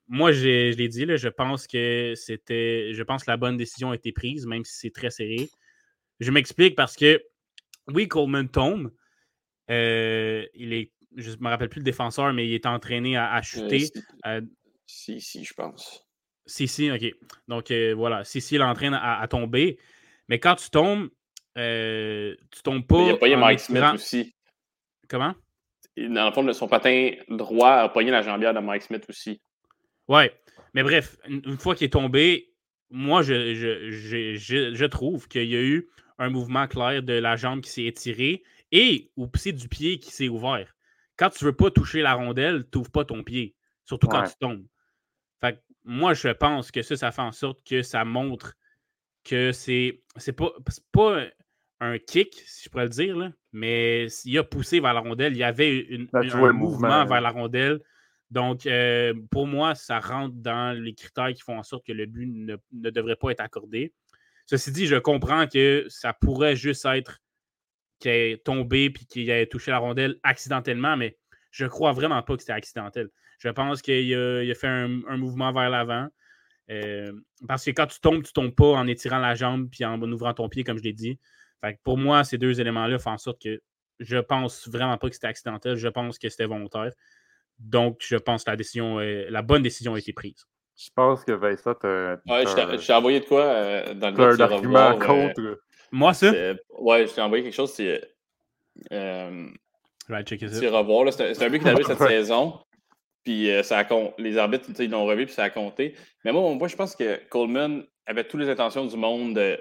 moi, 0.08 0.32
je 0.32 0.74
l'ai 0.76 0.88
dit, 0.88 1.06
là, 1.06 1.16
je 1.16 1.30
pense 1.30 1.68
que 1.68 2.14
c'était. 2.16 2.94
Je 2.94 3.04
pense 3.04 3.24
que 3.24 3.32
la 3.32 3.38
bonne 3.38 3.58
décision 3.58 3.92
a 3.92 3.96
été 3.96 4.12
prise, 4.12 4.46
même 4.46 4.64
si 4.64 4.78
c'est 4.78 4.94
très 4.94 5.10
serré. 5.10 5.50
Je 6.20 6.32
m'explique 6.32 6.76
parce 6.76 6.96
que 6.96 7.22
oui, 7.88 8.08
Coleman 8.08 8.48
tombe. 8.48 8.92
Euh, 9.72 10.46
il 10.54 10.74
est. 10.74 10.92
Je 11.16 11.32
ne 11.32 11.38
me 11.38 11.50
rappelle 11.50 11.70
plus 11.70 11.80
le 11.80 11.86
défenseur, 11.86 12.34
mais 12.34 12.48
il 12.48 12.54
est 12.54 12.66
entraîné 12.66 13.18
à, 13.18 13.42
chuter. 13.42 13.90
si, 14.86 15.22
si, 15.22 15.44
je 15.44 15.54
pense. 15.54 16.06
Si, 16.46 16.68
si, 16.68 16.92
ok. 16.92 17.04
Donc 17.48 17.72
euh, 17.72 17.94
voilà, 17.96 18.24
si, 18.24 18.42
si, 18.42 18.56
il 18.56 18.62
entraîne 18.62 18.94
à, 18.94 19.26
tomber. 19.28 19.80
Mais 20.28 20.40
quand 20.40 20.56
tu 20.56 20.70
tombes, 20.70 21.10
euh, 21.58 22.36
tu 22.52 22.62
tombes 22.64 22.86
pas. 22.86 23.02
il 23.02 23.12
a 23.12 23.18
pas 23.18 23.38
Mike 23.38 23.60
Smith 23.60 23.84
aussi. 23.94 24.36
Comment? 25.08 25.36
Dans 25.98 26.26
le 26.26 26.32
fond, 26.32 26.54
son 26.54 26.68
patin 26.68 27.12
droit 27.30 27.72
a 27.72 27.90
pogné 27.90 28.12
la 28.12 28.22
jambière 28.22 28.54
de 28.54 28.60
Mike 28.60 28.84
Smith 28.84 29.06
aussi. 29.10 29.42
Ouais. 30.08 30.34
Mais 30.74 30.84
bref, 30.84 31.18
une 31.28 31.58
fois 31.58 31.76
qu'il 31.76 31.86
est 31.86 31.90
tombé, 31.90 32.54
moi, 32.90 33.22
je, 33.22 33.56
je, 33.56 34.36
je, 34.36 34.74
je 34.74 34.86
trouve 34.86 35.28
qu'il 35.28 35.46
y 35.46 35.56
a 35.56 35.62
eu 35.62 35.90
un 36.18 36.30
mouvement 36.30 36.68
clair 36.68 37.04
de 37.04 37.14
la 37.14 37.36
jambe 37.36 37.62
qui 37.62 37.70
s'est 37.70 37.86
étirée 37.86 38.44
et 38.72 39.10
ou 39.16 39.28
pousser 39.28 39.54
du 39.54 39.68
pied 39.68 40.00
qui 40.00 40.12
s'est 40.12 40.28
ouvert. 40.28 40.76
Quand 41.18 41.30
tu 41.30 41.44
ne 41.44 41.50
veux 41.50 41.56
pas 41.56 41.72
toucher 41.72 42.02
la 42.02 42.14
rondelle, 42.14 42.66
tu 42.72 42.78
n'ouvres 42.78 42.92
pas 42.92 43.06
ton 43.06 43.24
pied, 43.24 43.56
surtout 43.86 44.08
quand 44.08 44.24
tu 44.24 44.36
tombes. 44.40 44.66
Fait 45.40 45.62
moi, 45.84 46.14
je 46.14 46.30
pense 46.30 46.72
que 46.72 46.82
ça, 46.82 46.98
ça 46.98 47.12
fait 47.12 47.22
en 47.22 47.32
sorte 47.32 47.60
que 47.66 47.82
ça 47.82 48.04
montre 48.04 48.56
que 49.24 49.52
c'est 49.52 50.02
c'est 50.18 50.34
pas, 50.34 50.52
pas 50.92 51.26
un 51.80 51.98
kick, 51.98 52.42
si 52.46 52.66
je 52.66 52.70
pourrais 52.70 52.86
le 52.86 52.90
dire, 52.90 53.18
là, 53.18 53.32
mais 53.52 54.08
il 54.24 54.38
a 54.38 54.44
poussé 54.44 54.80
vers 54.80 54.94
la 54.94 55.02
rondelle. 55.02 55.34
Il 55.34 55.40
y 55.40 55.44
avait 55.44 55.78
une, 55.80 56.08
un 56.14 56.54
mouvement, 56.54 57.06
vers 57.06 57.22
la 57.22 57.30
rondelle. 57.30 57.82
Donc, 58.32 58.66
euh, 58.66 59.14
pour 59.32 59.48
moi, 59.48 59.76
ça 59.76 60.00
rentre 60.00 60.36
dans 60.36 60.78
les 60.78 60.94
critères 60.94 61.34
qui 61.34 61.42
font 61.42 61.58
en 61.58 61.64
sorte 61.64 61.86
que 61.86 61.94
le 61.94 62.06
but 62.06 62.28
ne, 62.28 62.58
ne 62.74 62.90
devrait 62.90 63.16
pas 63.16 63.32
être 63.32 63.42
accordé. 63.42 63.94
Ceci 64.46 64.72
dit, 64.72 64.88
je 64.88 64.96
comprends 64.96 65.48
que 65.48 65.86
ça 65.90 66.14
pourrait 66.14 66.56
juste 66.56 66.86
être 66.86 67.20
qu'il 68.00 68.12
ait 68.12 68.38
tombé 68.38 68.90
puis 68.90 69.06
qu'il 69.06 69.30
ait 69.30 69.48
touché 69.48 69.72
la 69.72 69.78
rondelle 69.78 70.18
accidentellement, 70.24 70.98
mais 70.98 71.18
je 71.52 71.66
crois 71.66 71.94
vraiment 71.94 72.22
pas 72.22 72.36
que 72.36 72.42
c'était 72.42 72.54
accidentel. 72.54 73.10
Je 73.40 73.50
pense 73.50 73.82
qu'il 73.82 74.14
a, 74.14 74.56
fait 74.56 74.68
un, 74.68 75.18
mouvement 75.18 75.52
vers 75.52 75.70
l'avant. 75.70 76.08
Euh, 76.72 77.12
parce 77.48 77.64
que 77.64 77.72
quand 77.72 77.88
tu 77.88 78.00
tombes, 78.00 78.24
tu 78.24 78.34
tombes 78.34 78.56
pas 78.56 78.74
en 78.74 78.88
étirant 78.88 79.20
la 79.20 79.36
jambe 79.36 79.70
puis 79.70 79.86
en 79.86 80.02
ouvrant 80.02 80.34
ton 80.34 80.50
pied, 80.50 80.64
comme 80.64 80.78
je 80.78 80.84
l'ai 80.84 80.94
dit. 80.94 81.20
Pour 81.84 81.98
moi, 81.98 82.24
ces 82.24 82.38
deux 82.38 82.60
éléments-là 82.60 83.00
font 83.00 83.12
en 83.12 83.18
sorte 83.18 83.42
que 83.42 83.62
je 84.00 84.18
pense 84.18 84.68
vraiment 84.68 84.98
pas 84.98 85.08
que 85.10 85.16
c'était 85.16 85.28
accidentel. 85.28 85.76
Je 85.76 85.88
pense 85.88 86.18
que 86.20 86.30
c'était 86.30 86.46
volontaire. 86.46 86.92
Donc, 87.60 88.00
je 88.02 88.18
pense 88.18 88.44
que 88.44 88.52
la 88.52 88.58
décision, 88.58 89.00
la 89.00 89.42
bonne 89.42 89.62
décision 89.62 89.94
a 89.94 90.00
été 90.00 90.12
prise. 90.12 90.46
Je 90.78 90.90
pense 90.94 91.24
que 91.24 91.32
Vincent, 91.32 91.74
Ouais, 92.28 92.46
je 92.46 92.86
t'ai 92.86 92.94
envoyé 92.94 93.22
de 93.22 93.26
quoi 93.26 93.44
euh, 93.44 93.94
dans 93.94 94.12
le 94.12 94.22
un 94.22 94.40
argument 94.42 95.00
contre. 95.00 95.40
Euh, 95.40 95.62
moi, 95.92 96.14
ça? 96.14 96.32
Ouais, 96.78 97.08
je 97.08 97.14
t'ai 97.14 97.22
envoyé 97.22 97.44
quelque 97.44 97.56
chose. 97.56 97.72
C'est. 97.72 98.02
Euh, 98.92 99.48
checker 100.26 100.50
ça. 100.50 100.60
C'est 100.60 100.68
revoir. 100.68 101.12
C'est 101.14 101.42
un 101.42 101.50
but 101.50 101.60
qui 101.60 101.68
est 101.68 101.72
arrivé 101.72 101.84
cette 101.86 101.98
saison. 102.08 102.60
Puis 103.24 103.50
euh, 103.50 103.64
ça 103.64 103.80
a, 103.80 103.86
les 104.20 104.38
arbitres, 104.38 104.70
ils 104.80 104.92
l'ont 104.92 105.06
revu, 105.06 105.26
puis 105.26 105.34
ça 105.34 105.46
a 105.46 105.50
compté. 105.50 105.96
Mais 106.24 106.32
moi, 106.32 106.54
moi, 106.54 106.68
je 106.68 106.76
pense 106.76 106.96
que 106.96 107.20
Coleman 107.30 107.84
avait 108.06 108.24
toutes 108.24 108.42
les 108.42 108.50
intentions 108.50 108.86
du 108.86 108.98
monde 108.98 109.36
de 109.36 109.60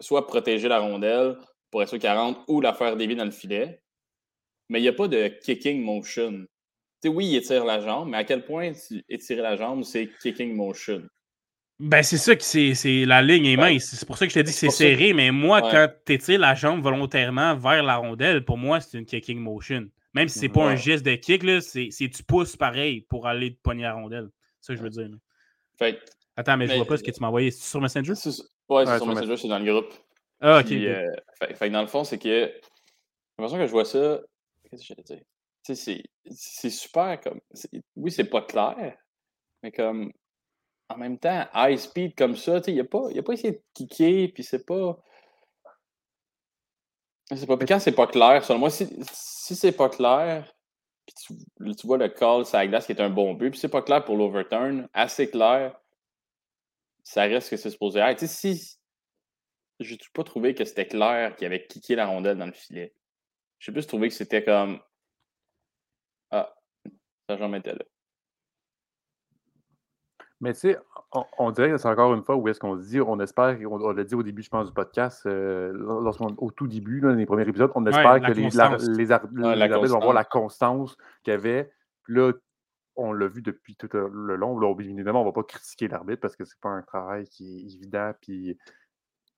soit 0.00 0.26
protéger 0.26 0.68
la 0.68 0.78
rondelle 0.78 1.36
pour 1.70 1.82
être 1.82 1.88
sûr 1.88 1.98
qu'elle 1.98 2.16
rentre 2.16 2.40
ou 2.48 2.60
la 2.60 2.72
faire 2.72 2.96
dévier 2.96 3.16
dans 3.16 3.24
le 3.24 3.30
filet. 3.30 3.82
Mais 4.68 4.80
il 4.80 4.82
n'y 4.82 4.88
a 4.88 4.92
pas 4.92 5.08
de 5.08 5.28
kicking 5.28 5.82
motion. 5.82 6.44
sais, 7.02 7.08
oui, 7.08 7.26
il 7.26 7.36
étire 7.36 7.64
la 7.64 7.80
jambe, 7.80 8.10
mais 8.10 8.18
à 8.18 8.24
quel 8.24 8.44
point 8.44 8.72
étirer 9.08 9.42
la 9.42 9.56
jambe, 9.56 9.82
c'est 9.82 10.10
kicking 10.20 10.54
motion? 10.54 11.02
Ben, 11.80 12.02
c'est 12.02 12.18
ça 12.18 12.34
que 12.34 12.42
c'est. 12.42 13.04
La 13.04 13.22
ligne 13.22 13.46
est 13.46 13.56
mince. 13.56 13.84
C'est 13.84 14.06
pour 14.06 14.18
ça 14.18 14.26
que 14.26 14.30
je 14.30 14.34
t'ai 14.34 14.42
dit 14.42 14.50
que 14.50 14.58
c'est 14.58 14.70
serré, 14.70 15.12
mais 15.12 15.30
moi, 15.30 15.62
quand 15.62 15.88
tu 16.04 16.14
étires 16.14 16.40
la 16.40 16.54
jambe 16.54 16.82
volontairement 16.82 17.56
vers 17.56 17.82
la 17.82 17.96
rondelle, 17.96 18.44
pour 18.44 18.58
moi, 18.58 18.80
c'est 18.80 18.98
une 18.98 19.04
kicking 19.04 19.38
motion. 19.38 19.88
Même 20.14 20.28
si 20.28 20.40
c'est 20.40 20.48
pas 20.48 20.64
un 20.64 20.76
geste 20.76 21.04
de 21.04 21.14
kick, 21.14 21.44
c'est 21.62 22.08
tu 22.08 22.22
pousses 22.24 22.56
pareil 22.56 23.02
pour 23.02 23.26
aller 23.26 23.54
te 23.54 23.60
pogner 23.60 23.84
la 23.84 23.94
rondelle. 23.94 24.28
C'est 24.60 24.72
ça 24.72 24.72
que 24.74 24.78
je 24.78 24.82
veux 24.82 24.90
dire. 24.90 25.16
Fait, 25.78 26.00
Attends, 26.36 26.56
mais, 26.56 26.66
je 26.66 26.74
vois 26.74 26.86
pas 26.86 26.96
ce 26.96 27.02
que 27.02 27.10
tu 27.10 27.20
m'as 27.20 27.28
envoyé. 27.28 27.50
C'est 27.50 27.68
sur 27.68 27.80
Messenger? 27.80 28.14
Ouais, 28.68 28.86
c'est 28.86 28.96
sur 28.96 29.06
Messenger, 29.06 29.36
c'est 29.36 29.48
dans 29.48 29.58
le 29.58 29.72
groupe. 29.72 29.92
Ah, 30.40 30.60
ok. 30.60 30.72
Euh, 30.72 31.10
fait, 31.38 31.54
fait, 31.54 31.70
dans 31.70 31.80
le 31.80 31.86
fond, 31.86 32.04
c'est 32.04 32.18
que 32.18 32.28
j'ai 32.28 32.60
l'impression 33.38 33.58
que 33.58 33.66
je 33.66 33.72
vois 33.72 33.84
ça. 33.84 34.20
Qu'est-ce 34.70 34.82
que 34.82 34.94
j'allais 34.94 35.02
dire? 35.02 36.04
C'est 36.30 36.70
super 36.70 37.20
comme. 37.20 37.40
Oui, 37.96 38.10
c'est 38.10 38.24
pas 38.24 38.42
clair, 38.42 38.96
mais 39.62 39.72
comme 39.72 40.12
en 40.88 40.96
même 40.96 41.18
temps, 41.18 41.46
high 41.54 41.76
speed 41.76 42.14
comme 42.16 42.36
ça, 42.36 42.60
il 42.66 42.76
n'a 42.76 42.84
pas, 42.84 43.08
a 43.14 43.22
pas 43.22 43.32
essayé 43.32 43.52
de 43.52 43.62
kicker, 43.74 44.28
puis 44.28 44.42
c'est 44.42 44.64
pas. 44.64 44.98
C'est 47.34 47.46
pas. 47.46 47.58
quand 47.58 47.78
c'est 47.78 47.92
pas 47.92 48.06
clair, 48.06 48.42
selon 48.42 48.60
moi, 48.60 48.70
si, 48.70 48.88
si 49.12 49.54
c'est 49.54 49.72
pas 49.72 49.90
clair, 49.90 50.50
puis 51.04 51.14
tu, 51.14 51.74
tu, 51.76 51.86
vois 51.86 51.98
le 51.98 52.08
call 52.08 52.44
la 52.52 52.66
glace 52.66 52.86
qui 52.86 52.92
est 52.92 53.02
un 53.02 53.10
bon 53.10 53.34
but, 53.34 53.50
puis 53.50 53.60
c'est 53.60 53.68
pas 53.68 53.82
clair 53.82 54.04
pour 54.04 54.16
l'overturn, 54.16 54.88
assez 54.94 55.28
clair, 55.28 55.78
ça 57.08 57.22
reste 57.22 57.48
que 57.48 57.56
c'est 57.56 57.70
supposé 57.70 58.00
être. 58.00 58.26
si. 58.26 58.78
Je 59.80 59.94
n'ai 59.94 59.98
pas 60.12 60.24
trouvé 60.24 60.54
que 60.54 60.64
c'était 60.66 60.86
clair 60.86 61.34
qu'il 61.36 61.46
avait 61.46 61.64
kické 61.64 61.94
la 61.94 62.06
rondelle 62.06 62.36
dans 62.36 62.44
le 62.44 62.52
filet. 62.52 62.92
J'ai 63.60 63.72
plus 63.72 63.86
trouvé 63.86 64.08
que 64.08 64.14
c'était 64.14 64.44
comme. 64.44 64.78
Ah, 66.30 66.54
ça 67.30 67.38
j'en 67.38 67.48
mettais 67.48 67.72
là. 67.72 67.84
Mais 70.40 70.52
tu 70.52 70.60
sais, 70.60 70.78
on, 71.38 71.50
dirait 71.50 71.70
que 71.70 71.78
c'est 71.78 71.88
encore 71.88 72.14
une 72.14 72.22
fois 72.22 72.36
où 72.36 72.46
est-ce 72.46 72.60
qu'on 72.60 72.76
se 72.76 72.86
dit, 72.86 73.00
on 73.00 73.18
espère, 73.20 73.58
on, 73.68 73.90
l'a 73.90 74.04
dit 74.04 74.14
au 74.14 74.22
début, 74.22 74.42
je 74.42 74.50
pense, 74.50 74.68
du 74.68 74.74
podcast, 74.74 75.24
euh, 75.26 75.72
au 76.36 76.50
tout 76.50 76.68
début, 76.68 77.00
dans 77.00 77.08
les 77.08 77.26
premiers 77.26 77.48
épisodes, 77.48 77.72
on 77.74 77.86
espère 77.86 78.20
que 78.20 78.32
les, 78.32 78.42
les, 78.42 79.10
arbitres 79.10 79.94
vont 79.94 79.98
voir 79.98 80.12
la 80.12 80.24
constance 80.24 80.94
qu'il 81.24 81.32
y 81.32 81.34
avait. 81.34 81.72
Puis 82.02 82.14
là, 82.14 82.32
on 82.98 83.12
l'a 83.12 83.28
vu 83.28 83.40
depuis 83.42 83.76
tout 83.76 83.88
le 83.92 84.36
long. 84.36 84.58
Là, 84.58 84.74
évidemment, 84.78 85.20
on 85.22 85.24
ne 85.24 85.28
va 85.28 85.32
pas 85.32 85.44
critiquer 85.44 85.88
l'arbitre 85.88 86.20
parce 86.20 86.36
que 86.36 86.44
c'est 86.44 86.60
pas 86.60 86.68
un 86.68 86.82
travail 86.82 87.26
qui 87.28 87.60
est 87.60 87.74
évident. 87.76 88.12
Puis 88.20 88.58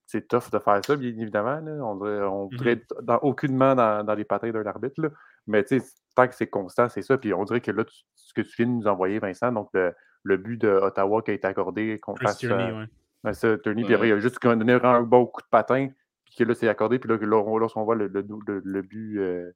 c'est 0.07 0.27
tough 0.27 0.51
de 0.51 0.59
faire 0.59 0.81
ça, 0.85 0.97
bien 0.97 1.11
évidemment. 1.11 1.61
On 1.85 1.95
ne 1.95 2.25
on 2.25 2.49
mmh 2.51 3.03
dans, 3.03 3.19
aucunement 3.19 3.75
dans, 3.75 4.03
dans 4.03 4.15
les 4.15 4.25
patins 4.25 4.51
d'un 4.51 4.65
arbitre. 4.65 5.13
Mais 5.47 5.63
tu 5.63 5.79
sais, 5.79 5.87
tant 6.17 6.27
que 6.27 6.35
c'est 6.35 6.49
constant, 6.49 6.89
c'est 6.89 7.03
ça. 7.03 7.19
Puis 7.19 7.35
on 7.35 7.45
dirait 7.45 7.61
que 7.61 7.71
là, 7.71 7.85
ce 8.15 8.33
que 8.33 8.41
tu 8.41 8.63
viens 8.63 8.67
de 8.67 8.79
nous 8.79 8.87
envoyer, 8.89 9.19
Vincent, 9.19 9.53
donc 9.53 9.69
le, 9.75 9.95
le 10.25 10.37
but 10.39 10.59
de 10.59 10.69
Ottawa 10.69 11.23
qui 11.23 11.31
a 11.31 11.35
été 11.35 11.47
accordé 11.47 11.99
contre 12.01 12.23
face 12.23 12.43
euh, 12.45 12.87
ouais. 13.25 13.35
ça, 13.35 13.57
puis 13.59 13.95
après, 13.95 14.09
il 14.09 14.13
a 14.13 14.19
juste 14.19 14.43
donné 14.43 14.73
un 14.73 15.03
bon 15.03 15.27
coup 15.27 15.43
de 15.43 15.49
patin, 15.51 15.89
puis 16.25 16.35
que 16.35 16.45
là, 16.45 16.55
c'est 16.55 16.69
accordé, 16.69 16.99
puis 16.99 17.11
là, 17.11 17.19
lorsqu'on 17.19 17.85
voit 17.85 17.95
le, 17.95 18.07
le, 18.09 18.25
le, 18.65 18.83
but. 18.83 19.19
Euh, 19.19 19.53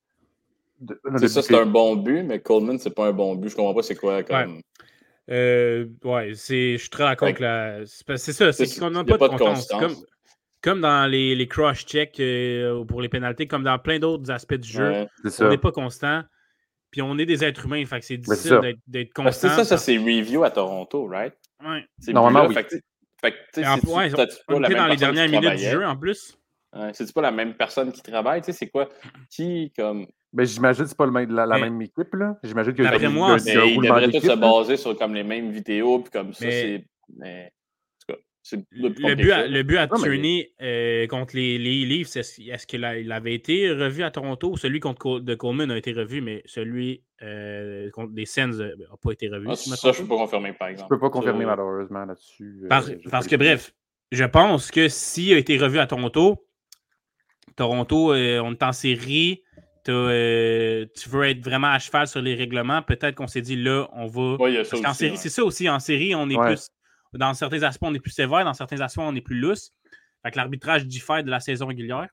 c'est 1.18 1.28
ça, 1.28 1.42
c'est 1.42 1.58
un 1.58 1.66
bon 1.66 1.96
but, 1.96 2.22
mais 2.22 2.40
Coleman, 2.40 2.78
c'est 2.78 2.94
pas 2.94 3.06
un 3.06 3.12
bon 3.12 3.34
but. 3.36 3.50
Je 3.50 3.56
comprends 3.56 3.74
pas 3.74 3.82
c'est 3.82 3.94
quoi 3.94 4.22
comme. 4.22 4.60
Euh, 5.30 5.86
ouais, 6.04 6.30
je 6.30 6.76
suis 6.76 6.90
très 6.90 7.04
d'accord 7.04 7.28
avec 7.28 7.40
la. 7.40 7.80
C'est 7.86 8.32
ça, 8.32 8.52
c'est 8.52 8.78
qu'on 8.78 8.90
n'a 8.90 9.04
pas, 9.04 9.16
de 9.16 9.36
constance. 9.36 9.68
Comme, 9.68 9.96
comme 10.60 10.80
dans 10.80 11.10
les, 11.10 11.34
les 11.34 11.48
cross-checks 11.48 12.20
euh, 12.20 12.84
pour 12.84 13.00
les 13.00 13.08
pénalités, 13.08 13.46
comme 13.46 13.64
dans 13.64 13.78
plein 13.78 13.98
d'autres 13.98 14.30
aspects 14.30 14.54
du 14.54 14.68
jeu, 14.68 15.06
on 15.40 15.48
n'est 15.48 15.58
pas 15.58 15.72
constant. 15.72 16.22
Puis 16.90 17.02
on 17.02 17.18
est 17.18 17.26
des 17.26 17.42
êtres 17.42 17.64
humains, 17.64 17.84
fait 17.86 17.98
que 18.00 18.06
c'est 18.06 18.18
difficile 18.18 18.76
d'être 18.86 19.12
constant. 19.12 19.32
C'est 19.32 19.48
ça, 19.48 19.64
ça 19.64 19.78
c'est 19.78 19.96
review 19.96 20.44
à 20.44 20.50
Toronto, 20.50 21.06
right? 21.06 21.34
Ouais. 21.64 21.84
Normalement, 22.08 22.46
oui. 22.46 22.54
Fait 22.54 22.64
que, 22.64 22.76
fait 23.20 23.64
on 24.48 24.62
était 24.62 24.74
dans 24.74 24.86
les 24.86 24.96
dernières 24.96 25.28
minutes 25.28 25.56
du 25.56 25.64
jeu 25.64 25.84
en 25.84 25.96
plus. 25.96 26.38
Ouais, 26.74 26.90
c'est 26.92 27.12
pas 27.12 27.22
la 27.22 27.30
même 27.30 27.54
personne 27.54 27.92
qui 27.92 28.02
travaille, 28.02 28.40
tu 28.42 28.46
sais, 28.46 28.52
c'est 28.52 28.68
quoi? 28.68 28.88
Qui, 29.30 29.72
comme. 29.76 30.06
Mais 30.34 30.46
j'imagine 30.46 30.82
que 30.82 30.88
c'est 30.90 30.96
pas 30.96 31.06
le 31.06 31.12
même, 31.12 31.30
la, 31.30 31.46
même 31.46 31.80
équipe, 31.80 32.12
là. 32.14 32.36
J'imagine 32.42 32.74
que 32.74 32.82
D'après 32.82 33.08
moi, 33.08 33.36
il, 33.46 33.52
il 33.76 33.80
devrait 33.80 34.10
tous 34.10 34.20
se 34.20 34.36
baser 34.36 34.76
sur 34.76 34.98
comme 34.98 35.14
les 35.14 35.22
mêmes 35.22 35.50
vidéos, 35.50 36.00
puis 36.00 36.10
comme 36.10 36.34
ça, 36.34 36.50
c'est. 36.50 36.84
Mais... 37.16 37.52
Le, 38.72 38.88
but 38.90 39.30
à, 39.30 39.46
le 39.46 39.62
but 39.62 39.78
à 39.78 39.88
euh, 40.62 41.06
contre 41.06 41.34
les, 41.34 41.58
les 41.58 41.86
Leafs, 41.86 42.14
est-ce, 42.16 42.66
qu'il 42.66 42.84
avait 42.84 43.34
été 43.34 43.70
revu 43.70 44.02
à 44.02 44.10
Toronto 44.10 44.50
ou 44.50 44.56
celui 44.58 44.80
contre 44.80 45.20
de 45.20 45.34
Coleman 45.34 45.70
a 45.70 45.78
été 45.78 45.92
revu, 45.92 46.20
mais 46.20 46.42
celui 46.44 47.02
euh, 47.22 47.90
contre 47.92 48.12
les 48.14 48.26
Sens 48.26 48.56
n'a 48.56 48.68
pas 49.02 49.12
été 49.12 49.28
revu? 49.28 49.46
Ah, 49.48 49.56
ça, 49.56 49.92
je 49.92 50.02
ne 50.02 50.02
peux 50.02 50.08
pas 50.10 50.16
confirmer, 50.16 50.52
par 50.52 50.68
exemple. 50.68 50.88
Je 50.90 50.94
ne 50.94 50.98
peux 50.98 51.06
pas 51.06 51.10
confirmer, 51.10 51.46
malheureusement, 51.46 52.04
là-dessus. 52.04 52.64
Euh, 52.64 52.98
parce, 53.10 53.26
que, 53.26 53.36
bref, 53.36 53.74
je 54.12 54.24
pense 54.24 54.70
que 54.70 54.88
s'il 54.88 55.32
a 55.32 55.38
été 55.38 55.56
revu 55.56 55.78
à 55.78 55.86
Toronto, 55.86 56.46
Toronto, 57.56 58.12
on 58.12 58.52
est 58.52 58.62
en 58.62 58.72
série, 58.72 59.42
tu 59.84 61.08
veux 61.08 61.24
être 61.24 61.44
vraiment 61.44 61.68
à 61.68 61.78
cheval 61.78 62.06
sur 62.06 62.22
les 62.22 62.34
règlements, 62.34 62.82
peut-être 62.82 63.14
qu'on 63.14 63.26
s'est 63.26 63.42
dit 63.42 63.56
là, 63.56 63.88
on 63.92 64.06
va. 64.06 64.36
parce 64.38 64.80
qu'en 64.80 64.94
série, 64.94 65.16
c'est 65.16 65.28
ça 65.28 65.44
aussi. 65.44 65.68
En 65.68 65.78
série, 65.78 66.14
on 66.14 66.28
est 66.30 66.38
plus 66.38 66.70
dans 67.14 67.34
certains 67.34 67.62
aspects, 67.62 67.84
on 67.84 67.94
est 67.94 68.00
plus 68.00 68.10
sévère, 68.10 68.44
dans 68.44 68.54
certains 68.54 68.80
aspects, 68.80 68.98
on 68.98 69.14
est 69.14 69.20
plus 69.20 69.38
lousse. 69.38 69.72
Fait 70.22 70.30
que 70.30 70.36
l'arbitrage 70.36 70.86
diffère 70.86 71.22
de 71.22 71.30
la 71.30 71.40
saison 71.40 71.66
régulière. 71.66 72.08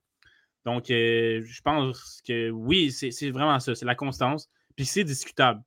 Donc, 0.66 0.92
euh, 0.92 1.42
je 1.44 1.62
pense 1.62 2.22
que 2.28 2.50
oui, 2.52 2.92
c'est 2.92 3.32
vraiment 3.32 3.60
ça, 3.60 3.74
c'est 3.74 3.86
la 3.86 3.96
constance. 3.96 4.50
Puis 4.76 4.86
c'est 4.86 5.04
discutable. 5.04 5.62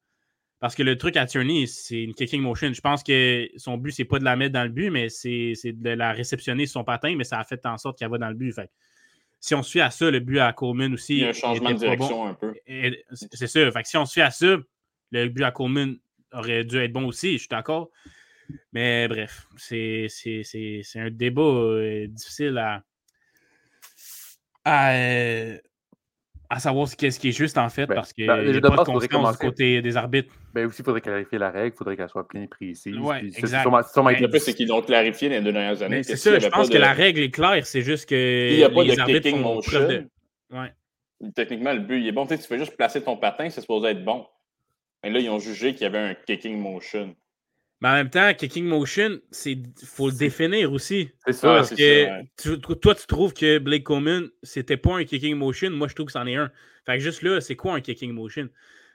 Parce 0.60 0.74
que 0.74 0.82
le 0.82 0.96
truc 0.96 1.16
à 1.16 1.26
Tierney, 1.26 1.66
c'est 1.66 2.02
une 2.02 2.14
kicking 2.14 2.40
motion. 2.40 2.72
Je 2.72 2.80
pense 2.80 3.02
que 3.02 3.48
son 3.56 3.76
but, 3.76 3.90
c'est 3.90 4.04
pas 4.04 4.18
de 4.18 4.24
la 4.24 4.36
mettre 4.36 4.52
dans 4.52 4.62
le 4.62 4.70
but, 4.70 4.90
mais 4.90 5.08
c'est 5.08 5.54
de 5.64 5.90
la 5.90 6.12
réceptionner 6.12 6.66
sur 6.66 6.80
son 6.80 6.84
patin, 6.84 7.16
mais 7.16 7.24
ça 7.24 7.38
a 7.38 7.44
fait 7.44 7.64
en 7.66 7.76
sorte 7.76 7.98
qu'elle 7.98 8.10
va 8.10 8.18
dans 8.18 8.28
le 8.28 8.34
but. 8.34 8.52
Fait 8.52 8.70
si 9.44 9.54
on 9.54 9.62
se 9.62 9.72
fie 9.72 9.82
à 9.82 9.90
ça, 9.90 10.10
le 10.10 10.20
but 10.20 10.38
à 10.38 10.54
Coleman 10.54 10.94
aussi. 10.94 11.16
Il 11.16 11.20
y 11.20 11.24
a 11.26 11.28
un 11.28 11.32
changement 11.34 11.70
de 11.72 11.76
direction 11.76 12.26
un 12.26 12.32
peu. 12.32 12.54
C'est 13.12 13.46
ça. 13.46 13.70
Fait 13.72 13.84
si 13.86 13.98
on 13.98 14.06
se 14.06 14.14
fie 14.14 14.22
à 14.22 14.30
ça, 14.30 14.56
le 15.10 15.28
but 15.28 15.42
à 15.42 15.50
Coleman 15.50 15.98
aurait 16.32 16.64
dû 16.64 16.78
être 16.78 16.94
bon 16.94 17.04
aussi, 17.04 17.34
je 17.34 17.38
suis 17.40 17.48
d'accord. 17.48 17.90
Mais 18.72 19.06
bref, 19.06 19.46
c'est 19.58 20.08
un 20.94 21.10
débat 21.10 21.42
euh, 21.42 22.06
difficile 22.06 22.56
à, 22.56 22.84
à, 24.64 24.94
euh, 24.94 25.58
à 26.54 26.60
savoir 26.60 26.86
ce, 26.86 26.94
qui 26.94 27.06
est 27.06 27.32
juste 27.32 27.58
en 27.58 27.68
fait, 27.68 27.86
ben, 27.86 27.96
parce 27.96 28.12
qu'il 28.12 28.28
ben, 28.28 28.36
n'y 28.44 28.56
a 28.56 28.60
pas 28.60 28.84
de 28.84 29.32
du 29.32 29.38
côté 29.38 29.82
des 29.82 29.96
arbitres. 29.96 30.32
Ben 30.54 30.66
aussi, 30.66 30.82
il 30.82 30.84
faudrait 30.84 31.00
clarifier 31.00 31.36
la 31.38 31.50
règle, 31.50 31.74
il 31.74 31.78
faudrait 31.78 31.96
qu'elle 31.96 32.08
soit 32.08 32.26
bien 32.32 32.46
précise. 32.46 32.96
Oui, 32.96 33.16
exact. 33.36 33.68
Ben, 33.68 34.38
c'est 34.38 34.54
qu'ils 34.54 34.68
l'ont 34.68 34.80
clarifié 34.80 35.28
dans 35.28 35.34
les 35.34 35.40
deux 35.40 35.52
dernières 35.52 35.82
années. 35.82 36.04
C'est 36.04 36.16
ça, 36.16 36.38
je 36.38 36.48
pense 36.48 36.70
que 36.70 36.78
la 36.78 36.92
règle 36.92 37.20
est 37.20 37.30
claire, 37.30 37.66
c'est 37.66 37.82
juste 37.82 38.08
que 38.08 38.50
il 38.52 38.56
n'y 38.58 38.62
a 38.62 38.70
pas 38.70 38.84
les 38.84 38.94
de 38.94 39.00
arbitres 39.00 39.30
font 39.30 39.58
de... 39.58 40.06
Ouais. 40.50 40.72
techniquement, 41.34 41.72
le 41.72 41.80
but, 41.80 42.00
il 42.00 42.06
est 42.06 42.12
bon. 42.12 42.26
Tu, 42.26 42.36
sais, 42.36 42.42
tu 42.42 42.46
fais 42.46 42.58
juste 42.58 42.76
placer 42.76 43.02
ton 43.02 43.16
patin, 43.16 43.50
c'est 43.50 43.60
supposé 43.60 43.88
être 43.88 44.04
bon. 44.04 44.26
Mais 45.02 45.10
là, 45.10 45.18
ils 45.18 45.30
ont 45.30 45.40
jugé 45.40 45.72
qu'il 45.72 45.82
y 45.82 45.86
avait 45.86 45.98
un 45.98 46.14
kicking 46.14 46.56
motion. 46.56 47.16
Mais 47.84 47.90
en 47.90 47.94
même 47.96 48.08
temps, 48.08 48.32
kicking 48.32 48.64
motion, 48.64 49.20
il 49.44 49.62
faut 49.84 50.08
le 50.08 50.16
définir 50.16 50.72
aussi. 50.72 51.10
C'est 51.26 51.34
ça. 51.34 51.56
Parce 51.56 51.68
que 51.68 52.22
tu, 52.40 52.58
toi, 52.58 52.94
tu 52.94 53.06
trouves 53.06 53.34
que 53.34 53.58
Blake 53.58 53.84
Coleman, 53.84 54.30
c'était 54.42 54.78
pas 54.78 54.96
un 54.96 55.04
kicking 55.04 55.34
motion. 55.36 55.68
Moi, 55.68 55.88
je 55.88 55.94
trouve 55.94 56.06
que 56.06 56.12
c'en 56.12 56.26
est 56.26 56.34
un. 56.34 56.50
Fait 56.86 56.94
que 56.94 57.00
juste 57.00 57.20
là, 57.20 57.42
c'est 57.42 57.56
quoi 57.56 57.74
un 57.74 57.82
kicking 57.82 58.10
motion? 58.12 58.48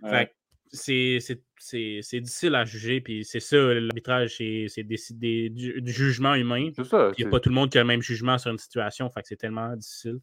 Fait 0.03 0.25
que 0.25 1.19
c'est 1.19 2.19
difficile 2.19 2.55
à 2.55 2.65
juger. 2.65 2.99
Puis 2.99 3.23
c'est 3.25 3.39
ça, 3.39 3.57
l'arbitrage, 3.57 4.37
c'est 4.37 4.83
décider 4.83 5.51
du, 5.51 5.83
jugement 5.85 6.33
humain. 6.33 6.71
C'est 6.75 6.83
ça. 6.83 7.11
Il 7.15 7.23
n'y 7.23 7.27
a 7.27 7.29
pas 7.29 7.39
tout 7.39 7.49
le 7.49 7.55
monde 7.55 7.69
qui 7.69 7.77
a 7.77 7.81
le 7.81 7.87
même 7.87 8.01
jugement 8.01 8.39
sur 8.39 8.49
une 8.49 8.57
situation. 8.57 9.07
Fait 9.11 9.21
que 9.21 9.27
c'est 9.27 9.37
tellement 9.37 9.75
difficile 9.75 10.17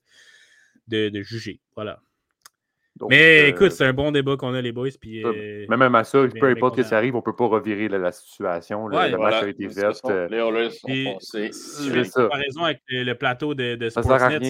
de, 0.88 1.08
de 1.08 1.22
juger. 1.22 1.60
Voilà 1.76 2.02
mais 3.08 3.44
euh, 3.44 3.48
écoute, 3.48 3.72
c'est 3.72 3.84
un 3.84 3.92
bon 3.92 4.10
débat 4.10 4.36
qu'on 4.36 4.54
a, 4.54 4.60
les 4.60 4.72
boys. 4.72 4.88
Puis, 5.00 5.24
euh, 5.24 5.66
mais 5.68 5.76
même 5.76 5.94
à 5.94 6.04
ça, 6.04 6.24
peu 6.40 6.48
importe 6.48 6.82
ce 6.82 6.88
qui 6.88 6.94
arrive, 6.94 7.14
on 7.14 7.18
ne 7.18 7.22
peut 7.22 7.36
pas 7.36 7.46
revirer 7.46 7.88
la, 7.88 8.12
situation. 8.12 8.88
le 8.88 9.16
match 9.18 9.42
a 9.42 9.48
été 9.48 9.68
fait. 9.68 9.84
Euh, 10.06 10.28
les 10.28 10.38
Oilers 10.38 12.04
sont 12.04 12.28
raison 12.28 12.64
avec 12.64 12.80
le, 12.88 13.12
plateau 13.14 13.54
de, 13.54 13.74
de 13.74 13.88
Sportsnet. 13.88 14.40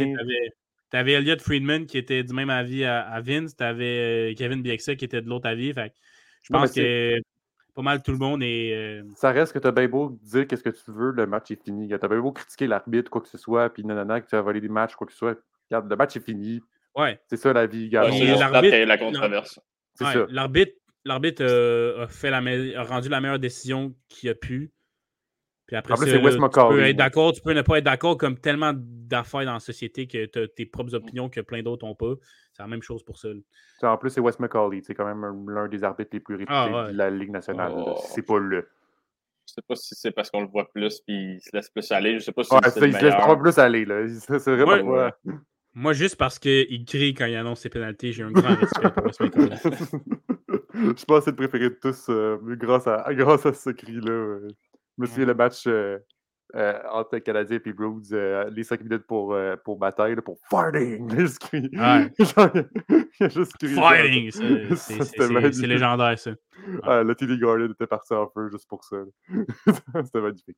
Tu 0.89 0.97
avais, 0.97 1.13
Elliot 1.13 1.39
Friedman 1.39 1.87
qui 1.87 1.99
était 1.99 2.23
du 2.23 2.33
même 2.33 2.51
avis 2.51 2.85
à, 2.85 3.21
Vince. 3.21 3.57
Tu 3.57 3.65
avais 3.65 4.35
Kevin 4.39 4.63
Bieksa 4.63 4.95
qui 4.95 5.05
était 5.05 5.21
de 5.21 5.29
l'autre 5.29 5.49
avis. 5.49 5.73
Fait, 5.73 5.93
je 6.43 6.53
pense 6.53 6.73
que 6.73 7.19
pas 7.75 7.83
mal 7.83 8.03
tout 8.03 8.13
le 8.13 8.19
monde 8.19 8.43
est. 8.43 9.03
Ça 9.17 9.33
reste 9.33 9.53
que 9.53 9.59
tu 9.59 9.67
as 9.67 9.73
bien 9.73 9.89
beau 9.89 10.17
dire 10.23 10.47
qu'est-ce 10.47 10.63
que 10.63 10.71
tu 10.71 10.93
veux, 10.93 11.11
le 11.11 11.27
match 11.27 11.51
est 11.51 11.63
fini. 11.63 11.89
Tu 11.89 11.95
as 11.95 12.09
bien 12.09 12.21
beau 12.21 12.33
critiquer 12.33 12.69
l'arbitre, 12.69 13.11
quoi 13.11 13.21
que 13.21 13.29
ce 13.29 13.39
soit, 13.39 13.69
puis 13.71 13.85
nanana, 13.85 14.21
que 14.21 14.29
tu 14.29 14.37
as 14.37 14.41
volé 14.41 14.61
des 14.61 14.69
matchs, 14.69 14.95
quoi 14.95 15.07
que 15.07 15.13
ce 15.13 15.19
soit. 15.19 15.37
Regarde, 15.69 15.91
le 15.91 15.97
match 15.97 16.17
est 16.17 16.25
fini. 16.25 16.63
Ouais. 16.97 17.21
C'est 17.29 17.37
ça 17.37 17.53
la 17.53 17.67
vie, 17.67 17.89
gars. 17.89 18.09
l'arbitre, 18.09 18.77
la 18.77 18.99
controverse. 18.99 19.61
L'arbitre 21.05 21.45
euh, 21.45 22.05
a, 22.05 22.09
fait 22.09 22.31
la 22.31 22.39
a 22.39 22.83
rendu 22.83 23.09
la 23.09 23.21
meilleure 23.21 23.39
décision 23.39 23.95
qu'il 24.09 24.29
a 24.29 24.35
pu. 24.35 24.73
Puis 25.67 25.77
après, 25.77 25.97
ça, 25.97 26.05
Wes 26.05 26.37
tu 26.37 26.39
peux 26.39 26.83
être 26.83 26.97
d'accord, 26.97 27.33
tu 27.33 27.43
peux 27.43 27.53
ne 27.53 27.63
pas 27.63 27.79
être 27.79 27.85
d'accord 27.85 28.17
comme 28.17 28.39
tellement 28.39 28.73
d'affaires 28.75 29.45
dans 29.45 29.55
la 29.55 29.61
société 29.61 30.07
que 30.07 30.27
tu 30.27 30.39
as 30.39 30.49
tes 30.49 30.65
propres 30.65 30.95
opinions 30.95 31.29
que 31.29 31.41
plein 31.41 31.63
d'autres 31.63 31.85
n'ont 31.85 31.97
pas. 31.97 32.15
C'est 32.53 32.63
la 32.63 32.69
même 32.69 32.83
chose 32.83 33.05
pour 33.05 33.19
ça. 33.19 33.29
En 33.83 33.99
plus, 33.99 34.11
c'est 34.11 34.21
Wes 34.21 34.39
McCauley. 34.39 34.83
C'est 34.83 34.95
quand 34.95 35.05
même 35.05 35.51
l'un 35.51 35.67
des 35.69 35.83
arbitres 35.83 36.11
les 36.13 36.21
plus 36.21 36.37
réputés 36.37 36.55
ah, 36.55 36.89
de 36.91 36.97
la 36.97 37.11
Ligue 37.11 37.31
nationale. 37.31 37.73
Oh. 37.75 37.97
C'est 38.15 38.23
pas 38.23 38.39
le. 38.39 38.69
Je 39.49 39.55
sais 39.55 39.63
pas 39.63 39.77
si 39.77 39.95
c'est 39.95 40.11
parce 40.11 40.31
qu'on 40.31 40.41
le 40.41 40.49
voit 40.49 40.69
plus 40.73 41.01
puis 41.01 41.35
il 41.35 41.41
se 41.41 41.51
laisse 41.53 41.69
plus 41.71 41.91
aller. 41.93 42.19
Je 42.19 42.25
sais 42.25 42.33
pas 42.33 42.43
si 42.43 42.53
ouais, 42.53 42.61
c'est 42.65 42.89
il 42.89 42.95
se 42.95 43.05
laisse 43.05 43.15
pas 43.15 43.37
plus 43.37 43.59
aller. 43.59 43.85
Là. 43.85 44.07
C'est 44.39 44.57
vraiment. 44.57 45.11
Moi, 45.79 45.93
juste 45.93 46.17
parce 46.17 46.39
qu'il 46.39 46.87
crie 46.87 47.13
quand 47.13 47.27
il 47.27 47.37
annonce 47.37 47.61
ses 47.61 47.69
pénalités, 47.69 48.11
j'ai 48.11 48.23
un 48.23 48.31
grand 48.31 48.55
respect 48.57 48.91
pour 48.93 49.15
ce 49.15 49.25
Je 50.73 51.05
pense 51.05 51.19
que 51.19 51.25
c'est 51.27 51.31
le 51.33 51.37
préféré 51.37 51.69
de 51.69 51.79
tous 51.79 52.07
euh, 52.09 52.39
grâce, 52.43 52.87
à, 52.87 53.05
grâce 53.15 53.45
à 53.45 53.53
ce 53.53 53.69
cri-là. 53.69 54.39
Je 54.49 54.55
me 54.97 55.07
souviens 55.07 55.27
le 55.27 55.35
match 55.35 55.65
euh, 55.67 55.99
euh, 56.55 56.79
entre 56.91 57.19
Canadien 57.19 57.59
et 57.63 57.73
Bruce, 57.75 58.11
les 58.11 58.65
5 58.65 58.81
minutes 58.85 59.07
pour, 59.07 59.37
pour 59.67 59.79
bataille, 59.79 60.17
pour 60.25 60.39
farting. 60.49 61.15
Juste 61.19 61.41
crie. 61.41 61.69
Ouais. 61.75 62.11
juste 63.29 63.59
crié. 63.59 63.75
Fighting! 63.75 64.31
C'est 64.77 65.67
légendaire, 65.67 66.19
ça. 66.19 66.31
Ouais. 66.31 67.05
le 67.05 67.15
TD 67.15 67.37
Garden 67.37 67.71
était 67.73 67.87
parti 67.87 68.15
en 68.15 68.31
feu 68.31 68.49
juste 68.51 68.67
pour 68.67 68.83
ça. 68.83 68.97
C'était 70.05 70.23
magnifique. 70.23 70.57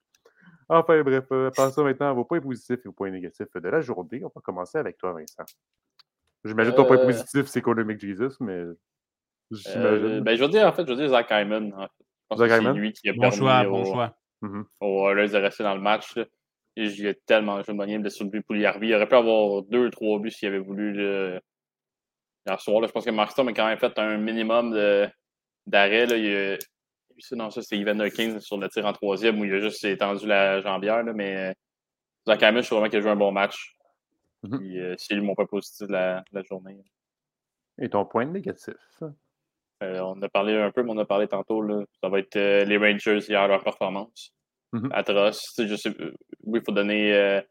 Enfin, 0.69 1.03
bref, 1.03 1.25
euh, 1.33 1.51
passons 1.51 1.83
maintenant 1.83 2.11
à 2.11 2.13
vos 2.13 2.25
points 2.25 2.41
positifs 2.41 2.81
et 2.85 2.89
vos 2.89 2.93
points 2.93 3.11
négatifs 3.11 3.47
de 3.55 3.69
la 3.69 3.81
journée. 3.81 4.23
On 4.23 4.31
va 4.35 4.41
commencer 4.43 4.77
avec 4.77 4.99
toi, 4.99 5.15
Vincent. 5.15 5.45
J'imagine 6.45 6.73
que 6.73 6.77
ton 6.77 6.85
point 6.85 6.99
euh. 6.99 7.07
positif, 7.07 7.47
c'est 7.47 7.61
Economic 7.61 7.99
Jesus, 7.99 8.37
mais 8.41 8.65
j'imagine. 9.51 10.05
Euh, 10.05 10.21
ben, 10.21 10.37
je 10.37 10.45
veux 10.45 10.51
dire, 10.51 10.67
en 10.67 10.73
fait, 10.73 10.87
je 10.87 10.91
veux 10.91 10.97
dire 10.97 11.09
Zach 11.09 11.29
Hyman. 11.31 11.73
En 11.75 11.89
fait. 11.89 12.37
Zach 12.37 12.61
Hyman? 12.61 12.77
lui 12.77 12.93
qui 12.93 13.09
a 13.09 13.15
bon 13.15 13.31
choix, 13.31 13.65
bon 13.65 13.85
choix. 13.85 14.15
Mm 14.43 14.63
-hmm. 14.81 15.33
de 15.33 15.37
rester 15.39 15.65
dans 15.65 15.75
le 15.75 15.81
match. 15.81 16.15
Là. 16.17 16.27
Et 16.77 16.87
j'ai 16.91 17.15
tellement 17.27 17.61
joué 17.63 17.73
de 17.73 17.79
manière 17.79 18.01
de 18.01 18.09
sur 18.09 18.25
le 18.25 18.31
but 18.31 18.43
pour 18.47 18.55
Yarby. 18.55 18.89
Il 18.89 18.95
aurait 18.95 19.09
pu 19.09 19.17
avoir 19.17 19.63
deux 19.63 19.87
ou 19.87 19.91
trois 19.91 20.19
buts 20.21 20.31
s'il 20.31 20.49
avait 20.49 20.59
voulu 20.59 20.93
le... 20.93 21.41
hier 22.47 22.61
soir. 22.61 22.81
Là. 22.81 22.87
Je 22.87 22.93
pense 22.93 23.05
que 23.05 23.11
Markstrom 23.11 23.49
a 23.49 23.53
quand 23.53 23.67
même 23.67 23.79
fait 23.79 23.99
un 23.99 24.19
minimum 24.19 24.77
d'arrêt. 25.67 26.07
Il, 26.11 26.59
ça, 27.19 27.37
non, 27.37 27.51
ça, 27.51 27.63
c'est 27.63 27.79
Evander 27.79 28.11
King 28.11 28.41
sur 28.41 28.59
le 28.59 28.69
tir 28.69 28.87
en 28.87 28.93
troisième 28.93 29.41
où 29.41 29.45
il 29.45 29.55
a 29.55 29.61
juste 29.61 29.85
étendu 29.85 30.27
la 30.27 30.61
jambière. 30.61 31.03
Là, 31.03 31.13
mais 31.13 31.55
Zach 32.27 32.43
Amish, 32.43 32.63
je 32.63 32.67
trouve 32.67 32.79
vraiment 32.79 32.91
qu'il 32.91 32.99
a 32.99 33.03
joué 33.03 33.11
un 33.11 33.17
bon 33.17 33.33
match. 33.33 33.77
Mm-hmm. 34.45 34.79
Euh, 34.79 34.95
c'est 34.99 35.15
lui 35.15 35.23
mon 35.23 35.35
point 35.35 35.47
positif 35.47 35.87
de 35.87 35.93
la, 35.93 36.25
journée. 36.49 36.79
Et 37.81 37.89
ton 37.89 38.05
point 38.05 38.25
négatif? 38.25 38.75
Euh, 39.83 40.01
on 40.01 40.21
a 40.23 40.29
parlé 40.29 40.57
un 40.57 40.71
peu, 40.71 40.83
mais 40.83 40.93
on 40.93 40.99
a 40.99 41.05
parlé 41.05 41.29
tantôt. 41.29 41.63
Là, 41.63 41.85
ça 42.03 42.09
va 42.09 42.19
être 42.19 42.37
euh, 42.37 42.65
les 42.65 42.77
Rangers 42.77 43.21
hier, 43.29 43.47
leur 43.49 43.63
performance. 43.63 44.35
Mm-hmm. 44.73 44.93
Atroce. 44.93 45.55
Je 45.59 45.75
sais, 45.77 45.91
oui, 46.45 46.61
il 46.61 46.63
faut 46.65 46.73
donner 46.73 47.43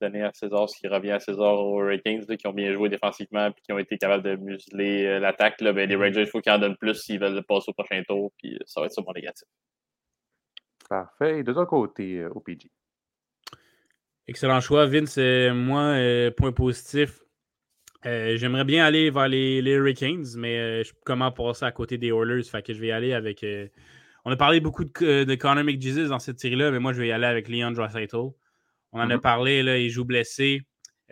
donner 0.00 0.22
à 0.22 0.32
César 0.32 0.68
ce 0.68 0.78
qui 0.78 0.88
revient 0.88 1.12
à 1.12 1.20
César 1.20 1.54
aux 1.54 1.78
Ratings, 1.78 2.24
qui 2.36 2.46
ont 2.46 2.52
bien 2.52 2.72
joué 2.72 2.88
défensivement 2.88 3.48
et 3.48 3.60
qui 3.62 3.72
ont 3.72 3.78
été 3.78 3.98
capables 3.98 4.22
de 4.22 4.36
museler 4.36 5.06
euh, 5.06 5.18
l'attaque. 5.18 5.62
Ben, 5.62 5.74
les 5.74 5.96
mm-hmm. 5.96 5.98
Rangers, 5.98 6.20
il 6.22 6.26
faut 6.26 6.40
qu'ils 6.40 6.52
en 6.52 6.58
donnent 6.58 6.76
plus 6.76 6.94
s'ils 6.94 7.20
veulent 7.20 7.42
passer 7.44 7.70
au 7.70 7.72
prochain 7.72 8.02
tour, 8.08 8.32
puis 8.38 8.54
euh, 8.54 8.58
ça 8.66 8.80
va 8.80 8.86
être 8.86 9.02
mon 9.04 9.12
négatif. 9.12 9.48
Parfait. 10.88 11.40
Et 11.40 11.42
de 11.42 11.52
ton 11.52 11.66
côté, 11.66 12.20
euh, 12.20 12.30
OPG. 12.34 12.70
Excellent 14.28 14.60
choix, 14.60 14.86
Vince. 14.86 15.18
moi, 15.54 15.96
point 16.36 16.52
positif. 16.52 17.20
J'aimerais 18.04 18.64
bien 18.64 18.84
aller 18.84 19.10
vers 19.10 19.28
les, 19.28 19.62
les 19.62 19.72
Hurricanes, 19.72 20.26
mais 20.36 20.84
je 20.84 20.92
comment 21.04 21.30
passer 21.32 21.64
à 21.64 21.72
côté 21.72 21.96
des 21.96 22.08
Oilers. 22.08 22.42
Fait 22.42 22.62
que 22.62 22.72
je 22.72 22.80
vais 22.80 22.88
y 22.88 22.92
aller 22.92 23.12
avec. 23.12 23.44
on 24.24 24.32
a 24.32 24.36
parlé 24.36 24.58
beaucoup 24.58 24.84
de, 24.84 25.24
de 25.24 25.34
Connor 25.36 25.62
McJesus 25.62 26.08
dans 26.08 26.18
cette 26.18 26.40
série-là, 26.40 26.72
mais 26.72 26.80
moi, 26.80 26.92
je 26.92 27.00
vais 27.00 27.08
y 27.08 27.12
aller 27.12 27.26
avec 27.26 27.48
Leon 27.48 27.70
Draisaitl. 27.70 28.32
On 28.92 29.00
en 29.00 29.10
a 29.10 29.16
mm-hmm. 29.16 29.20
parlé, 29.20 29.62
là, 29.62 29.78
il 29.78 29.90
joue 29.90 30.04
blessé. 30.04 30.62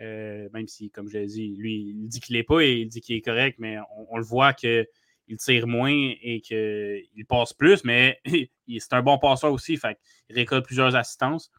Euh, 0.01 0.49
même 0.53 0.67
si, 0.67 0.89
comme 0.89 1.07
je 1.07 1.17
l'ai 1.17 1.25
dit, 1.25 1.55
lui, 1.55 1.95
il 1.95 2.07
dit 2.07 2.19
qu'il 2.19 2.35
n'est 2.35 2.43
pas 2.43 2.61
et 2.61 2.73
il 2.73 2.87
dit 2.87 3.01
qu'il 3.01 3.15
est 3.15 3.21
correct, 3.21 3.57
mais 3.59 3.77
on, 4.09 4.17
le 4.17 4.23
voit 4.23 4.53
qu'il 4.53 4.87
tire 5.37 5.67
moins 5.67 6.13
et 6.21 6.41
qu'il 6.41 7.25
passe 7.27 7.53
plus, 7.53 7.83
mais 7.83 8.19
c'est 8.67 8.93
un 8.93 9.01
bon 9.01 9.17
passeur 9.17 9.51
aussi. 9.53 9.77
Fait 9.77 9.97
il 10.29 10.35
récolte 10.35 10.65
plusieurs 10.65 10.95
assistances. 10.95 11.51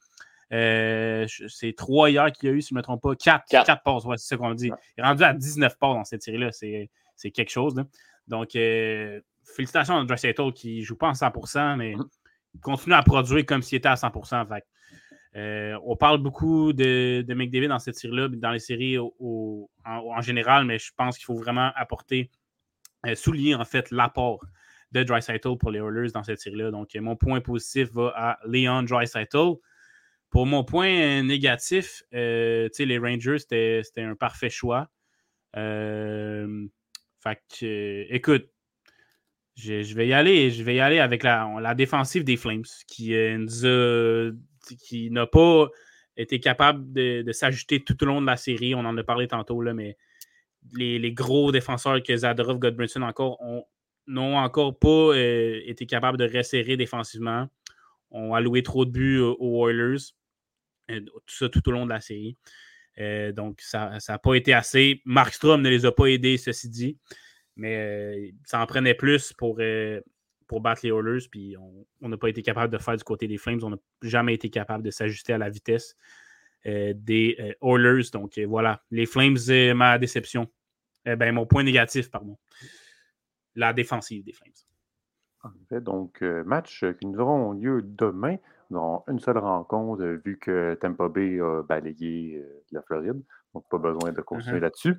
Euh, 0.52 1.26
c'est 1.48 1.74
trois 1.76 2.10
hier 2.10 2.30
qu'il 2.30 2.48
y 2.48 2.52
a 2.52 2.54
eu, 2.54 2.62
si 2.62 2.68
je 2.68 2.74
ne 2.74 2.78
me 2.78 2.82
trompe 2.82 3.02
pas. 3.02 3.16
Quatre, 3.16 3.46
quatre. 3.48 3.82
passes, 3.82 4.04
c'est 4.16 4.28
ça 4.28 4.36
qu'on 4.36 4.54
dit. 4.54 4.70
Il 4.96 5.00
est 5.00 5.02
rendu 5.02 5.22
à 5.22 5.32
19 5.32 5.78
passes 5.78 5.94
dans 5.94 6.04
cette 6.04 6.22
série-là. 6.22 6.50
C'est 6.52 7.30
quelque 7.30 7.50
chose. 7.50 7.74
Donc, 8.28 8.54
euh, 8.54 9.20
félicitations 9.44 9.96
à 9.96 10.52
qui 10.52 10.78
ne 10.78 10.84
joue 10.84 10.96
pas 10.96 11.08
en 11.08 11.12
100%, 11.12 11.76
mais 11.76 11.94
mm-hmm. 11.94 12.08
il 12.54 12.60
continue 12.60 12.94
à 12.94 13.02
produire 13.02 13.46
comme 13.46 13.62
s'il 13.62 13.78
était 13.78 13.88
à 13.88 13.94
100%. 13.94 14.46
Fait 14.48 14.64
euh, 15.36 15.78
on 15.84 15.96
parle 15.96 16.18
beaucoup 16.18 16.72
de, 16.72 17.24
McDavid 17.28 17.68
dans 17.68 17.78
cette 17.78 17.96
série-là, 17.96 18.28
dans 18.28 18.52
les 18.52 18.58
séries 18.58 18.96
en, 18.98 20.20
général, 20.22 20.64
mais 20.64 20.78
je 20.78 20.92
pense 20.96 21.18
qu'il 21.18 21.26
faut 21.26 21.34
vraiment 21.36 21.70
apporter, 21.76 22.30
euh, 23.04 23.14
souligner 23.14 23.54
en 23.54 23.64
fait 23.66 23.90
l'apport 23.90 24.42
de 24.92 25.02
Dreisaitl 25.02 25.58
pour 25.58 25.70
les 25.70 25.80
Oilers 25.80 26.12
dans 26.12 26.22
cette 26.22 26.40
série-là. 26.40 26.70
Donc, 26.70 26.94
mon 26.94 27.16
point 27.16 27.40
positif 27.40 27.90
va 27.92 28.12
à 28.16 28.38
Leon 28.46 28.82
Dreisaitl. 28.84 29.56
Pour 30.30 30.46
mon 30.46 30.64
point 30.64 31.22
négatif, 31.22 32.02
euh, 32.14 32.68
les 32.78 32.98
Rangers, 32.98 33.38
c'était 33.38 33.82
un 33.98 34.14
parfait 34.14 34.50
choix. 34.50 34.88
fait 35.52 35.60
que, 37.60 38.06
écoute, 38.08 38.48
je, 39.54 39.94
vais 39.94 40.08
y 40.08 40.12
aller. 40.14 40.50
Je 40.50 40.62
vais 40.62 40.76
y 40.76 40.80
aller 40.80 40.98
avec 40.98 41.22
la, 41.22 41.50
la 41.60 41.74
défensive 41.74 42.24
des 42.24 42.36
Flames 42.36 42.64
qui 42.86 43.14
nous 43.38 43.66
a 43.66 44.30
qui 44.74 45.10
n'a 45.10 45.26
pas 45.26 45.68
été 46.16 46.40
capable 46.40 46.92
de, 46.92 47.32
s'ajouter 47.32 47.84
tout 47.84 48.02
au 48.02 48.06
long 48.06 48.20
de 48.20 48.26
la 48.26 48.36
série. 48.36 48.74
On 48.74 48.80
en 48.80 48.96
a 48.96 49.04
parlé 49.04 49.28
tantôt, 49.28 49.60
là, 49.60 49.74
mais 49.74 49.96
les, 50.72 51.12
gros 51.12 51.52
défenseurs 51.52 52.02
que 52.02 52.16
Zadorov, 52.16 52.58
Godbrinson 52.58 53.02
encore 53.02 53.38
n'ont 54.06 54.36
encore 54.36 54.78
pas 54.78 54.88
euh, 54.88 55.60
été 55.66 55.86
capables 55.86 56.18
de 56.18 56.24
resserrer 56.24 56.76
défensivement. 56.76 57.48
ont 58.10 58.34
alloué 58.34 58.62
trop 58.62 58.84
de 58.84 58.90
buts 58.90 59.20
aux 59.20 59.68
Oilers. 59.68 60.12
Euh, 60.90 61.00
tout 61.00 61.34
ça 61.34 61.48
tout 61.48 61.68
au 61.68 61.72
long 61.72 61.84
de 61.84 61.90
la 61.90 62.00
série. 62.00 62.36
Euh, 62.98 63.32
donc, 63.32 63.60
ça 63.60 63.98
n'a 64.08 64.18
pas 64.18 64.34
été 64.34 64.54
assez. 64.54 65.02
Markstrom 65.04 65.60
ne 65.60 65.68
les 65.68 65.84
a 65.84 65.92
pas 65.92 66.06
aidés, 66.06 66.38
ceci 66.38 66.68
dit. 66.68 66.98
Mais 67.56 68.34
ça 68.44 68.60
en 68.60 68.66
prenait 68.66 68.94
plus 68.94 69.32
pour 69.32 69.58
pour 70.46 70.60
battre 70.60 70.82
les 70.84 70.90
Oilers, 70.90 71.26
puis 71.30 71.56
on 72.00 72.08
n'a 72.08 72.16
pas 72.16 72.28
été 72.28 72.42
capable 72.42 72.72
de 72.72 72.78
faire 72.78 72.96
du 72.96 73.04
côté 73.04 73.26
des 73.26 73.38
Flames. 73.38 73.60
On 73.62 73.70
n'a 73.70 73.78
jamais 74.02 74.34
été 74.34 74.50
capable 74.50 74.84
de 74.84 74.90
s'ajuster 74.90 75.32
à 75.32 75.38
la 75.38 75.50
vitesse 75.50 75.96
euh, 76.66 76.92
des 76.96 77.36
euh, 77.38 77.52
Oilers. 77.62 78.10
Donc 78.12 78.38
euh, 78.38 78.46
voilà, 78.46 78.82
les 78.90 79.06
Flames, 79.06 79.36
ma 79.74 79.98
déception. 79.98 80.48
ben, 81.04 81.32
mon 81.32 81.46
point 81.46 81.62
négatif, 81.62 82.10
pardon. 82.10 82.38
La 83.54 83.72
défensive 83.72 84.24
des 84.24 84.32
Flames. 84.32 84.52
En 85.42 85.50
effet, 85.62 85.80
donc 85.80 86.20
match 86.22 86.84
qui 86.98 87.06
nous 87.06 87.18
auront 87.20 87.52
lieu 87.52 87.82
demain. 87.82 88.36
Nous 88.70 88.78
aurons 88.78 89.04
une 89.08 89.20
seule 89.20 89.38
rencontre 89.38 90.04
vu 90.24 90.38
que 90.38 90.74
Tampa 90.74 91.08
Bay 91.08 91.38
a 91.40 91.62
balayé 91.62 92.44
la 92.72 92.82
Floride. 92.82 93.22
Donc, 93.54 93.64
pas 93.70 93.78
besoin 93.78 94.12
de 94.12 94.20
continuer 94.20 94.56
Mhm. 94.56 94.62
là-dessus. 94.62 94.94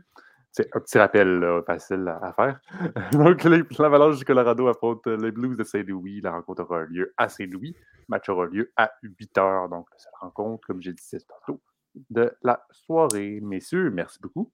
C'est 0.58 0.76
un 0.76 0.80
petit 0.80 0.97
rappel 0.97 1.39
là, 1.39 1.62
facile 1.62 2.08
à, 2.08 2.34
faire. 2.34 2.60
Donc, 3.12 3.43
l'Avalanche 3.43 4.18
du 4.18 4.26
Colorado 4.26 4.68
affronte 4.68 5.05
les 5.05 5.32
Blues 5.32 5.55
de 5.55 5.64
Saint-Louis. 5.64 6.20
La 6.22 6.32
rencontre 6.32 6.64
aura 6.64 6.86
lieu 6.86 7.14
à 7.16 7.30
Saint-Louis. 7.30 7.76
Le 7.78 8.05
match 8.08 8.28
aura 8.28 8.47
lieu 8.47 8.72
à 8.76 8.91
8 9.03 9.38
heures. 9.38 9.70
Donc, 9.70 9.88
la 9.91 9.99
seule 9.99 10.14
rencontre, 10.20 10.66
comme 10.66 10.82
j'ai 10.82 10.93
dit 10.93 11.03
c'est 11.05 11.24
tantôt, 11.28 11.62
de 12.10 12.34
la 12.41 12.66
soirée. 12.72 13.39
Messieurs, 13.39 13.91
merci 13.91 14.18
beaucoup. 14.20 14.51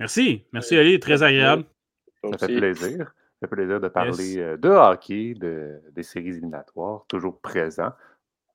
Merci. 0.00 0.44
Merci, 0.52 0.76
Ali. 0.76 0.98
Très 0.98 1.22
agréable. 1.22 1.66
Ça 2.32 2.48
fait 2.48 2.56
plaisir. 2.56 3.14
Ça 3.40 3.46
fait 3.46 3.54
plaisir 3.54 3.80
de 3.80 3.86
parler 3.86 4.38
euh, 4.38 4.56
de 4.56 4.70
hockey, 4.70 5.34
de, 5.34 5.80
des 5.92 6.02
séries 6.02 6.30
éliminatoires, 6.30 7.04
toujours 7.06 7.40
présent, 7.40 7.92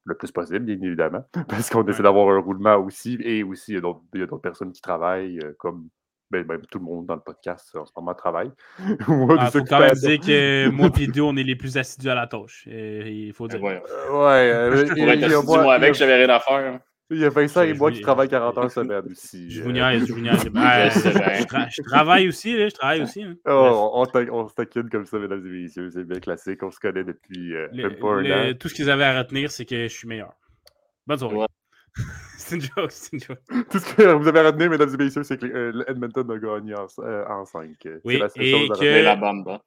le 0.04 0.16
plus 0.16 0.34
possible, 0.34 0.66
bien 0.66 0.82
évidemment, 0.82 1.24
parce 1.48 1.70
qu'on 1.70 1.88
essaie 1.88 2.04
d'avoir 2.04 2.28
un 2.36 2.40
roulement 2.40 2.76
aussi, 2.76 3.18
et 3.22 3.42
aussi 3.42 3.72
il 3.72 3.76
y 3.76 3.78
a 3.78 3.82
d'autres 3.82 4.02
il 4.14 4.20
y 4.20 4.24
a 4.24 4.26
d'autres 4.26 4.42
personnes 4.42 4.74
qui 4.74 4.82
travaillent, 4.82 5.40
euh, 5.40 5.54
comme 5.58 5.90
ben, 6.32 6.44
ben, 6.44 6.60
tout 6.70 6.80
le 6.80 6.86
monde 6.86 7.06
dans 7.06 7.16
le 7.16 7.22
podcast 7.22 7.76
en 7.76 7.86
ce 7.86 7.92
moment 7.96 8.14
travaille. 8.14 8.52
Il 8.80 8.96
des 8.98 9.52
faut 9.52 9.64
quand 9.64 9.80
même 9.80 9.94
dire 9.94 10.20
que 10.20 10.70
moi 10.72 10.90
et 11.00 11.08
deux, 11.08 11.22
on 11.22 11.36
est 11.38 11.44
les 11.44 11.56
plus 11.56 11.78
assidus 11.78 12.10
à 12.10 12.16
la 12.16 12.28
tâche. 12.28 12.66
Euh, 12.68 13.04
il 13.08 13.34
faut 13.34 13.48
Ben 13.48 13.58
dire. 13.60 13.68
Euh, 13.68 13.74
ouais, 14.12 14.52
euh, 14.52 14.86
Pour 14.88 14.98
il 14.98 15.04
y 15.06 15.10
a 15.10 15.14
être 15.16 15.24
assis 15.24 15.46
moi- 15.46 15.74
avec, 15.74 15.94
j'avais 15.96 16.16
rien 16.16 16.30
à 16.30 16.40
faire. 16.40 16.80
il 17.12 17.18
y 17.20 17.26
a 17.26 17.30
Vincent 17.30 17.64
et 17.64 17.70
Je 17.74 17.80
moi 17.80 17.92
qui 17.92 18.02
travaillent 18.02 18.30
40 18.30 18.58
heures 18.60 18.72
semaine 18.72 19.02
aussi. 19.12 19.50
Je 19.50 19.62
euh. 19.62 19.64
vous 19.64 19.72
niaise, 19.72 20.06
je 20.06 20.14
vous 20.14 20.20
niaise. 20.22 20.46
Ben, 20.50 20.90
Je 20.92 21.00
je, 21.00 21.10
je 21.10 21.82
travaille 21.90 22.28
aussi, 22.28 22.56
là, 22.56 22.70
je 22.70 22.74
travaille 22.76 23.02
aussi. 23.02 23.24
hein. 23.24 23.34
Oh, 23.48 23.92
on, 23.96 24.06
se 24.48 24.54
taquine 24.54 24.90
comme 24.90 25.06
ça, 25.06 25.18
mesdames 25.18 25.44
et 25.46 25.50
messieurs. 25.50 25.90
C'est 25.92 26.04
bien 26.06 26.20
classique. 26.20 26.62
On 26.62 26.70
se 26.70 26.80
connaît 26.80 27.04
depuis 27.04 27.56
euh, 27.56 27.68
Le- 27.74 27.90
même 27.90 27.98
pas 28.00 28.08
un 28.14 28.22
le- 28.22 28.52
an. 28.52 28.54
tout 28.60 28.70
ce 28.70 28.76
qu'ils 28.76 28.90
avaient 28.92 29.06
à 29.06 29.18
retenir, 29.18 29.50
c'est 29.50 29.66
que 29.66 29.84
je 29.88 29.88
suis 29.94 30.08
meilleur. 30.08 30.34
Bonne 31.08 31.18
soirée. 31.18 31.36
Ouais. 31.38 31.46
C'est 32.50 32.56
une 32.56 32.62
joke, 32.62 32.92
c'est 32.92 33.14
une 33.14 33.20
joke. 33.22 33.40
Tout 33.70 33.80
ce 33.80 33.94
que 33.94 34.02
vous 34.14 34.28
avez 34.28 34.42
retenu, 34.42 34.70
mesdames 34.70 34.90
et 34.94 34.98
messieurs, 34.98 35.24
c'est 35.24 35.38
que 35.38 35.46
euh, 35.46 35.72
le 35.74 35.90
Edmonton 35.90 36.30
a 36.32 36.38
gagné 36.38 36.76
en, 36.76 36.88
euh, 37.00 37.26
en 37.28 37.46
5. 37.46 37.70
Oui, 37.86 38.00
c'est 38.04 38.18
la 38.18 38.26
et 38.36 38.52
chose 38.68 38.80
que- 38.80 39.04
la 39.04 39.16
bamba. 39.16 39.62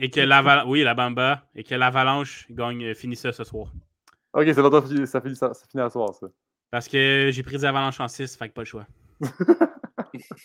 Et 0.00 0.10
que 0.10 0.20
l'avalanche, 0.20 0.66
oui, 0.68 0.82
la 0.84 0.94
Bamba, 0.94 1.42
et 1.56 1.64
que 1.64 1.74
l'Avalanche 1.74 2.46
gagne, 2.50 2.84
euh, 2.84 2.94
finit 2.94 3.16
ça 3.16 3.32
ce 3.32 3.42
soir. 3.42 3.68
Ok, 4.32 4.44
c'est 4.46 4.54
que 4.54 5.06
ça 5.06 5.20
finit, 5.20 5.34
ça, 5.34 5.52
ça 5.54 5.66
finit 5.66 5.82
à 5.82 5.90
soir, 5.90 6.14
ça. 6.14 6.28
Parce 6.70 6.86
que 6.86 7.30
j'ai 7.32 7.42
pris 7.42 7.56
des 7.56 7.64
avalanches 7.64 7.98
en 7.98 8.06
6, 8.06 8.36
fait 8.36 8.48
que 8.48 8.54
pas 8.54 8.60
le 8.60 8.66
choix. 8.66 8.86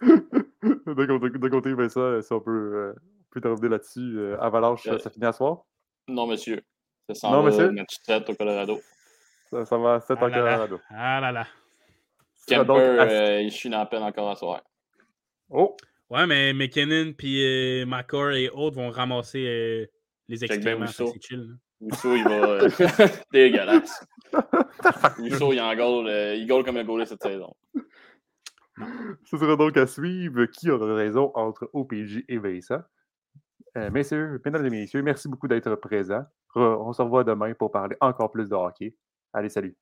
de, 0.04 1.06
côté, 1.06 1.38
de 1.38 1.50
côté, 1.50 1.74
Vincent, 1.74 2.22
si 2.22 2.34
on 2.34 2.40
peut, 2.40 2.52
euh, 2.52 2.94
on 2.96 3.24
peut 3.30 3.42
terminer 3.42 3.70
là-dessus. 3.70 4.00
euh, 4.18 4.38
Avalanche, 4.42 4.88
Euh, 4.88 4.98
ça 4.98 5.10
finit 5.10 5.26
à 5.26 5.32
soir? 5.34 5.60
Non, 6.08 6.26
monsieur. 6.28 6.62
Ça 7.10 7.14
s'en 7.16 7.32
Non, 7.32 7.44
va 7.44 7.50
monsieur? 7.50 7.72
match 7.72 7.98
7 8.04 8.30
au 8.30 8.36
Colorado. 8.36 8.80
Ça, 9.52 9.66
ça 9.66 9.78
va 9.78 9.96
à 9.96 10.00
7 10.00 10.18
Ah 10.22 10.26
en 10.26 10.28
là 10.30 10.38
là. 10.38 10.44
Colorado. 10.44 10.80
Ah 10.90 11.20
là 11.22 11.32
là. 11.32 11.48
Kemper, 12.48 12.66
donc 12.66 12.78
à- 12.80 13.10
euh, 13.12 13.42
il 13.42 13.52
chie 13.52 13.70
dans 13.70 13.80
la 13.80 13.86
peine 13.86 14.04
encore 14.04 14.30
à 14.30 14.36
soir. 14.36 14.62
Oh! 15.50 15.76
Ouais, 16.10 16.28
mais 16.28 16.54
McKinnon 16.54 17.14
puis 17.18 17.44
euh, 17.44 17.86
McCord 17.86 18.32
et 18.32 18.50
autres 18.50 18.76
vont 18.76 18.90
ramasser 18.90 19.46
euh, 19.48 19.86
les 20.28 20.44
excréments. 20.44 20.86
C'est 20.88 21.06
chill. 21.22 21.56
Rousseau, 21.82 22.16
il 22.16 22.24
va. 22.24 22.32
euh, 22.32 22.70
Dégueulasse. 23.34 24.06
Rousseau, 25.18 25.54
il 25.54 25.60
en 25.62 25.76
goal. 25.76 26.08
euh, 26.08 26.36
il 26.36 26.46
goal 26.48 26.64
comme 26.64 26.78
un 26.78 26.84
goaler 26.84 27.06
cette 27.06 27.24
saison. 27.24 27.54
Ce 29.26 29.38
sera 29.38 29.56
donc 29.56 29.78
à 29.78 29.86
suivre 29.88 30.46
qui 30.46 30.70
aura 30.70 30.94
raison 30.96 31.32
entre 31.36 31.70
OPJ 31.74 32.24
et 32.28 32.38
Vincent? 32.38 32.82
Euh, 33.78 33.90
messieurs, 33.92 34.40
mesdames 34.46 34.66
et 34.66 34.70
messieurs, 34.70 35.02
merci 35.02 35.28
beaucoup 35.28 35.48
d'être 35.48 35.76
présents. 35.76 36.26
Re- 36.56 36.78
On 36.88 36.94
se 36.94 37.02
revoit 37.02 37.24
demain 37.24 37.54
pour 37.54 37.72
parler 37.72 37.96
encore 38.02 38.32
plus 38.32 38.50
de 38.50 38.56
hockey. 38.56 38.96
Allez, 39.32 39.50
salut! 39.50 39.76